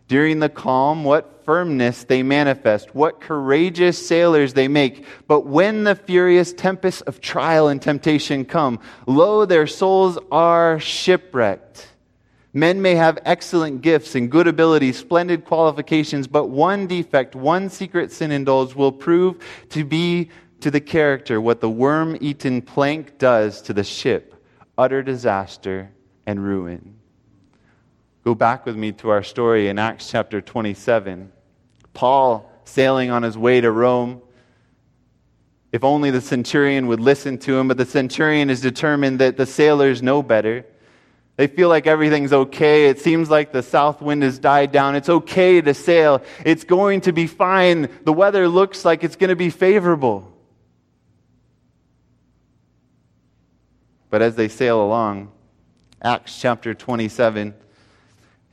During 0.09 0.39
the 0.39 0.49
calm, 0.49 1.05
what 1.05 1.45
firmness 1.45 2.05
they 2.05 2.23
manifest, 2.23 2.95
what 2.95 3.21
courageous 3.21 4.07
sailors 4.07 4.55
they 4.55 4.69
make. 4.69 5.05
But 5.27 5.47
when 5.47 5.85
the 5.85 5.95
furious 5.95 6.53
tempests 6.53 7.01
of 7.03 7.21
trial 7.21 7.69
and 7.69 7.81
temptation 7.81 8.45
come, 8.45 8.81
lo, 9.07 9.45
their 9.45 9.67
souls 9.67 10.19
are 10.31 10.79
shipwrecked. 10.79 11.89
Men 12.53 12.81
may 12.81 12.95
have 12.95 13.19
excellent 13.25 13.83
gifts 13.83 14.15
and 14.15 14.31
good 14.31 14.47
abilities, 14.47 14.99
splendid 14.99 15.45
qualifications, 15.45 16.27
but 16.27 16.47
one 16.47 16.87
defect, 16.87 17.35
one 17.35 17.69
secret 17.69 18.11
sin 18.11 18.31
indulged 18.31 18.75
will 18.75 18.93
prove 18.93 19.37
to 19.71 19.85
be 19.85 20.31
to 20.61 20.71
the 20.71 20.81
character 20.81 21.41
what 21.41 21.61
the 21.61 21.69
worm 21.69 22.17
eaten 22.21 22.63
plank 22.63 23.19
does 23.19 23.61
to 23.63 23.73
the 23.73 23.85
ship 23.85 24.33
utter 24.79 25.03
disaster 25.03 25.91
and 26.27 26.43
ruin. 26.43 26.96
Go 28.27 28.35
back 28.35 28.67
with 28.67 28.75
me 28.75 28.91
to 28.91 29.11
our 29.11 29.23
story 29.23 29.69
in 29.69 29.79
Acts 29.79 30.11
chapter 30.11 30.41
27. 30.41 31.31
Paul 31.95 32.51
sailing 32.65 33.13
on 33.13 33.23
his 33.23 33.39
way 33.39 33.61
to 33.61 33.71
Rome. 33.71 34.21
If 35.71 35.85
only 35.85 36.11
the 36.11 36.21
centurion 36.21 36.89
would 36.89 36.99
listen 36.99 37.39
to 37.39 37.57
him, 37.57 37.69
but 37.69 37.77
the 37.77 37.87
centurion 37.87 38.51
is 38.51 38.61
determined 38.61 39.21
that 39.21 39.37
the 39.37 39.47
sailors 39.47 40.03
know 40.03 40.25
better. 40.25 40.67
They 41.37 41.47
feel 41.47 41.69
like 41.69 41.87
everything's 41.87 42.33
okay. 42.33 42.87
It 42.87 42.99
seems 42.99 43.31
like 43.31 43.53
the 43.53 43.63
south 43.63 44.03
wind 44.03 44.25
has 44.25 44.41
died 44.41 44.73
down. 44.73 44.97
It's 44.97 45.09
okay 45.09 45.61
to 45.61 45.73
sail. 45.73 46.21
It's 46.45 46.65
going 46.65 47.03
to 47.03 47.13
be 47.13 47.29
fine. 47.29 47.89
The 48.03 48.13
weather 48.13 48.49
looks 48.49 48.85
like 48.85 49.05
it's 49.05 49.15
going 49.15 49.31
to 49.31 49.37
be 49.37 49.51
favorable. 49.51 50.37
But 54.11 54.21
as 54.21 54.35
they 54.35 54.49
sail 54.49 54.85
along, 54.85 55.31
Acts 56.03 56.41
chapter 56.41 56.75
27, 56.75 57.55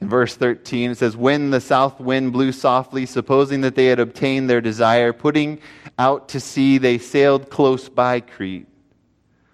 in 0.03 0.09
verse 0.09 0.35
13, 0.35 0.91
it 0.91 0.97
says, 0.97 1.15
When 1.15 1.49
the 1.49 1.61
south 1.61 2.01
wind 2.01 2.33
blew 2.33 2.51
softly, 2.51 3.05
supposing 3.05 3.61
that 3.61 3.75
they 3.75 3.85
had 3.85 4.01
obtained 4.01 4.49
their 4.49 4.59
desire, 4.59 5.13
putting 5.13 5.59
out 5.97 6.27
to 6.29 6.41
sea, 6.41 6.77
they 6.77 6.97
sailed 6.97 7.49
close 7.49 7.87
by 7.87 8.19
Crete. 8.19 8.67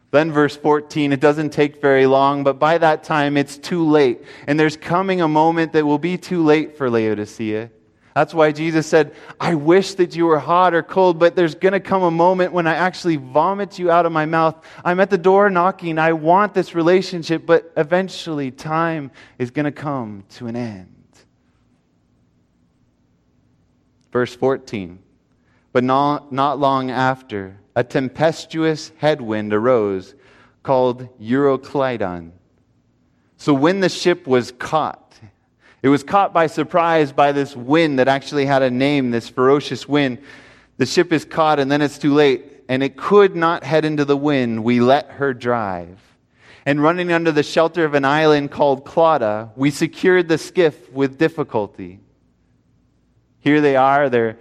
Then, 0.09 0.31
verse 0.31 0.57
14, 0.57 1.13
it 1.13 1.19
doesn't 1.19 1.51
take 1.51 1.79
very 1.79 2.07
long, 2.07 2.43
but 2.43 2.57
by 2.57 2.79
that 2.79 3.03
time 3.03 3.37
it's 3.37 3.59
too 3.59 3.87
late. 3.87 4.23
And 4.47 4.59
there's 4.59 4.75
coming 4.75 5.21
a 5.21 5.27
moment 5.27 5.73
that 5.73 5.85
will 5.85 5.99
be 5.99 6.17
too 6.17 6.43
late 6.43 6.75
for 6.75 6.89
Laodicea. 6.89 7.69
That's 8.15 8.33
why 8.33 8.51
Jesus 8.51 8.87
said, 8.87 9.13
I 9.39 9.55
wish 9.55 9.93
that 9.95 10.15
you 10.15 10.25
were 10.25 10.39
hot 10.39 10.73
or 10.73 10.83
cold, 10.83 11.19
but 11.19 11.35
there's 11.35 11.55
going 11.55 11.73
to 11.73 11.79
come 11.79 12.03
a 12.03 12.11
moment 12.11 12.53
when 12.53 12.67
I 12.67 12.75
actually 12.75 13.17
vomit 13.17 13.77
you 13.77 13.91
out 13.91 14.05
of 14.05 14.11
my 14.11 14.25
mouth. 14.25 14.55
I'm 14.83 14.99
at 14.99 15.09
the 15.09 15.17
door 15.17 15.49
knocking. 15.49 15.97
I 15.99 16.13
want 16.13 16.53
this 16.53 16.73
relationship, 16.73 17.45
but 17.45 17.71
eventually 17.77 18.51
time 18.51 19.11
is 19.37 19.51
going 19.51 19.65
to 19.65 19.71
come 19.71 20.23
to 20.31 20.47
an 20.47 20.55
end. 20.55 20.95
Verse 24.11 24.35
14. 24.35 24.99
But 25.71 25.83
not, 25.83 26.31
not 26.31 26.59
long 26.59 26.89
after, 26.89 27.57
a 27.75 27.83
tempestuous 27.83 28.91
headwind 28.97 29.53
arose 29.53 30.15
called 30.63 31.07
Euroclydon. 31.19 32.31
So 33.37 33.53
when 33.53 33.79
the 33.79 33.89
ship 33.89 34.27
was 34.27 34.51
caught, 34.51 35.08
it 35.81 35.89
was 35.89 36.03
caught 36.03 36.33
by 36.33 36.47
surprise 36.47 37.11
by 37.11 37.31
this 37.31 37.55
wind 37.55 37.99
that 37.99 38.07
actually 38.07 38.45
had 38.45 38.61
a 38.61 38.71
name, 38.71 39.11
this 39.11 39.29
ferocious 39.29 39.87
wind. 39.87 40.19
The 40.77 40.85
ship 40.85 41.13
is 41.13 41.23
caught 41.23 41.59
and 41.59 41.71
then 41.71 41.81
it's 41.81 41.97
too 41.97 42.13
late, 42.13 42.45
and 42.67 42.83
it 42.83 42.97
could 42.97 43.35
not 43.35 43.63
head 43.63 43.85
into 43.85 44.05
the 44.05 44.17
wind. 44.17 44.63
We 44.63 44.81
let 44.81 45.11
her 45.11 45.33
drive. 45.33 45.97
And 46.65 46.83
running 46.83 47.11
under 47.11 47.31
the 47.31 47.43
shelter 47.43 47.85
of 47.85 47.93
an 47.93 48.05
island 48.05 48.51
called 48.51 48.85
Clauda, 48.85 49.51
we 49.55 49.71
secured 49.71 50.27
the 50.27 50.37
skiff 50.37 50.91
with 50.91 51.17
difficulty. 51.17 51.99
Here 53.39 53.61
they 53.61 53.77
are, 53.77 54.09
they're, 54.09 54.37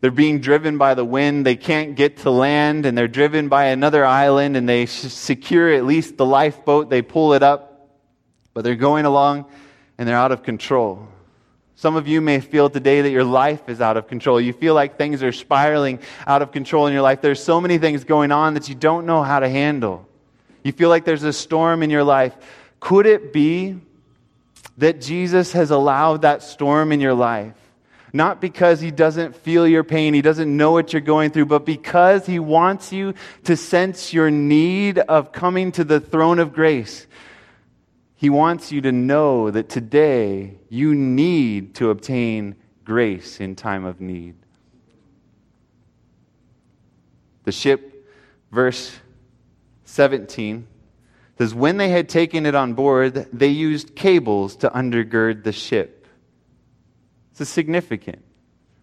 they're 0.00 0.10
being 0.10 0.40
driven 0.40 0.78
by 0.78 0.94
the 0.94 1.04
wind. 1.04 1.44
They 1.44 1.56
can't 1.56 1.94
get 1.94 2.18
to 2.18 2.30
land, 2.30 2.86
and 2.86 2.96
they're 2.96 3.08
driven 3.08 3.48
by 3.48 3.66
another 3.66 4.04
island, 4.04 4.56
and 4.56 4.66
they 4.66 4.86
secure 4.86 5.70
at 5.72 5.84
least 5.84 6.16
the 6.16 6.24
lifeboat. 6.24 6.88
They 6.88 7.02
pull 7.02 7.34
it 7.34 7.42
up, 7.42 7.90
but 8.54 8.64
they're 8.64 8.74
going 8.74 9.04
along 9.04 9.46
and 9.98 10.08
they're 10.08 10.16
out 10.16 10.32
of 10.32 10.42
control. 10.42 11.06
Some 11.74 11.94
of 11.94 12.08
you 12.08 12.20
may 12.20 12.40
feel 12.40 12.70
today 12.70 13.02
that 13.02 13.10
your 13.10 13.24
life 13.24 13.68
is 13.68 13.80
out 13.80 13.96
of 13.96 14.08
control. 14.08 14.40
You 14.40 14.52
feel 14.52 14.74
like 14.74 14.96
things 14.96 15.22
are 15.22 15.30
spiraling 15.30 16.00
out 16.26 16.42
of 16.42 16.50
control 16.50 16.86
in 16.86 16.92
your 16.92 17.02
life. 17.02 17.20
There's 17.20 17.42
so 17.42 17.60
many 17.60 17.78
things 17.78 18.02
going 18.04 18.32
on 18.32 18.54
that 18.54 18.68
you 18.68 18.74
don't 18.74 19.06
know 19.06 19.22
how 19.22 19.38
to 19.38 19.48
handle. 19.48 20.08
You 20.64 20.72
feel 20.72 20.88
like 20.88 21.04
there's 21.04 21.22
a 21.22 21.32
storm 21.32 21.82
in 21.82 21.90
your 21.90 22.02
life. 22.02 22.36
Could 22.80 23.06
it 23.06 23.32
be 23.32 23.76
that 24.78 25.00
Jesus 25.00 25.52
has 25.52 25.70
allowed 25.70 26.22
that 26.22 26.42
storm 26.42 26.90
in 26.90 27.00
your 27.00 27.14
life? 27.14 27.54
Not 28.12 28.40
because 28.40 28.80
he 28.80 28.90
doesn't 28.90 29.36
feel 29.36 29.68
your 29.68 29.84
pain, 29.84 30.14
he 30.14 30.22
doesn't 30.22 30.56
know 30.56 30.72
what 30.72 30.92
you're 30.92 31.00
going 31.00 31.30
through, 31.30 31.46
but 31.46 31.64
because 31.64 32.26
he 32.26 32.38
wants 32.38 32.92
you 32.92 33.14
to 33.44 33.56
sense 33.56 34.12
your 34.12 34.30
need 34.30 34.98
of 34.98 35.30
coming 35.30 35.72
to 35.72 35.84
the 35.84 36.00
throne 36.00 36.38
of 36.38 36.52
grace 36.52 37.06
he 38.18 38.28
wants 38.28 38.72
you 38.72 38.80
to 38.80 38.90
know 38.90 39.48
that 39.48 39.68
today 39.68 40.58
you 40.68 40.92
need 40.92 41.76
to 41.76 41.90
obtain 41.90 42.56
grace 42.84 43.38
in 43.38 43.54
time 43.54 43.84
of 43.84 44.00
need. 44.00 44.34
The 47.44 47.52
ship, 47.52 48.10
verse 48.50 48.98
17, 49.84 50.66
says, 51.38 51.54
When 51.54 51.76
they 51.76 51.90
had 51.90 52.08
taken 52.08 52.44
it 52.44 52.56
on 52.56 52.74
board, 52.74 53.28
they 53.32 53.46
used 53.46 53.94
cables 53.94 54.56
to 54.56 54.70
undergird 54.70 55.44
the 55.44 55.52
ship. 55.52 56.08
Is 57.38 57.48
significant. 57.48 58.24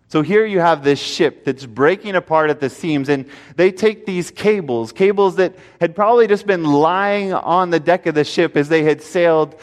So 0.08 0.22
here 0.22 0.46
you 0.46 0.60
have 0.60 0.84
this 0.84 1.00
ship 1.00 1.46
that's 1.46 1.66
breaking 1.66 2.16
apart 2.16 2.50
at 2.50 2.60
the 2.60 2.70
seams, 2.70 3.10
and 3.10 3.26
they 3.56 3.72
take 3.72 4.06
these 4.06 4.30
cables, 4.30 4.92
cables 4.92 5.36
that 5.38 5.56
had 5.82 5.96
probably 5.96 6.28
just 6.28 6.46
been 6.46 6.64
lying 6.64 7.34
on 7.34 7.72
the 7.72 7.80
deck 7.80 8.06
of 8.06 8.14
the 8.16 8.24
ship 8.24 8.56
as 8.56 8.70
they 8.70 8.84
had 8.84 9.02
sailed 9.02 9.60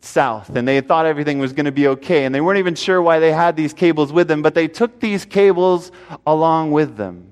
south, 0.00 0.54
and 0.56 0.66
they 0.66 0.76
had 0.76 0.86
thought 0.86 1.06
everything 1.06 1.38
was 1.38 1.52
going 1.52 1.66
to 1.66 1.72
be 1.72 1.88
okay, 1.88 2.24
and 2.24 2.34
they 2.34 2.40
weren't 2.40 2.58
even 2.58 2.74
sure 2.74 3.02
why 3.02 3.18
they 3.18 3.32
had 3.32 3.56
these 3.56 3.72
cables 3.72 4.12
with 4.12 4.28
them, 4.28 4.42
but 4.42 4.54
they 4.54 4.68
took 4.68 5.00
these 5.00 5.24
cables 5.24 5.90
along 6.26 6.70
with 6.70 6.96
them 6.96 7.30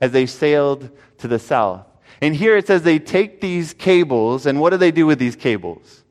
as 0.00 0.12
they 0.12 0.26
sailed 0.26 0.88
to 1.18 1.28
the 1.28 1.38
south. 1.38 1.86
And 2.22 2.34
here 2.34 2.56
it 2.56 2.66
says 2.66 2.82
they 2.82 2.98
take 2.98 3.40
these 3.40 3.74
cables, 3.74 4.46
and 4.46 4.60
what 4.60 4.70
do 4.70 4.76
they 4.76 4.92
do 4.92 5.06
with 5.06 5.18
these 5.18 5.36
cables? 5.36 6.04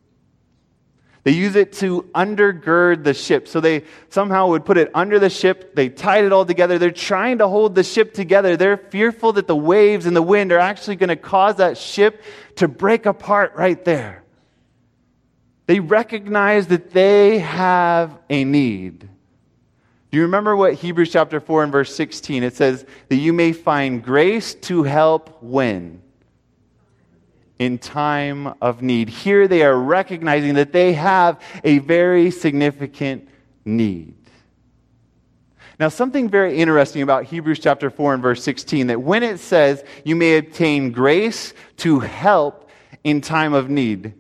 They 1.24 1.32
use 1.32 1.56
it 1.56 1.74
to 1.74 2.04
undergird 2.16 3.04
the 3.04 3.14
ship. 3.14 3.48
So 3.48 3.60
they 3.60 3.84
somehow 4.10 4.48
would 4.48 4.66
put 4.66 4.78
it 4.78 4.90
under 4.94 5.20
the 5.20 5.30
ship. 5.30 5.76
They 5.76 5.90
tied 5.90 6.24
it 6.24 6.32
all 6.32 6.46
together. 6.46 6.78
They're 6.78 6.92
trying 6.92 7.40
to 7.40 7.48
hold 7.48 7.76
the 7.76 7.84
ship 7.84 8.14
together. 8.14 8.56
They're 8.56 8.78
fearful 8.78 9.34
that 9.34 9.48
the 9.48 9.56
waves 9.56 10.06
and 10.06 10.16
the 10.16 10.22
wind 10.22 10.52
are 10.52 10.60
actually 10.60 10.96
going 10.96 11.10
to 11.10 11.16
cause 11.16 11.58
that 11.58 11.78
ship 11.78 12.24
to 12.56 12.68
break 12.68 13.06
apart 13.06 13.54
right 13.56 13.84
there. 13.84 14.24
They 15.66 15.80
recognize 15.80 16.68
that 16.68 16.92
they 16.92 17.40
have 17.40 18.18
a 18.30 18.44
need. 18.44 19.02
Do 20.12 20.18
you 20.18 20.24
remember 20.24 20.56
what 20.56 20.74
Hebrews 20.74 21.12
chapter 21.12 21.40
4 21.40 21.64
and 21.64 21.72
verse 21.72 21.94
16 21.94 22.42
it 22.42 22.56
says 22.56 22.86
that 23.10 23.16
you 23.18 23.34
may 23.34 23.54
find 23.54 24.04
grace 24.04 24.56
to 24.56 24.84
help 24.84 25.44
when? 25.44 26.02
In 27.60 27.78
time 27.78 28.54
of 28.62 28.82
need. 28.82 29.10
Here 29.10 29.48
they 29.48 29.64
are 29.64 29.78
recognizing 29.78 30.56
that 30.56 30.72
they 30.72 30.94
have 30.94 31.42
a 31.64 31.80
very 31.80 32.32
significant 32.32 33.28
need. 33.66 34.16
Now, 35.80 35.88
something 35.90 36.28
very 36.28 36.58
interesting 36.58 37.02
about 37.02 37.26
Hebrews 37.26 37.60
chapter 37.60 37.90
4 37.90 38.16
and 38.16 38.24
verse 38.24 38.44
16 38.44 38.88
that 38.88 39.02
when 39.02 39.24
it 39.24 39.40
says 39.40 39.84
you 40.04 40.16
may 40.16 40.38
obtain 40.38 40.92
grace 40.92 41.54
to 41.78 42.00
help 42.00 42.70
in 43.04 43.22
time 43.22 43.54
of 43.54 43.70
need, 43.70 44.14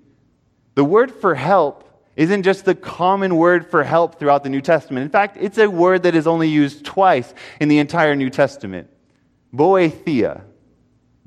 the 0.76 0.86
word 0.86 1.12
for 1.12 1.36
help 1.36 1.86
isn't 2.16 2.44
just 2.44 2.66
the 2.66 2.76
common 2.76 3.36
word 3.36 3.70
for 3.70 3.84
help 3.84 4.20
throughout 4.20 4.44
the 4.44 4.50
New 4.50 4.62
Testament. 4.62 5.04
In 5.04 5.10
fact, 5.10 5.38
it's 5.40 5.58
a 5.58 5.70
word 5.70 6.04
that 6.04 6.16
is 6.16 6.28
only 6.28 6.50
used 6.50 6.86
twice 6.86 7.34
in 7.60 7.70
the 7.70 7.80
entire 7.80 8.16
New 8.16 8.30
Testament 8.30 8.90
boethia. 9.54 10.44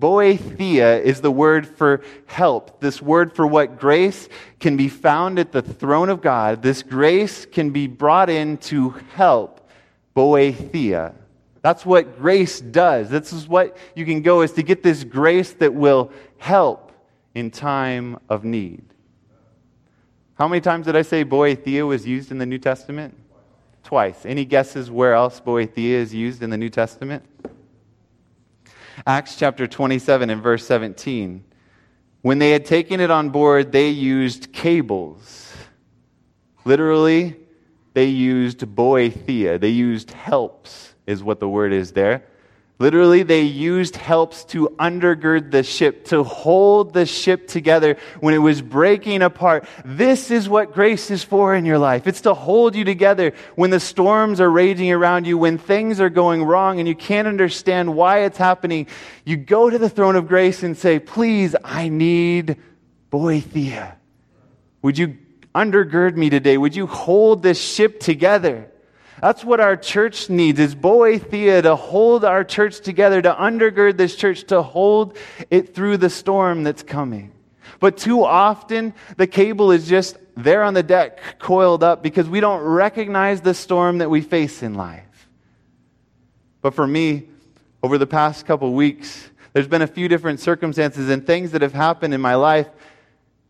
Boethia 0.00 1.00
is 1.00 1.20
the 1.20 1.30
word 1.30 1.66
for 1.66 2.02
help. 2.26 2.80
This 2.80 3.00
word 3.00 3.34
for 3.34 3.46
what 3.46 3.78
grace 3.78 4.28
can 4.58 4.76
be 4.76 4.88
found 4.88 5.38
at 5.38 5.52
the 5.52 5.62
throne 5.62 6.08
of 6.08 6.20
God. 6.20 6.62
This 6.62 6.82
grace 6.82 7.46
can 7.46 7.70
be 7.70 7.86
brought 7.86 8.28
in 8.30 8.56
to 8.58 8.90
help. 9.14 9.68
Boethia. 10.16 11.14
That's 11.62 11.86
what 11.86 12.18
grace 12.18 12.60
does. 12.60 13.08
This 13.08 13.32
is 13.32 13.46
what 13.46 13.76
you 13.94 14.04
can 14.04 14.22
go 14.22 14.42
is 14.42 14.52
to 14.52 14.62
get 14.62 14.82
this 14.82 15.04
grace 15.04 15.52
that 15.54 15.72
will 15.72 16.10
help 16.38 16.92
in 17.34 17.50
time 17.50 18.18
of 18.28 18.44
need. 18.44 18.82
How 20.34 20.48
many 20.48 20.60
times 20.60 20.86
did 20.86 20.96
I 20.96 21.02
say 21.02 21.24
boethia 21.24 21.86
was 21.86 22.04
used 22.04 22.32
in 22.32 22.38
the 22.38 22.46
New 22.46 22.58
Testament? 22.58 23.16
Twice. 23.84 24.26
Any 24.26 24.44
guesses 24.44 24.90
where 24.90 25.14
else 25.14 25.40
boethia 25.40 25.92
is 25.92 26.12
used 26.12 26.42
in 26.42 26.50
the 26.50 26.56
New 26.56 26.68
Testament? 26.68 27.24
Acts 29.06 29.36
chapter 29.36 29.66
27 29.66 30.30
and 30.30 30.42
verse 30.42 30.66
17. 30.66 31.44
When 32.22 32.38
they 32.38 32.50
had 32.50 32.64
taken 32.64 33.00
it 33.00 33.10
on 33.10 33.30
board, 33.30 33.72
they 33.72 33.88
used 33.88 34.52
cables. 34.52 35.52
Literally, 36.64 37.36
they 37.94 38.06
used 38.06 38.60
boethia. 38.60 39.60
They 39.60 39.70
used 39.70 40.12
helps, 40.12 40.94
is 41.06 41.22
what 41.22 41.40
the 41.40 41.48
word 41.48 41.72
is 41.72 41.92
there. 41.92 42.24
Literally, 42.82 43.22
they 43.22 43.42
used 43.42 43.94
helps 43.94 44.42
to 44.46 44.68
undergird 44.70 45.52
the 45.52 45.62
ship, 45.62 46.06
to 46.06 46.24
hold 46.24 46.92
the 46.92 47.06
ship 47.06 47.46
together 47.46 47.96
when 48.18 48.34
it 48.34 48.38
was 48.38 48.60
breaking 48.60 49.22
apart. 49.22 49.68
This 49.84 50.32
is 50.32 50.48
what 50.48 50.72
grace 50.72 51.08
is 51.08 51.22
for 51.22 51.54
in 51.54 51.64
your 51.64 51.78
life. 51.78 52.08
It's 52.08 52.22
to 52.22 52.34
hold 52.34 52.74
you 52.74 52.84
together 52.84 53.34
when 53.54 53.70
the 53.70 53.78
storms 53.78 54.40
are 54.40 54.50
raging 54.50 54.90
around 54.90 55.28
you, 55.28 55.38
when 55.38 55.58
things 55.58 56.00
are 56.00 56.10
going 56.10 56.42
wrong 56.42 56.80
and 56.80 56.88
you 56.88 56.96
can't 56.96 57.28
understand 57.28 57.94
why 57.94 58.24
it's 58.24 58.36
happening. 58.36 58.88
You 59.24 59.36
go 59.36 59.70
to 59.70 59.78
the 59.78 59.88
throne 59.88 60.16
of 60.16 60.26
grace 60.26 60.64
and 60.64 60.76
say, 60.76 60.98
Please, 60.98 61.54
I 61.62 61.88
need 61.88 62.56
Boethia. 63.12 63.94
Would 64.82 64.98
you 64.98 65.18
undergird 65.54 66.16
me 66.16 66.30
today? 66.30 66.58
Would 66.58 66.74
you 66.74 66.88
hold 66.88 67.44
this 67.44 67.60
ship 67.60 68.00
together? 68.00 68.71
That's 69.22 69.44
what 69.44 69.60
our 69.60 69.76
church 69.76 70.28
needs 70.28 70.58
is 70.58 70.74
Boethia 70.74 71.62
to 71.62 71.76
hold 71.76 72.24
our 72.24 72.42
church 72.42 72.80
together, 72.80 73.22
to 73.22 73.32
undergird 73.32 73.96
this 73.96 74.16
church, 74.16 74.42
to 74.48 74.62
hold 74.62 75.16
it 75.48 75.76
through 75.76 75.98
the 75.98 76.10
storm 76.10 76.64
that's 76.64 76.82
coming. 76.82 77.30
But 77.78 77.96
too 77.96 78.24
often, 78.24 78.94
the 79.16 79.28
cable 79.28 79.70
is 79.70 79.86
just 79.86 80.16
there 80.36 80.64
on 80.64 80.74
the 80.74 80.82
deck, 80.82 81.38
coiled 81.38 81.84
up, 81.84 82.02
because 82.02 82.28
we 82.28 82.40
don't 82.40 82.62
recognize 82.62 83.40
the 83.40 83.54
storm 83.54 83.98
that 83.98 84.10
we 84.10 84.22
face 84.22 84.60
in 84.60 84.74
life. 84.74 85.28
But 86.60 86.74
for 86.74 86.86
me, 86.86 87.28
over 87.80 87.98
the 87.98 88.08
past 88.08 88.44
couple 88.44 88.72
weeks, 88.72 89.30
there's 89.52 89.68
been 89.68 89.82
a 89.82 89.86
few 89.86 90.08
different 90.08 90.40
circumstances 90.40 91.08
and 91.08 91.24
things 91.24 91.52
that 91.52 91.62
have 91.62 91.74
happened 91.74 92.12
in 92.12 92.20
my 92.20 92.34
life. 92.34 92.68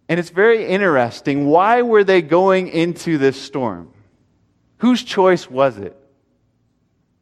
And 0.06 0.20
it's 0.20 0.30
very 0.30 0.66
interesting. 0.66 1.46
Why 1.46 1.80
were 1.80 2.04
they 2.04 2.20
going 2.20 2.68
into 2.68 3.16
this 3.16 3.40
storm? 3.40 3.91
Whose 4.82 5.04
choice 5.04 5.48
was 5.48 5.78
it? 5.78 5.96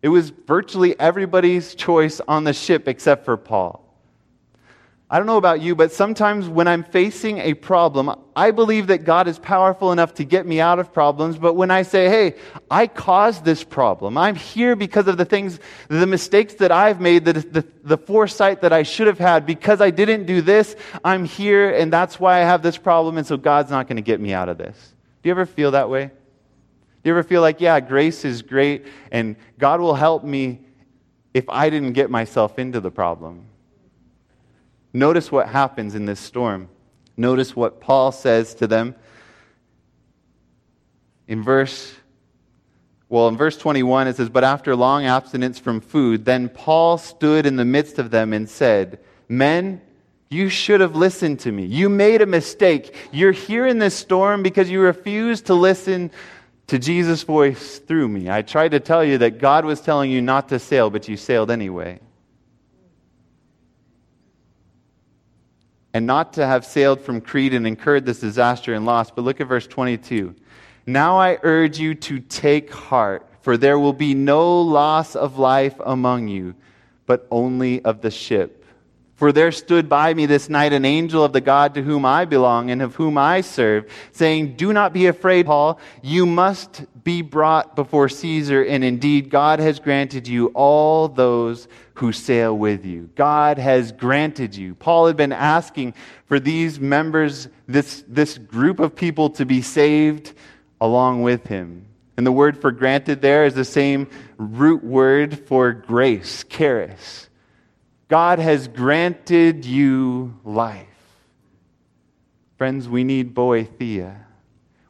It 0.00 0.08
was 0.08 0.30
virtually 0.30 0.98
everybody's 0.98 1.74
choice 1.74 2.18
on 2.26 2.44
the 2.44 2.54
ship 2.54 2.88
except 2.88 3.26
for 3.26 3.36
Paul. 3.36 3.84
I 5.11 5.18
don't 5.18 5.26
know 5.26 5.36
about 5.36 5.61
you, 5.61 5.74
but 5.74 5.92
sometimes 5.92 6.48
when 6.48 6.66
I'm 6.66 6.82
facing 6.82 7.36
a 7.36 7.52
problem, 7.52 8.18
I 8.34 8.50
believe 8.50 8.86
that 8.86 9.04
God 9.04 9.28
is 9.28 9.38
powerful 9.38 9.92
enough 9.92 10.14
to 10.14 10.24
get 10.24 10.46
me 10.46 10.58
out 10.58 10.78
of 10.78 10.90
problems. 10.90 11.36
But 11.36 11.52
when 11.52 11.70
I 11.70 11.82
say, 11.82 12.08
hey, 12.08 12.36
I 12.70 12.86
caused 12.86 13.44
this 13.44 13.62
problem, 13.62 14.16
I'm 14.16 14.36
here 14.36 14.74
because 14.74 15.06
of 15.06 15.18
the 15.18 15.26
things, 15.26 15.61
the 15.88 16.06
mistakes 16.06 16.54
that 16.54 16.72
I've 16.72 16.98
made, 16.98 17.26
the, 17.26 17.34
the, 17.34 17.66
the 17.84 17.98
foresight 17.98 18.62
that 18.62 18.72
I 18.72 18.84
should 18.84 19.06
have 19.06 19.18
had, 19.18 19.44
because 19.44 19.82
I 19.82 19.90
didn't 19.90 20.24
do 20.24 20.40
this, 20.40 20.76
I'm 21.04 21.26
here, 21.26 21.68
and 21.68 21.92
that's 21.92 22.18
why 22.18 22.40
I 22.40 22.44
have 22.44 22.62
this 22.62 22.78
problem, 22.78 23.18
and 23.18 23.26
so 23.26 23.36
God's 23.36 23.70
not 23.70 23.86
going 23.86 23.96
to 23.96 24.02
get 24.02 24.18
me 24.18 24.32
out 24.32 24.48
of 24.48 24.56
this. 24.56 24.94
Do 25.22 25.28
you 25.28 25.32
ever 25.32 25.44
feel 25.44 25.72
that 25.72 25.90
way? 25.90 26.11
Do 27.03 27.09
you 27.09 27.14
ever 27.14 27.22
feel 27.22 27.40
like, 27.40 27.61
yeah, 27.61 27.80
grace 27.80 28.24
is 28.24 28.42
great, 28.42 28.86
and 29.11 29.36
God 29.59 29.80
will 29.80 29.94
help 29.94 30.22
me 30.22 30.61
if 31.32 31.48
I 31.48 31.70
didn't 31.70 31.94
get 31.94 32.11
myself 32.11 32.59
into 32.59 32.80
the 32.80 32.90
problem? 32.90 33.46
Notice 34.92 35.32
what 35.32 35.48
happens 35.48 35.94
in 35.94 36.05
this 36.05 36.20
storm. 36.20 36.68
Notice 37.16 37.55
what 37.57 37.80
Paul 37.80 38.12
says 38.12 38.55
to 38.57 38.66
them 38.66 38.94
in 41.26 41.42
verse 41.42 41.94
well, 43.11 43.26
in 43.26 43.36
verse 43.36 43.57
21, 43.57 44.07
it 44.07 44.16
says, 44.16 44.28
But 44.28 44.44
after 44.44 44.76
long 44.76 45.05
abstinence 45.05 45.59
from 45.59 45.80
food, 45.80 46.24
then 46.24 46.48
Paul 46.48 46.96
stood 46.96 47.44
in 47.44 47.57
the 47.57 47.64
midst 47.64 47.98
of 47.98 48.12
them 48.12 48.32
and 48.32 48.48
said, 48.48 49.01
Men, 49.28 49.80
you 50.30 50.48
should 50.48 50.80
have 50.80 50.94
listened 50.94 51.40
to 51.40 51.51
me. 51.51 51.64
You 51.64 51.88
made 51.88 52.22
a 52.22 52.26
mistake. 52.26 52.94
You're 53.11 53.32
here 53.32 53.66
in 53.66 53.80
this 53.80 53.96
storm 53.96 54.44
because 54.44 54.70
you 54.70 54.80
refused 54.80 55.46
to 55.46 55.55
listen 55.55 56.12
to 56.71 56.79
Jesus' 56.79 57.23
voice 57.23 57.79
through 57.79 58.09
me. 58.09 58.31
I 58.31 58.43
tried 58.43 58.71
to 58.71 58.81
tell 58.81 59.05
you 59.05 59.18
that 59.18 59.39
God 59.39 59.64
was 59.64 59.81
telling 59.81 60.11
you 60.11 60.23
not 60.23 60.49
to 60.49 60.59
sail, 60.59 60.91
but 60.91 61.07
you 61.09 61.16
sailed 61.16 61.51
anyway. 61.51 62.01
and 65.93 66.07
not 66.07 66.35
to 66.35 66.47
have 66.47 66.64
sailed 66.64 67.01
from 67.01 67.21
Crete 67.21 67.55
and 67.55 67.66
incurred 67.66 68.07
this 68.07 68.21
disaster 68.21 68.75
and 68.75 68.87
loss. 68.87 69.11
But 69.11 69.23
look 69.23 69.41
at 69.41 69.49
verse 69.49 69.66
22. 69.66 70.35
Now 70.87 71.18
I 71.18 71.39
urge 71.43 71.79
you 71.79 71.95
to 71.95 72.21
take 72.21 72.73
heart, 72.73 73.27
for 73.43 73.57
there 73.57 73.79
will 73.79 73.93
be 73.93 74.14
no 74.14 74.61
loss 74.62 75.16
of 75.16 75.39
life 75.39 75.75
among 75.85 76.29
you, 76.29 76.55
but 77.07 77.27
only 77.31 77.85
of 77.85 78.03
the 78.03 78.11
ship. 78.11 78.59
For 79.21 79.33
there 79.33 79.53
stood 79.53 79.87
by 79.87 80.14
me 80.14 80.25
this 80.25 80.49
night 80.49 80.73
an 80.73 80.87
angel 80.87 81.23
of 81.23 81.35
the 81.35 81.43
God 81.43 81.75
to 81.75 81.83
whom 81.83 82.07
I 82.07 82.25
belong 82.25 82.71
and 82.71 82.81
of 82.81 82.95
whom 82.95 83.18
I 83.18 83.43
serve, 83.43 83.85
saying, 84.12 84.57
Do 84.57 84.73
not 84.73 84.95
be 84.95 85.09
afraid, 85.09 85.45
Paul. 85.45 85.79
You 86.01 86.25
must 86.25 86.87
be 87.05 87.21
brought 87.21 87.77
before 87.77 88.09
Caesar, 88.09 88.64
and 88.64 88.83
indeed 88.83 89.29
God 89.29 89.59
has 89.59 89.79
granted 89.79 90.27
you 90.27 90.47
all 90.55 91.07
those 91.07 91.68
who 91.93 92.12
sail 92.12 92.57
with 92.57 92.87
you. 92.87 93.11
God 93.14 93.59
has 93.59 93.93
granted 93.93 94.57
you. 94.57 94.75
Paul 94.75 95.09
had 95.09 95.18
been 95.18 95.33
asking 95.33 95.93
for 96.25 96.41
these 96.41 96.81
members, 96.81 97.49
this, 97.68 98.03
this 98.09 98.39
group 98.39 98.81
of 98.81 98.97
people, 98.97 99.29
to 99.33 99.45
be 99.45 99.61
saved 99.61 100.33
along 100.81 101.25
with 101.25 101.47
him. 101.47 101.85
And 102.16 102.27
the 102.27 102.33
word 102.33 102.59
for 102.59 102.73
granted 102.73 103.21
there 103.21 103.45
is 103.45 103.53
the 103.53 103.66
same 103.66 104.09
root 104.39 104.83
word 104.83 105.47
for 105.47 105.75
grace, 105.75 106.43
charis. 106.49 107.27
God 108.11 108.38
has 108.38 108.68
granted 108.68 109.64
you 109.64 110.38
life. 110.44 110.86
Friends, 112.58 112.86
we 112.86 113.04
need 113.04 113.34
boethia. 113.34 114.14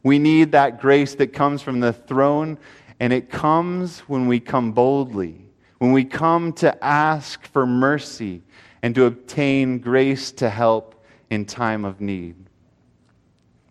We 0.02 0.18
need 0.18 0.50
that 0.52 0.80
grace 0.80 1.14
that 1.14 1.28
comes 1.28 1.62
from 1.62 1.78
the 1.78 1.92
throne, 1.92 2.58
and 2.98 3.12
it 3.12 3.30
comes 3.30 4.00
when 4.00 4.26
we 4.26 4.40
come 4.40 4.72
boldly 4.72 5.46
when 5.80 5.92
we 5.92 6.04
come 6.04 6.52
to 6.52 6.84
ask 6.84 7.46
for 7.46 7.66
mercy 7.66 8.42
and 8.82 8.94
to 8.94 9.06
obtain 9.06 9.78
grace 9.78 10.30
to 10.30 10.50
help 10.50 11.02
in 11.30 11.46
time 11.46 11.86
of 11.86 12.02
need? 12.02 12.36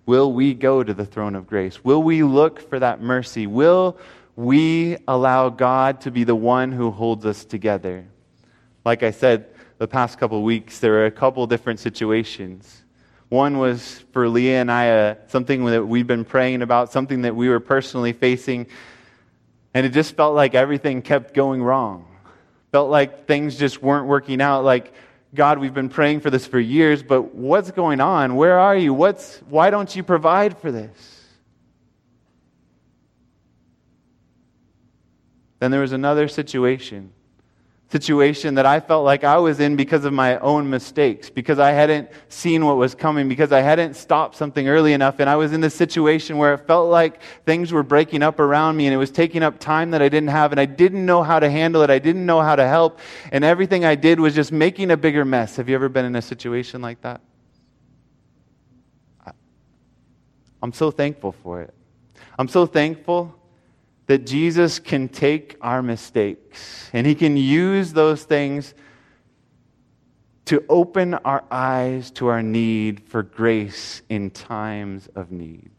Will 0.07 0.33
we 0.33 0.55
go 0.55 0.83
to 0.83 0.91
the 0.91 1.05
throne 1.05 1.35
of 1.35 1.45
grace? 1.45 1.83
Will 1.83 2.01
we 2.01 2.23
look 2.23 2.67
for 2.67 2.79
that 2.79 2.99
mercy? 2.99 3.45
Will 3.45 3.95
we 4.35 4.97
allow 5.07 5.49
God 5.49 6.01
to 6.01 6.09
be 6.09 6.23
the 6.23 6.35
one 6.35 6.71
who 6.71 6.89
holds 6.89 7.27
us 7.27 7.45
together? 7.45 8.07
Like 8.89 9.03
I 9.03 9.11
said, 9.11 9.45
the 9.77 9.87
past 9.87 10.17
couple 10.17 10.41
weeks, 10.41 10.79
there 10.79 10.93
were 10.93 11.05
a 11.05 11.11
couple 11.11 11.45
different 11.45 11.79
situations. 11.79 12.83
One 13.27 13.59
was 13.59 14.03
for 14.13 14.27
Leah 14.27 14.61
and 14.61 14.71
I, 14.71 14.89
uh, 14.89 15.15
something 15.27 15.63
that 15.65 15.85
we've 15.85 16.07
been 16.07 16.25
praying 16.25 16.63
about, 16.63 16.91
something 16.91 17.21
that 17.21 17.35
we 17.35 17.49
were 17.49 17.59
personally 17.59 18.13
facing 18.13 18.65
and 19.75 19.85
it 19.85 19.89
just 19.89 20.15
felt 20.15 20.33
like 20.33 20.55
everything 20.55 21.03
kept 21.03 21.35
going 21.35 21.61
wrong. 21.61 22.07
Felt 22.71 22.89
like 22.89 23.27
things 23.27 23.57
just 23.57 23.79
weren't 23.79 24.07
working 24.07 24.41
out. 24.41 24.63
Like, 24.63 24.91
God, 25.35 25.59
we've 25.59 25.71
been 25.71 25.89
praying 25.89 26.21
for 26.21 26.31
this 26.31 26.47
for 26.47 26.59
years, 26.59 27.03
but 27.03 27.35
what's 27.35 27.69
going 27.69 28.01
on? 28.01 28.37
Where 28.37 28.57
are 28.57 28.75
you? 28.75 28.91
What's, 28.95 29.37
why 29.49 29.69
don't 29.69 29.95
you 29.95 30.01
provide 30.01 30.57
for 30.57 30.71
this? 30.71 31.27
Then 35.59 35.69
there 35.69 35.81
was 35.81 35.91
another 35.91 36.27
situation 36.27 37.13
situation 37.91 38.55
that 38.55 38.67
I 38.67 38.79
felt 38.79 39.03
like 39.03 39.23
I 39.23 39.37
was 39.37 39.59
in 39.59 39.75
because 39.75 40.05
of 40.05 40.13
my 40.13 40.37
own 40.39 40.69
mistakes, 40.69 41.29
because 41.29 41.57
I 41.57 41.71
hadn't 41.71 42.09
seen 42.27 42.63
what 42.65 42.77
was 42.77 42.93
coming, 42.93 43.27
because 43.27 43.51
I 43.51 43.61
hadn't 43.61 43.95
stopped 43.95 44.35
something 44.35 44.67
early 44.67 44.93
enough. 44.93 45.19
And 45.19 45.29
I 45.29 45.35
was 45.35 45.53
in 45.53 45.61
this 45.61 45.73
situation 45.73 46.37
where 46.37 46.53
it 46.53 46.67
felt 46.67 46.89
like 46.89 47.21
things 47.45 47.71
were 47.71 47.81
breaking 47.81 48.21
up 48.21 48.39
around 48.39 48.77
me 48.77 48.85
and 48.85 48.93
it 48.93 48.97
was 48.97 49.09
taking 49.09 49.41
up 49.41 49.59
time 49.59 49.91
that 49.91 50.03
I 50.03 50.09
didn't 50.09 50.29
have. 50.29 50.51
And 50.51 50.59
I 50.61 50.65
didn't 50.65 51.03
know 51.03 51.23
how 51.23 51.39
to 51.39 51.49
handle 51.49 51.81
it. 51.81 51.89
I 51.89 51.97
didn't 51.97 52.25
know 52.25 52.41
how 52.41 52.55
to 52.55 52.67
help. 52.67 52.99
And 53.31 53.43
everything 53.43 53.85
I 53.85 53.95
did 53.95 54.19
was 54.19 54.35
just 54.35 54.51
making 54.51 54.91
a 54.91 54.97
bigger 54.97 55.25
mess. 55.25 55.55
Have 55.55 55.67
you 55.67 55.75
ever 55.75 55.89
been 55.89 56.05
in 56.05 56.15
a 56.15 56.21
situation 56.21 56.81
like 56.81 57.01
that? 57.01 57.21
I'm 60.61 60.73
so 60.73 60.91
thankful 60.91 61.31
for 61.31 61.61
it. 61.61 61.73
I'm 62.37 62.49
so 62.49 62.65
thankful 62.65 63.38
that 64.10 64.26
Jesus 64.26 64.80
can 64.80 65.07
take 65.07 65.55
our 65.62 65.84
mistakes 65.84 66.89
and 66.93 67.05
he 67.05 67.14
can 67.14 67.38
use 67.38 67.93
those 67.93 68.24
things 68.24 68.74
to 70.45 70.66
open 70.68 71.14
our 71.14 71.43
eyes 71.51 72.10
to 72.10 72.26
our 72.26 72.41
need 72.41 73.01
for 73.01 73.22
grace 73.22 74.01
in 74.10 74.32
times 74.32 75.07
of 75.14 75.32
need. 75.32 75.70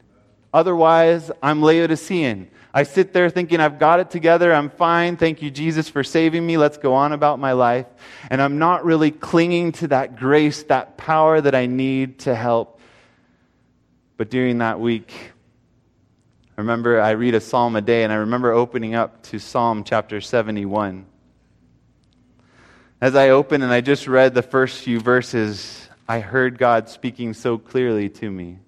Otherwise, 0.54 1.32
I'm 1.42 1.60
Laodicean. 1.60 2.48
I 2.72 2.84
sit 2.84 3.12
there 3.12 3.30
thinking, 3.30 3.58
I've 3.58 3.80
got 3.80 3.98
it 3.98 4.12
together, 4.12 4.54
I'm 4.54 4.70
fine, 4.70 5.16
thank 5.16 5.42
you, 5.42 5.50
Jesus, 5.50 5.88
for 5.88 6.04
saving 6.04 6.46
me, 6.46 6.56
let's 6.56 6.78
go 6.78 6.94
on 6.94 7.10
about 7.10 7.40
my 7.40 7.50
life. 7.50 7.86
And 8.30 8.40
I'm 8.40 8.60
not 8.60 8.84
really 8.84 9.10
clinging 9.10 9.72
to 9.72 9.88
that 9.88 10.14
grace, 10.14 10.62
that 10.64 10.96
power 10.96 11.40
that 11.40 11.56
I 11.56 11.66
need 11.66 12.20
to 12.20 12.36
help. 12.36 12.78
But 14.16 14.30
during 14.30 14.58
that 14.58 14.78
week, 14.78 15.32
I 16.60 16.62
remember 16.62 17.00
I 17.00 17.12
read 17.12 17.34
a 17.34 17.40
psalm 17.40 17.74
a 17.74 17.80
day, 17.80 18.04
and 18.04 18.12
I 18.12 18.16
remember 18.16 18.52
opening 18.52 18.94
up 18.94 19.22
to 19.28 19.38
Psalm 19.38 19.82
chapter 19.82 20.20
71. 20.20 21.06
As 23.00 23.16
I 23.16 23.30
opened 23.30 23.62
and 23.62 23.72
I 23.72 23.80
just 23.80 24.06
read 24.06 24.34
the 24.34 24.42
first 24.42 24.82
few 24.82 25.00
verses, 25.00 25.88
I 26.06 26.20
heard 26.20 26.58
God 26.58 26.90
speaking 26.90 27.32
so 27.32 27.56
clearly 27.56 28.10
to 28.10 28.30
me. 28.30 28.58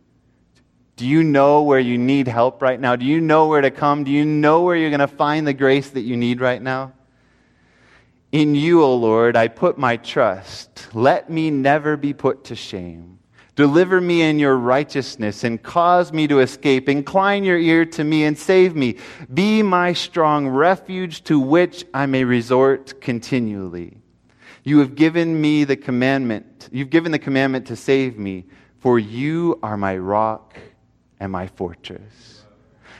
Do 0.97 1.07
you 1.07 1.23
know 1.23 1.65
where 1.65 1.79
you 1.79 1.99
need 1.99 2.29
help 2.29 2.63
right 2.63 2.81
now? 2.81 2.97
Do 2.97 3.05
you 3.05 3.21
know 3.21 3.49
where 3.49 3.61
to 3.61 3.71
come? 3.71 4.05
Do 4.05 4.11
you 4.11 4.25
know 4.25 4.63
where 4.63 4.75
you're 4.75 4.89
going 4.89 5.01
to 5.01 5.07
find 5.07 5.47
the 5.47 5.53
grace 5.53 5.91
that 5.91 6.01
you 6.01 6.17
need 6.17 6.41
right 6.41 6.63
now? 6.63 6.95
In 8.33 8.55
you, 8.55 8.83
O 8.83 8.95
Lord, 8.95 9.37
I 9.37 9.49
put 9.49 9.77
my 9.77 9.99
trust. 9.99 10.95
Let 10.95 11.29
me 11.29 11.51
never 11.51 11.99
be 11.99 12.15
put 12.15 12.45
to 12.45 12.57
shame. 12.57 13.19
Deliver 13.55 14.01
me 14.01 14.23
in 14.23 14.39
your 14.39 14.57
righteousness 14.57 15.45
and 15.45 15.63
cause 15.63 16.13
me 16.13 16.27
to 16.27 16.41
escape. 16.41 16.89
Incline 16.89 17.45
your 17.45 17.59
ear 17.59 17.85
to 17.85 18.03
me 18.03 18.25
and 18.25 18.39
save 18.39 18.75
me. 18.75 18.97
Be 19.33 19.63
my 19.63 19.93
strong 19.93 20.49
refuge 20.49 21.23
to 21.25 21.39
which 21.39 21.85
I 21.93 22.07
may 22.07 22.25
resort 22.25 23.01
continually. 23.03 23.99
You 24.65 24.79
have 24.79 24.95
given 24.95 25.39
me 25.39 25.65
the 25.65 25.77
commandment. 25.77 26.71
You've 26.73 26.91
given 26.91 27.13
the 27.13 27.19
commandment 27.19 27.67
to 27.67 27.77
save 27.77 28.19
me, 28.19 28.47
for 28.79 28.99
you 28.99 29.59
are 29.63 29.77
my 29.77 29.99
rock 29.99 30.57
and 31.21 31.31
my 31.31 31.49
fortress. 31.49 32.45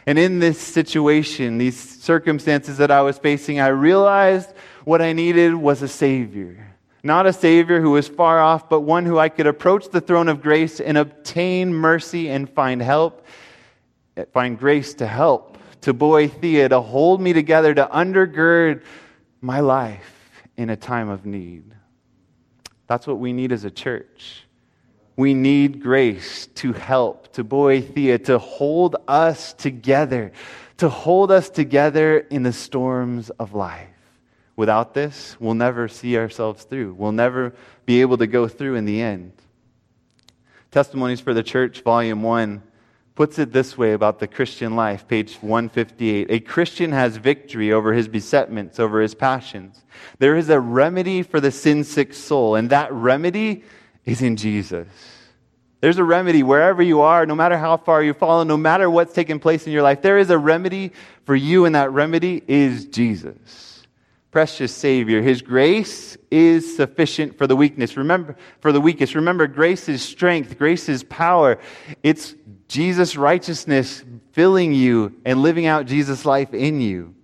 And 0.07 0.19
in 0.19 0.39
this 0.39 0.61
situation, 0.61 1.59
these 1.59 1.79
circumstances 1.79 2.79
that 2.79 2.91
I 2.91 3.03
was 3.03 3.19
facing, 3.19 3.61
I 3.61 3.69
realized 3.69 4.53
what 4.85 5.01
I 5.01 5.13
needed 5.13 5.55
was 5.55 5.81
a 5.81 5.89
Savior. 5.89 6.72
Not 7.03 7.27
a 7.27 7.33
Savior 7.33 7.81
who 7.81 7.91
was 7.91 8.07
far 8.07 8.41
off, 8.41 8.69
but 8.69 8.81
one 8.81 9.05
who 9.05 9.19
I 9.19 9.29
could 9.29 9.49
approach 9.49 9.89
the 9.89 10.01
throne 10.01 10.29
of 10.29 10.41
grace 10.41 10.79
and 10.79 10.97
obtain 10.97 11.75
mercy 11.75 12.29
and 12.29 12.49
find 12.49 12.81
help, 12.81 13.27
find 14.33 14.57
grace 14.57 14.95
to 14.95 15.07
help, 15.07 15.59
to 15.81 15.93
Boethia, 15.93 16.69
to 16.69 16.81
hold 16.81 17.21
me 17.21 17.33
together, 17.33 17.75
to 17.75 17.87
undergird 17.93 18.85
my 19.41 19.59
life 19.59 20.31
in 20.57 20.71
a 20.71 20.77
time 20.77 21.09
of 21.09 21.27
need. 21.27 21.65
That's 22.87 23.07
what 23.07 23.19
we 23.19 23.33
need 23.33 23.51
as 23.51 23.65
a 23.65 23.71
church. 23.71 24.45
We 25.17 25.35
need 25.35 25.83
grace 25.83 26.47
to 26.55 26.73
help, 26.73 27.33
to 27.33 27.43
Boethia, 27.43 28.25
to 28.27 28.39
hold 28.39 28.97
us 29.09 29.53
together, 29.55 30.33
to 30.77 30.89
hold 30.89 31.33
us 31.33 31.51
together 31.51 32.19
in 32.19 32.45
the 32.45 32.53
storms 32.53 33.31
of 33.31 33.55
life. 33.55 33.89
Without 34.63 34.95
this, 34.95 35.37
we'll 35.41 35.55
never 35.55 35.89
see 35.89 36.17
ourselves 36.17 36.63
through. 36.63 36.95
We'll 36.95 37.11
never 37.11 37.53
be 37.85 38.01
able 38.01 38.17
to 38.19 38.29
go 38.29 38.47
through 38.47 38.77
in 38.77 38.85
the 38.85 39.03
end. 39.03 39.33
Testimonies 40.71 41.19
for 41.19 41.35
the 41.35 41.43
Church, 41.43 41.81
Volume 41.81 42.23
1, 42.23 42.63
puts 43.17 43.41
it 43.41 43.53
this 43.53 43.77
way 43.77 43.93
about 43.93 44.21
the 44.21 44.29
Christian 44.29 44.77
life, 44.77 45.09
page 45.09 45.35
158. 45.41 46.31
A 46.31 46.39
Christian 46.39 46.93
has 46.93 47.17
victory 47.17 47.73
over 47.73 47.93
his 47.93 48.07
besetments, 48.07 48.79
over 48.79 49.01
his 49.01 49.17
passions. 49.17 49.83
There 50.21 50.37
is 50.37 50.49
a 50.49 50.61
remedy 50.61 51.25
for 51.25 51.41
the 51.41 51.51
sin 51.51 51.83
sick 51.83 52.15
soul, 52.15 52.55
and 52.55 52.71
that 52.71 52.93
remedy 52.93 53.65
is 54.05 54.23
in 54.23 54.37
Jesus. 54.37 54.87
There's 55.81 55.99
a 55.99 56.05
remedy 56.05 56.45
wherever 56.45 56.85
you 56.85 57.01
are, 57.01 57.27
no 57.27 57.35
matter 57.35 57.59
how 57.59 57.79
far 57.79 58.01
you've 58.01 58.17
fallen, 58.17 58.47
no 58.47 58.57
matter 58.57 58.89
what's 58.89 59.13
taken 59.13 59.41
place 59.41 59.67
in 59.67 59.73
your 59.73 59.83
life. 59.83 60.03
There 60.03 60.19
is 60.19 60.31
a 60.31 60.39
remedy 60.39 60.93
for 61.25 61.35
you, 61.35 61.65
and 61.65 61.75
that 61.75 61.91
remedy 61.91 62.45
is 62.47 62.85
Jesus 62.85 63.72
precious 64.33 64.75
Savior. 64.75 65.23
His 65.23 65.43
grace 65.43 66.17
is 66.31 66.75
sufficient 66.75 67.37
for 67.39 67.47
the 67.47 67.55
weakness. 67.55 67.97
Remember, 67.97 68.35
for 68.61 68.73
the 68.73 68.81
weakest. 68.81 69.15
Remember, 69.15 69.47
grace 69.47 69.89
is 69.89 70.03
strength, 70.03 70.59
grace 70.59 70.89
is 70.89 71.05
power. 71.05 71.59
It's 72.03 72.35
Jesus' 72.67 73.15
righteousness 73.15 74.03
filling 74.33 74.73
you 74.73 75.21
and 75.27 75.43
living 75.43 75.67
out 75.67 75.87
Jesus' 75.87 76.25
life 76.25 76.55
in 76.55 76.81
you. 76.81 77.15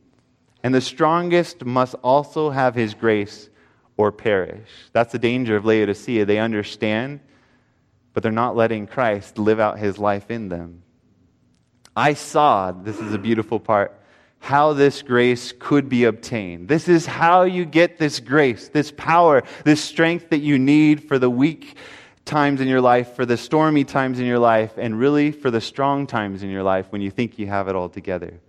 And 0.63 0.75
the 0.75 0.83
strongest 0.83 1.65
must 1.65 1.95
also 2.03 2.51
have 2.51 2.75
his 2.75 2.93
grace 2.93 3.49
or 3.97 4.13
perish. 4.13 4.69
That's 4.93 5.13
the 5.13 5.19
danger 5.19 5.57
of 5.57 5.65
Laodicea. 5.65 6.27
They 6.27 6.39
understand, 6.39 7.21
but 8.13 8.23
they're 8.23 8.31
not 8.31 8.55
letting 8.55 8.87
Christ 8.87 9.39
live 9.39 9.61
out 9.61 9.79
his 9.79 9.99
life 9.99 10.31
in 10.31 10.51
them. 10.51 10.83
I 11.97 12.13
saw, 12.13 12.71
this 12.71 13.01
is 13.01 13.15
a 13.15 13.19
beautiful 13.19 13.59
part, 13.59 13.98
how 14.39 14.73
this 14.73 15.03
grace 15.03 15.53
could 15.59 15.89
be 15.89 16.05
obtained. 16.05 16.69
This 16.69 16.89
is 16.89 17.07
how 17.07 17.43
you 17.43 17.65
get 17.65 17.99
this 17.99 18.21
grace, 18.21 18.69
this 18.69 18.93
power, 18.93 19.43
this 19.65 19.83
strength 19.83 20.31
that 20.31 20.39
you 20.39 20.59
need 20.59 21.05
for 21.05 21.19
the 21.19 21.31
weak 21.31 21.77
times 22.25 22.61
in 22.61 22.69
your 22.69 22.81
life, 22.81 23.15
for 23.15 23.27
the 23.27 23.37
stormy 23.37 23.85
times 23.85 24.21
in 24.21 24.27
your 24.27 24.39
life, 24.39 24.73
and 24.77 24.99
really 24.99 25.33
for 25.33 25.51
the 25.51 25.61
strong 25.61 26.07
times 26.07 26.43
in 26.43 26.51
your 26.51 26.63
life 26.63 26.87
when 26.91 27.01
you 27.01 27.11
think 27.11 27.39
you 27.39 27.47
have 27.47 27.69
it 27.69 27.75
all 27.75 27.89
together. 27.89 28.41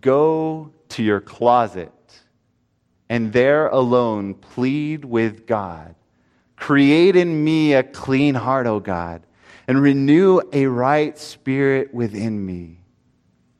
Go 0.00 0.70
to 0.90 1.02
your 1.02 1.20
closet 1.20 1.92
and 3.08 3.32
there 3.32 3.68
alone 3.68 4.32
plead 4.32 5.04
with 5.04 5.46
God. 5.46 5.94
Create 6.56 7.16
in 7.16 7.44
me 7.44 7.74
a 7.74 7.82
clean 7.82 8.34
heart, 8.34 8.66
O 8.66 8.80
God, 8.80 9.22
and 9.68 9.82
renew 9.82 10.40
a 10.52 10.66
right 10.66 11.18
spirit 11.18 11.92
within 11.92 12.44
me. 12.44 12.81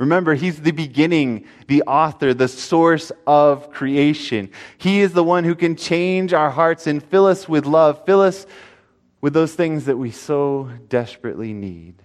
Remember, 0.03 0.34
he's 0.34 0.61
the 0.61 0.72
beginning, 0.72 1.44
the 1.68 1.84
author, 1.84 2.34
the 2.34 2.48
source 2.48 3.12
of 3.24 3.70
creation. 3.70 4.50
He 4.76 5.00
is 5.00 5.12
the 5.12 5.22
one 5.22 5.44
who 5.44 5.55
can 5.55 5.76
change 5.76 6.32
our 6.32 6.50
hearts 6.50 6.88
and 6.88 7.00
fill 7.00 7.26
us 7.26 7.48
with 7.48 7.66
love, 7.66 8.05
fill 8.05 8.20
us 8.20 8.44
with 9.20 9.32
those 9.32 9.55
things 9.55 9.84
that 9.84 9.96
we 9.96 10.11
so 10.11 10.68
desperately 10.88 11.53
need. 11.53 12.03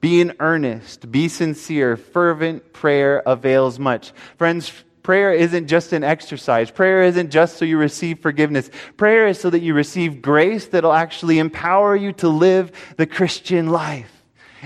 Be 0.00 0.20
in 0.20 0.34
earnest, 0.40 1.12
be 1.12 1.28
sincere, 1.28 1.96
fervent 1.96 2.72
prayer 2.72 3.22
avails 3.24 3.78
much. 3.78 4.10
Friends, 4.36 4.72
prayer 5.04 5.32
isn't 5.32 5.68
just 5.68 5.92
an 5.92 6.02
exercise. 6.02 6.72
Prayer 6.72 7.04
isn't 7.04 7.30
just 7.30 7.56
so 7.56 7.64
you 7.64 7.78
receive 7.78 8.18
forgiveness. 8.18 8.68
Prayer 8.96 9.28
is 9.28 9.38
so 9.38 9.48
that 9.48 9.62
you 9.62 9.74
receive 9.74 10.20
grace 10.20 10.66
that'll 10.66 10.92
actually 10.92 11.38
empower 11.38 11.94
you 11.94 12.12
to 12.14 12.28
live 12.28 12.72
the 12.96 13.06
Christian 13.06 13.68
life. 13.68 14.17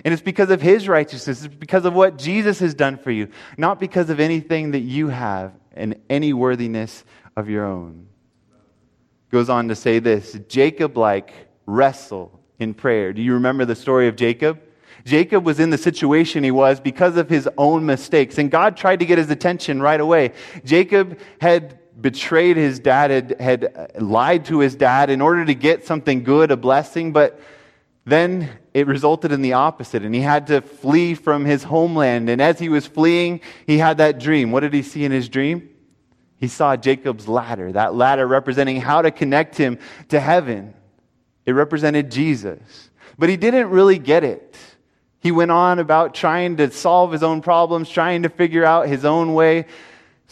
And 0.04 0.12
it's 0.12 0.22
because 0.22 0.50
of 0.50 0.62
his 0.62 0.88
righteousness. 0.88 1.44
It's 1.44 1.54
because 1.54 1.84
of 1.84 1.94
what 1.94 2.18
Jesus 2.18 2.58
has 2.60 2.74
done 2.74 2.96
for 2.96 3.10
you, 3.10 3.28
not 3.56 3.78
because 3.78 4.10
of 4.10 4.20
anything 4.20 4.72
that 4.72 4.80
you 4.80 5.08
have 5.08 5.52
and 5.72 5.96
any 6.08 6.32
worthiness 6.32 7.04
of 7.36 7.48
your 7.48 7.64
own. 7.64 8.08
Goes 9.30 9.48
on 9.48 9.68
to 9.68 9.74
say 9.74 9.98
this 9.98 10.38
Jacob 10.48 10.96
like 10.96 11.32
wrestle 11.66 12.40
in 12.58 12.74
prayer. 12.74 13.12
Do 13.12 13.22
you 13.22 13.34
remember 13.34 13.64
the 13.64 13.74
story 13.74 14.08
of 14.08 14.16
Jacob? 14.16 14.60
Jacob 15.04 15.44
was 15.44 15.58
in 15.58 15.70
the 15.70 15.78
situation 15.78 16.44
he 16.44 16.50
was 16.50 16.78
because 16.78 17.16
of 17.16 17.28
his 17.28 17.48
own 17.58 17.84
mistakes, 17.86 18.38
and 18.38 18.50
God 18.50 18.76
tried 18.76 19.00
to 19.00 19.06
get 19.06 19.18
his 19.18 19.30
attention 19.30 19.82
right 19.82 20.00
away. 20.00 20.32
Jacob 20.64 21.18
had 21.40 21.78
betrayed 22.00 22.56
his 22.56 22.78
dad, 22.78 23.10
had, 23.10 23.40
had 23.40 23.92
lied 24.00 24.44
to 24.46 24.60
his 24.60 24.74
dad 24.76 25.10
in 25.10 25.20
order 25.20 25.44
to 25.44 25.54
get 25.54 25.84
something 25.84 26.22
good, 26.22 26.50
a 26.50 26.56
blessing, 26.56 27.12
but 27.12 27.40
then 28.04 28.48
it 28.74 28.86
resulted 28.86 29.30
in 29.30 29.42
the 29.42 29.52
opposite, 29.52 30.02
and 30.02 30.14
he 30.14 30.20
had 30.20 30.48
to 30.48 30.60
flee 30.60 31.14
from 31.14 31.44
his 31.44 31.62
homeland. 31.62 32.28
And 32.28 32.40
as 32.40 32.58
he 32.58 32.68
was 32.68 32.86
fleeing, 32.86 33.40
he 33.66 33.78
had 33.78 33.98
that 33.98 34.18
dream. 34.18 34.50
What 34.50 34.60
did 34.60 34.74
he 34.74 34.82
see 34.82 35.04
in 35.04 35.12
his 35.12 35.28
dream? 35.28 35.68
He 36.36 36.48
saw 36.48 36.76
Jacob's 36.76 37.28
ladder, 37.28 37.70
that 37.72 37.94
ladder 37.94 38.26
representing 38.26 38.80
how 38.80 39.02
to 39.02 39.12
connect 39.12 39.56
him 39.56 39.78
to 40.08 40.18
heaven. 40.18 40.74
It 41.46 41.52
represented 41.52 42.10
Jesus. 42.10 42.90
But 43.16 43.28
he 43.28 43.36
didn't 43.36 43.70
really 43.70 43.98
get 43.98 44.24
it. 44.24 44.56
He 45.20 45.30
went 45.30 45.52
on 45.52 45.78
about 45.78 46.14
trying 46.14 46.56
to 46.56 46.72
solve 46.72 47.12
his 47.12 47.22
own 47.22 47.42
problems, 47.42 47.88
trying 47.88 48.24
to 48.24 48.28
figure 48.28 48.64
out 48.64 48.88
his 48.88 49.04
own 49.04 49.34
way 49.34 49.66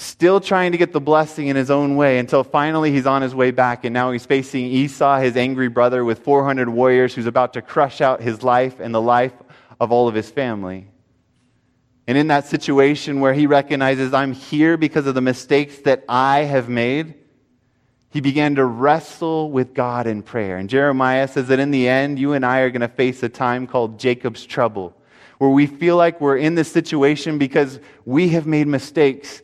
still 0.01 0.41
trying 0.41 0.73
to 0.73 0.79
get 0.79 0.93
the 0.93 1.01
blessing 1.01 1.49
in 1.49 1.57
his 1.57 1.71
own 1.71 1.97
way 1.97 2.19
until 2.19 2.43
finally 2.43 2.91
he's 2.91 3.07
on 3.07 3.23
his 3.23 3.35
way 3.35 3.51
back. 3.51 3.85
And 3.85 3.93
now 3.93 4.13
he's 4.13 4.27
facing 4.27 4.65
Esau, 4.65 5.21
his 5.21 5.37
angry 5.37 5.69
brother, 5.69 6.05
with 6.05 6.21
400 6.21 6.69
warriors 6.69 7.15
who's 7.15 7.27
about 7.27 7.53
to 7.53 7.63
crush 7.63 8.01
out 8.01 8.21
his 8.21 8.43
life 8.43 8.81
and 8.81 8.95
the 8.95 9.01
life 9.01 9.35
of 9.79 9.93
all 9.93 10.09
of 10.09 10.15
his 10.15 10.31
family. 10.31 10.87
And 12.07 12.19
in 12.19 12.29
that 12.29 12.47
situation 12.47 13.21
where 13.21 13.35
he 13.35 13.47
recognizes, 13.47 14.15
I'm 14.15 14.33
here 14.33 14.77
because 14.77 15.07
of 15.07 15.15
the 15.15 15.21
mistakes 15.21 15.79
that 15.81 16.05
I 16.09 16.41
have 16.41 16.69
made, 16.69 17.15
he 18.11 18.21
began 18.21 18.57
to 18.57 18.65
wrestle 18.65 19.51
with 19.51 19.75
God 19.75 20.07
in 20.07 20.23
prayer. 20.23 20.57
And 20.57 20.69
Jeremiah 20.69 21.29
says 21.29 21.49
that 21.49 21.61
in 21.61 21.71
the 21.71 21.89
end, 21.89 22.19
you 22.19 22.33
and 22.33 22.45
I 22.45 22.61
are 22.61 22.71
going 22.71 22.81
to 22.81 22.89
face 22.89 23.23
a 23.23 23.29
time 23.29 23.67
called 23.67 24.01
Jacob's 24.01 24.45
trouble, 24.45 24.97
where 25.39 25.51
we 25.51 25.67
feel 25.67 25.97
like 25.97 26.21
we're 26.21 26.37
in 26.37 26.57
this 26.57 26.73
situation 26.73 27.39
because 27.39 27.79
we 28.05 28.31
have 28.31 28.47
made 28.47 28.67
mistakes 28.67 29.43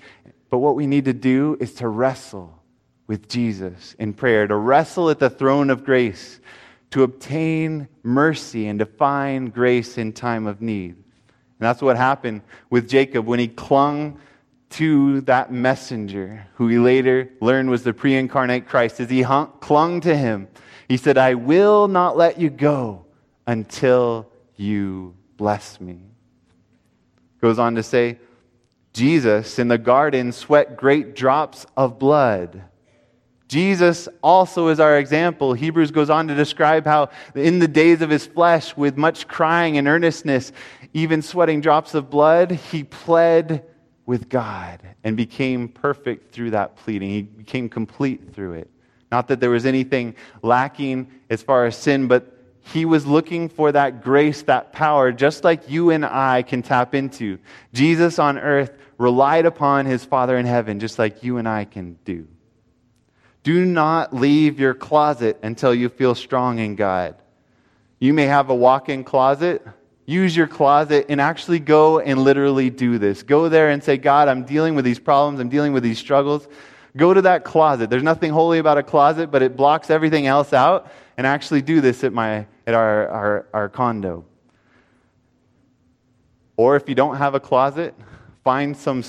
but 0.56 0.60
what 0.60 0.74
we 0.74 0.86
need 0.86 1.04
to 1.04 1.12
do 1.12 1.58
is 1.60 1.74
to 1.74 1.86
wrestle 1.86 2.62
with 3.08 3.28
Jesus 3.28 3.94
in 3.98 4.14
prayer, 4.14 4.46
to 4.46 4.56
wrestle 4.56 5.10
at 5.10 5.18
the 5.18 5.28
throne 5.28 5.68
of 5.68 5.84
grace, 5.84 6.40
to 6.92 7.02
obtain 7.02 7.88
mercy 8.02 8.66
and 8.66 8.78
to 8.78 8.86
find 8.86 9.52
grace 9.52 9.98
in 9.98 10.14
time 10.14 10.46
of 10.46 10.62
need. 10.62 10.94
And 10.94 11.04
that's 11.58 11.82
what 11.82 11.98
happened 11.98 12.40
with 12.70 12.88
Jacob 12.88 13.26
when 13.26 13.38
he 13.38 13.48
clung 13.48 14.18
to 14.70 15.20
that 15.20 15.52
messenger, 15.52 16.46
who 16.54 16.68
he 16.68 16.78
later 16.78 17.28
learned 17.42 17.68
was 17.68 17.82
the 17.82 17.92
pre 17.92 18.14
incarnate 18.16 18.66
Christ. 18.66 18.98
As 18.98 19.10
he 19.10 19.20
hung, 19.20 19.52
clung 19.60 20.00
to 20.00 20.16
him, 20.16 20.48
he 20.88 20.96
said, 20.96 21.18
I 21.18 21.34
will 21.34 21.86
not 21.86 22.16
let 22.16 22.40
you 22.40 22.48
go 22.48 23.04
until 23.46 24.26
you 24.56 25.14
bless 25.36 25.82
me. 25.82 26.00
Goes 27.42 27.58
on 27.58 27.74
to 27.74 27.82
say, 27.82 28.16
Jesus 28.96 29.58
in 29.58 29.68
the 29.68 29.76
garden 29.76 30.32
sweat 30.32 30.74
great 30.74 31.14
drops 31.14 31.66
of 31.76 31.98
blood. 31.98 32.62
Jesus 33.46 34.08
also 34.22 34.68
is 34.68 34.80
our 34.80 34.96
example. 34.98 35.52
Hebrews 35.52 35.90
goes 35.90 36.08
on 36.08 36.28
to 36.28 36.34
describe 36.34 36.86
how 36.86 37.10
in 37.34 37.58
the 37.58 37.68
days 37.68 38.00
of 38.00 38.08
his 38.08 38.24
flesh, 38.26 38.74
with 38.74 38.96
much 38.96 39.28
crying 39.28 39.76
and 39.76 39.86
earnestness, 39.86 40.50
even 40.94 41.20
sweating 41.20 41.60
drops 41.60 41.92
of 41.92 42.08
blood, 42.08 42.50
he 42.50 42.84
pled 42.84 43.66
with 44.06 44.30
God 44.30 44.80
and 45.04 45.14
became 45.14 45.68
perfect 45.68 46.32
through 46.32 46.52
that 46.52 46.76
pleading. 46.76 47.10
He 47.10 47.22
became 47.22 47.68
complete 47.68 48.32
through 48.34 48.54
it. 48.54 48.70
Not 49.12 49.28
that 49.28 49.40
there 49.40 49.50
was 49.50 49.66
anything 49.66 50.14
lacking 50.42 51.10
as 51.28 51.42
far 51.42 51.66
as 51.66 51.76
sin, 51.76 52.08
but 52.08 52.35
he 52.72 52.84
was 52.84 53.06
looking 53.06 53.48
for 53.48 53.70
that 53.72 54.02
grace, 54.02 54.42
that 54.42 54.72
power, 54.72 55.12
just 55.12 55.44
like 55.44 55.70
you 55.70 55.90
and 55.90 56.04
I 56.04 56.42
can 56.42 56.62
tap 56.62 56.94
into. 56.94 57.38
Jesus 57.72 58.18
on 58.18 58.38
earth 58.38 58.72
relied 58.98 59.46
upon 59.46 59.86
his 59.86 60.04
Father 60.04 60.36
in 60.36 60.46
heaven, 60.46 60.80
just 60.80 60.98
like 60.98 61.22
you 61.22 61.38
and 61.38 61.48
I 61.48 61.64
can 61.64 61.96
do. 62.04 62.26
Do 63.44 63.64
not 63.64 64.12
leave 64.12 64.58
your 64.58 64.74
closet 64.74 65.38
until 65.42 65.72
you 65.72 65.88
feel 65.88 66.16
strong 66.16 66.58
in 66.58 66.74
God. 66.74 67.14
You 68.00 68.12
may 68.12 68.26
have 68.26 68.50
a 68.50 68.54
walk 68.54 68.88
in 68.88 69.04
closet, 69.04 69.64
use 70.04 70.36
your 70.36 70.48
closet 70.48 71.06
and 71.08 71.20
actually 71.20 71.60
go 71.60 72.00
and 72.00 72.20
literally 72.20 72.70
do 72.70 72.98
this. 72.98 73.22
Go 73.22 73.48
there 73.48 73.70
and 73.70 73.82
say, 73.82 73.96
God, 73.96 74.26
I'm 74.26 74.44
dealing 74.44 74.74
with 74.74 74.84
these 74.84 74.98
problems, 74.98 75.38
I'm 75.38 75.48
dealing 75.48 75.72
with 75.72 75.84
these 75.84 75.98
struggles. 75.98 76.48
Go 76.96 77.14
to 77.14 77.22
that 77.22 77.44
closet. 77.44 77.90
There's 77.90 78.02
nothing 78.02 78.32
holy 78.32 78.58
about 78.58 78.78
a 78.78 78.82
closet, 78.82 79.30
but 79.30 79.42
it 79.42 79.56
blocks 79.56 79.90
everything 79.90 80.26
else 80.26 80.52
out. 80.52 80.90
And 81.18 81.26
actually 81.26 81.62
do 81.62 81.80
this 81.80 82.04
at, 82.04 82.12
my, 82.12 82.46
at 82.66 82.74
our, 82.74 83.08
our, 83.08 83.46
our 83.54 83.68
condo. 83.68 84.24
Or 86.56 86.76
if 86.76 86.88
you 86.88 86.94
don't 86.94 87.16
have 87.16 87.34
a 87.34 87.40
closet, 87.40 87.94
find 88.42 88.76
some 88.76 89.04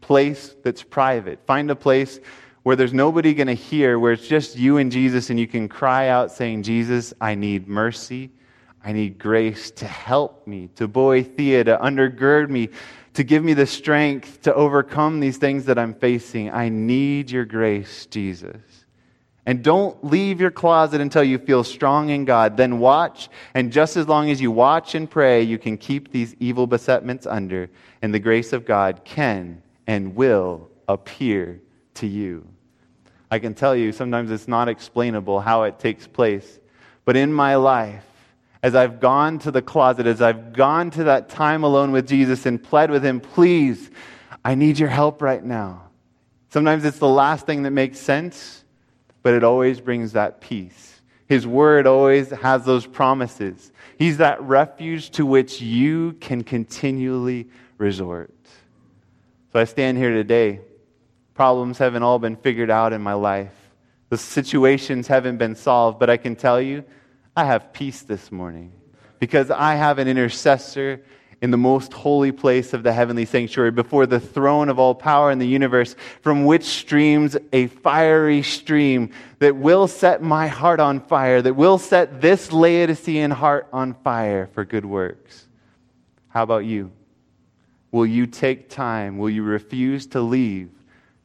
place 0.00 0.56
that's 0.62 0.82
private. 0.82 1.38
Find 1.46 1.70
a 1.70 1.76
place 1.76 2.20
where 2.64 2.76
there's 2.76 2.92
nobody 2.92 3.34
going 3.34 3.46
to 3.46 3.54
hear, 3.54 3.98
where 3.98 4.12
it's 4.12 4.26
just 4.26 4.56
you 4.56 4.78
and 4.78 4.90
Jesus, 4.90 5.30
and 5.30 5.38
you 5.38 5.46
can 5.46 5.68
cry 5.68 6.08
out 6.08 6.32
saying, 6.32 6.64
Jesus, 6.64 7.14
I 7.20 7.34
need 7.34 7.68
mercy. 7.68 8.30
I 8.84 8.92
need 8.92 9.18
grace 9.18 9.70
to 9.72 9.86
help 9.86 10.46
me, 10.46 10.68
to 10.76 10.88
boethia, 10.88 11.64
to 11.64 11.78
undergird 11.78 12.48
me, 12.48 12.68
to 13.14 13.24
give 13.24 13.42
me 13.42 13.54
the 13.54 13.66
strength 13.66 14.42
to 14.42 14.54
overcome 14.54 15.20
these 15.20 15.36
things 15.36 15.64
that 15.66 15.78
I'm 15.78 15.94
facing. 15.94 16.50
I 16.50 16.68
need 16.68 17.30
your 17.30 17.44
grace, 17.44 18.06
Jesus. 18.06 18.86
And 19.48 19.62
don't 19.62 20.04
leave 20.04 20.42
your 20.42 20.50
closet 20.50 21.00
until 21.00 21.24
you 21.24 21.38
feel 21.38 21.64
strong 21.64 22.10
in 22.10 22.26
God. 22.26 22.58
Then 22.58 22.80
watch, 22.80 23.30
and 23.54 23.72
just 23.72 23.96
as 23.96 24.06
long 24.06 24.30
as 24.30 24.42
you 24.42 24.50
watch 24.50 24.94
and 24.94 25.10
pray, 25.10 25.42
you 25.42 25.56
can 25.56 25.78
keep 25.78 26.12
these 26.12 26.36
evil 26.38 26.66
besetments 26.66 27.26
under, 27.26 27.70
and 28.02 28.12
the 28.12 28.18
grace 28.18 28.52
of 28.52 28.66
God 28.66 29.06
can 29.06 29.62
and 29.86 30.14
will 30.14 30.68
appear 30.86 31.62
to 31.94 32.06
you. 32.06 32.46
I 33.30 33.38
can 33.38 33.54
tell 33.54 33.74
you, 33.74 33.90
sometimes 33.90 34.30
it's 34.30 34.48
not 34.48 34.68
explainable 34.68 35.40
how 35.40 35.62
it 35.62 35.78
takes 35.78 36.06
place. 36.06 36.60
But 37.06 37.16
in 37.16 37.32
my 37.32 37.54
life, 37.54 38.04
as 38.62 38.74
I've 38.74 39.00
gone 39.00 39.38
to 39.38 39.50
the 39.50 39.62
closet, 39.62 40.06
as 40.06 40.20
I've 40.20 40.52
gone 40.52 40.90
to 40.90 41.04
that 41.04 41.30
time 41.30 41.64
alone 41.64 41.90
with 41.90 42.06
Jesus 42.06 42.44
and 42.44 42.62
pled 42.62 42.90
with 42.90 43.02
Him, 43.02 43.18
please, 43.18 43.90
I 44.44 44.56
need 44.56 44.78
your 44.78 44.90
help 44.90 45.22
right 45.22 45.42
now. 45.42 45.84
Sometimes 46.50 46.84
it's 46.84 46.98
the 46.98 47.08
last 47.08 47.46
thing 47.46 47.62
that 47.62 47.70
makes 47.70 47.98
sense, 47.98 48.57
but 49.28 49.34
it 49.34 49.44
always 49.44 49.78
brings 49.78 50.12
that 50.12 50.40
peace. 50.40 51.02
His 51.26 51.46
word 51.46 51.86
always 51.86 52.30
has 52.30 52.64
those 52.64 52.86
promises. 52.86 53.72
He's 53.98 54.16
that 54.16 54.40
refuge 54.40 55.10
to 55.10 55.26
which 55.26 55.60
you 55.60 56.14
can 56.14 56.42
continually 56.42 57.50
resort. 57.76 58.34
So 59.52 59.60
I 59.60 59.64
stand 59.64 59.98
here 59.98 60.14
today. 60.14 60.60
Problems 61.34 61.76
haven't 61.76 62.02
all 62.02 62.18
been 62.18 62.36
figured 62.36 62.70
out 62.70 62.94
in 62.94 63.02
my 63.02 63.12
life. 63.12 63.52
The 64.08 64.16
situations 64.16 65.08
haven't 65.08 65.36
been 65.36 65.56
solved, 65.56 65.98
but 65.98 66.08
I 66.08 66.16
can 66.16 66.34
tell 66.34 66.58
you 66.58 66.82
I 67.36 67.44
have 67.44 67.74
peace 67.74 68.00
this 68.00 68.32
morning 68.32 68.72
because 69.18 69.50
I 69.50 69.74
have 69.74 69.98
an 69.98 70.08
intercessor 70.08 71.02
in 71.40 71.50
the 71.50 71.56
most 71.56 71.92
holy 71.92 72.32
place 72.32 72.72
of 72.72 72.82
the 72.82 72.92
heavenly 72.92 73.24
sanctuary 73.24 73.70
before 73.70 74.06
the 74.06 74.18
throne 74.18 74.68
of 74.68 74.78
all 74.78 74.94
power 74.94 75.30
in 75.30 75.38
the 75.38 75.46
universe, 75.46 75.94
from 76.20 76.44
which 76.44 76.64
streams 76.64 77.36
a 77.52 77.68
fiery 77.68 78.42
stream 78.42 79.10
that 79.38 79.54
will 79.54 79.86
set 79.86 80.22
my 80.22 80.48
heart 80.48 80.80
on 80.80 81.00
fire, 81.00 81.40
that 81.40 81.54
will 81.54 81.78
set 81.78 82.20
this 82.20 82.52
Laodicean 82.52 83.30
heart 83.30 83.68
on 83.72 83.94
fire 83.94 84.48
for 84.52 84.64
good 84.64 84.84
works. 84.84 85.46
How 86.28 86.42
about 86.42 86.64
you? 86.64 86.90
Will 87.92 88.06
you 88.06 88.26
take 88.26 88.68
time? 88.68 89.16
Will 89.16 89.30
you 89.30 89.42
refuse 89.42 90.06
to 90.08 90.20
leave 90.20 90.70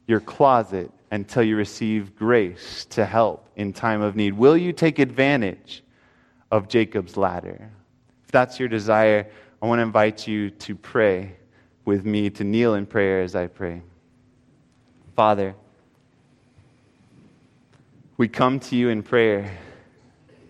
your 0.06 0.20
closet 0.20 0.90
until 1.10 1.42
you 1.42 1.56
receive 1.56 2.16
grace 2.16 2.86
to 2.90 3.04
help 3.04 3.48
in 3.56 3.72
time 3.72 4.00
of 4.00 4.16
need? 4.16 4.32
Will 4.32 4.56
you 4.56 4.72
take 4.72 4.98
advantage 4.98 5.82
of 6.54 6.68
Jacob's 6.68 7.16
ladder. 7.16 7.68
If 8.24 8.30
that's 8.30 8.60
your 8.60 8.68
desire, 8.68 9.26
I 9.64 9.66
want 9.66 9.78
to 9.78 9.84
invite 9.84 10.28
you 10.28 10.50
to 10.50 10.76
pray 10.76 11.36
with 11.86 12.04
me, 12.04 12.28
to 12.28 12.44
kneel 12.44 12.74
in 12.74 12.84
prayer 12.84 13.22
as 13.22 13.34
I 13.34 13.46
pray. 13.46 13.80
Father, 15.16 15.54
we 18.18 18.28
come 18.28 18.60
to 18.60 18.76
you 18.76 18.90
in 18.90 19.02
prayer, 19.02 19.56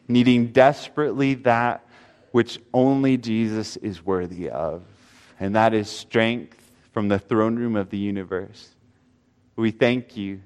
needing 0.08 0.48
desperately 0.48 1.34
that 1.34 1.86
which 2.32 2.58
only 2.72 3.16
Jesus 3.16 3.76
is 3.76 4.04
worthy 4.04 4.50
of, 4.50 4.82
and 5.38 5.54
that 5.54 5.74
is 5.74 5.88
strength 5.88 6.72
from 6.90 7.06
the 7.06 7.20
throne 7.20 7.54
room 7.54 7.76
of 7.76 7.90
the 7.90 7.98
universe. 7.98 8.74
We 9.54 9.70
thank 9.70 10.16
you 10.16 10.40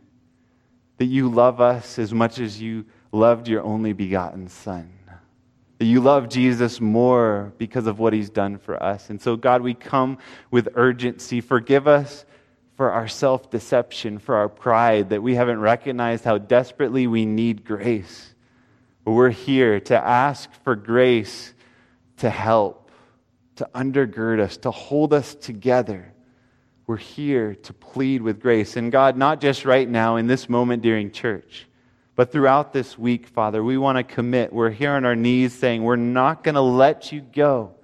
that 0.98 1.06
you 1.06 1.30
love 1.30 1.62
us 1.62 1.98
as 1.98 2.12
much 2.12 2.38
as 2.38 2.60
you 2.60 2.84
loved 3.12 3.48
your 3.48 3.62
only 3.62 3.94
begotten 3.94 4.48
Son 4.48 4.97
that 5.78 5.84
you 5.84 6.00
love 6.00 6.28
Jesus 6.28 6.80
more 6.80 7.52
because 7.56 7.86
of 7.86 7.98
what 7.98 8.12
he's 8.12 8.30
done 8.30 8.58
for 8.58 8.80
us. 8.82 9.10
And 9.10 9.20
so, 9.22 9.36
God, 9.36 9.62
we 9.62 9.74
come 9.74 10.18
with 10.50 10.68
urgency. 10.74 11.40
Forgive 11.40 11.86
us 11.86 12.24
for 12.76 12.90
our 12.90 13.08
self 13.08 13.50
deception, 13.50 14.18
for 14.18 14.36
our 14.36 14.48
pride, 14.48 15.10
that 15.10 15.22
we 15.22 15.36
haven't 15.36 15.60
recognized 15.60 16.24
how 16.24 16.38
desperately 16.38 17.06
we 17.06 17.26
need 17.26 17.64
grace. 17.64 18.34
But 19.04 19.12
we're 19.12 19.30
here 19.30 19.80
to 19.80 19.96
ask 19.96 20.50
for 20.64 20.74
grace 20.74 21.54
to 22.18 22.28
help, 22.28 22.90
to 23.56 23.68
undergird 23.74 24.40
us, 24.40 24.56
to 24.58 24.72
hold 24.72 25.12
us 25.14 25.34
together. 25.36 26.12
We're 26.88 26.96
here 26.96 27.54
to 27.54 27.72
plead 27.72 28.22
with 28.22 28.40
grace. 28.40 28.76
And 28.76 28.90
God, 28.90 29.16
not 29.16 29.40
just 29.40 29.64
right 29.64 29.88
now 29.88 30.16
in 30.16 30.26
this 30.26 30.48
moment 30.48 30.82
during 30.82 31.12
church 31.12 31.67
but 32.18 32.32
throughout 32.32 32.72
this 32.72 32.98
week, 32.98 33.28
Father, 33.28 33.62
we 33.62 33.78
want 33.78 33.96
to 33.96 34.02
commit. 34.02 34.52
We're 34.52 34.70
here 34.70 34.90
on 34.90 35.04
our 35.04 35.14
knees 35.14 35.54
saying, 35.54 35.84
We're 35.84 35.94
not 35.94 36.42
going 36.42 36.56
to 36.56 36.60
let 36.60 37.12
you 37.12 37.20
go 37.20 37.74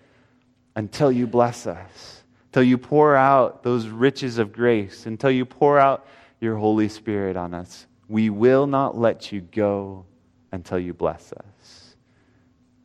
until 0.75 1.13
you 1.13 1.29
bless 1.29 1.69
us, 1.69 2.25
until 2.47 2.65
you 2.65 2.77
pour 2.77 3.15
out 3.15 3.63
those 3.63 3.87
riches 3.87 4.39
of 4.39 4.53
grace, 4.53 5.07
until 5.07 5.31
you 5.31 5.45
pour 5.45 5.79
out 5.79 6.09
your 6.41 6.57
Holy 6.57 6.89
Spirit 6.89 7.37
on 7.37 7.55
us. 7.55 7.87
We 8.09 8.29
will 8.29 8.67
not 8.67 8.99
let 8.99 9.31
you 9.31 9.41
go 9.41 10.05
until 10.51 10.81
you 10.81 10.95
bless 10.95 11.33
us. 11.33 11.95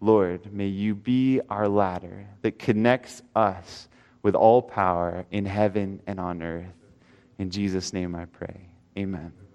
Lord, 0.01 0.53
may 0.53 0.67
you 0.67 0.93
be 0.93 1.41
our 1.49 1.67
ladder 1.67 2.27
that 2.43 2.59
connects 2.59 3.23
us 3.35 3.87
with 4.21 4.35
all 4.35 4.61
power 4.61 5.25
in 5.31 5.47
heaven 5.47 5.99
and 6.05 6.19
on 6.19 6.43
earth. 6.43 6.67
In 7.39 7.49
Jesus' 7.49 7.91
name 7.91 8.13
I 8.13 8.25
pray. 8.25 8.67
Amen. 8.95 9.38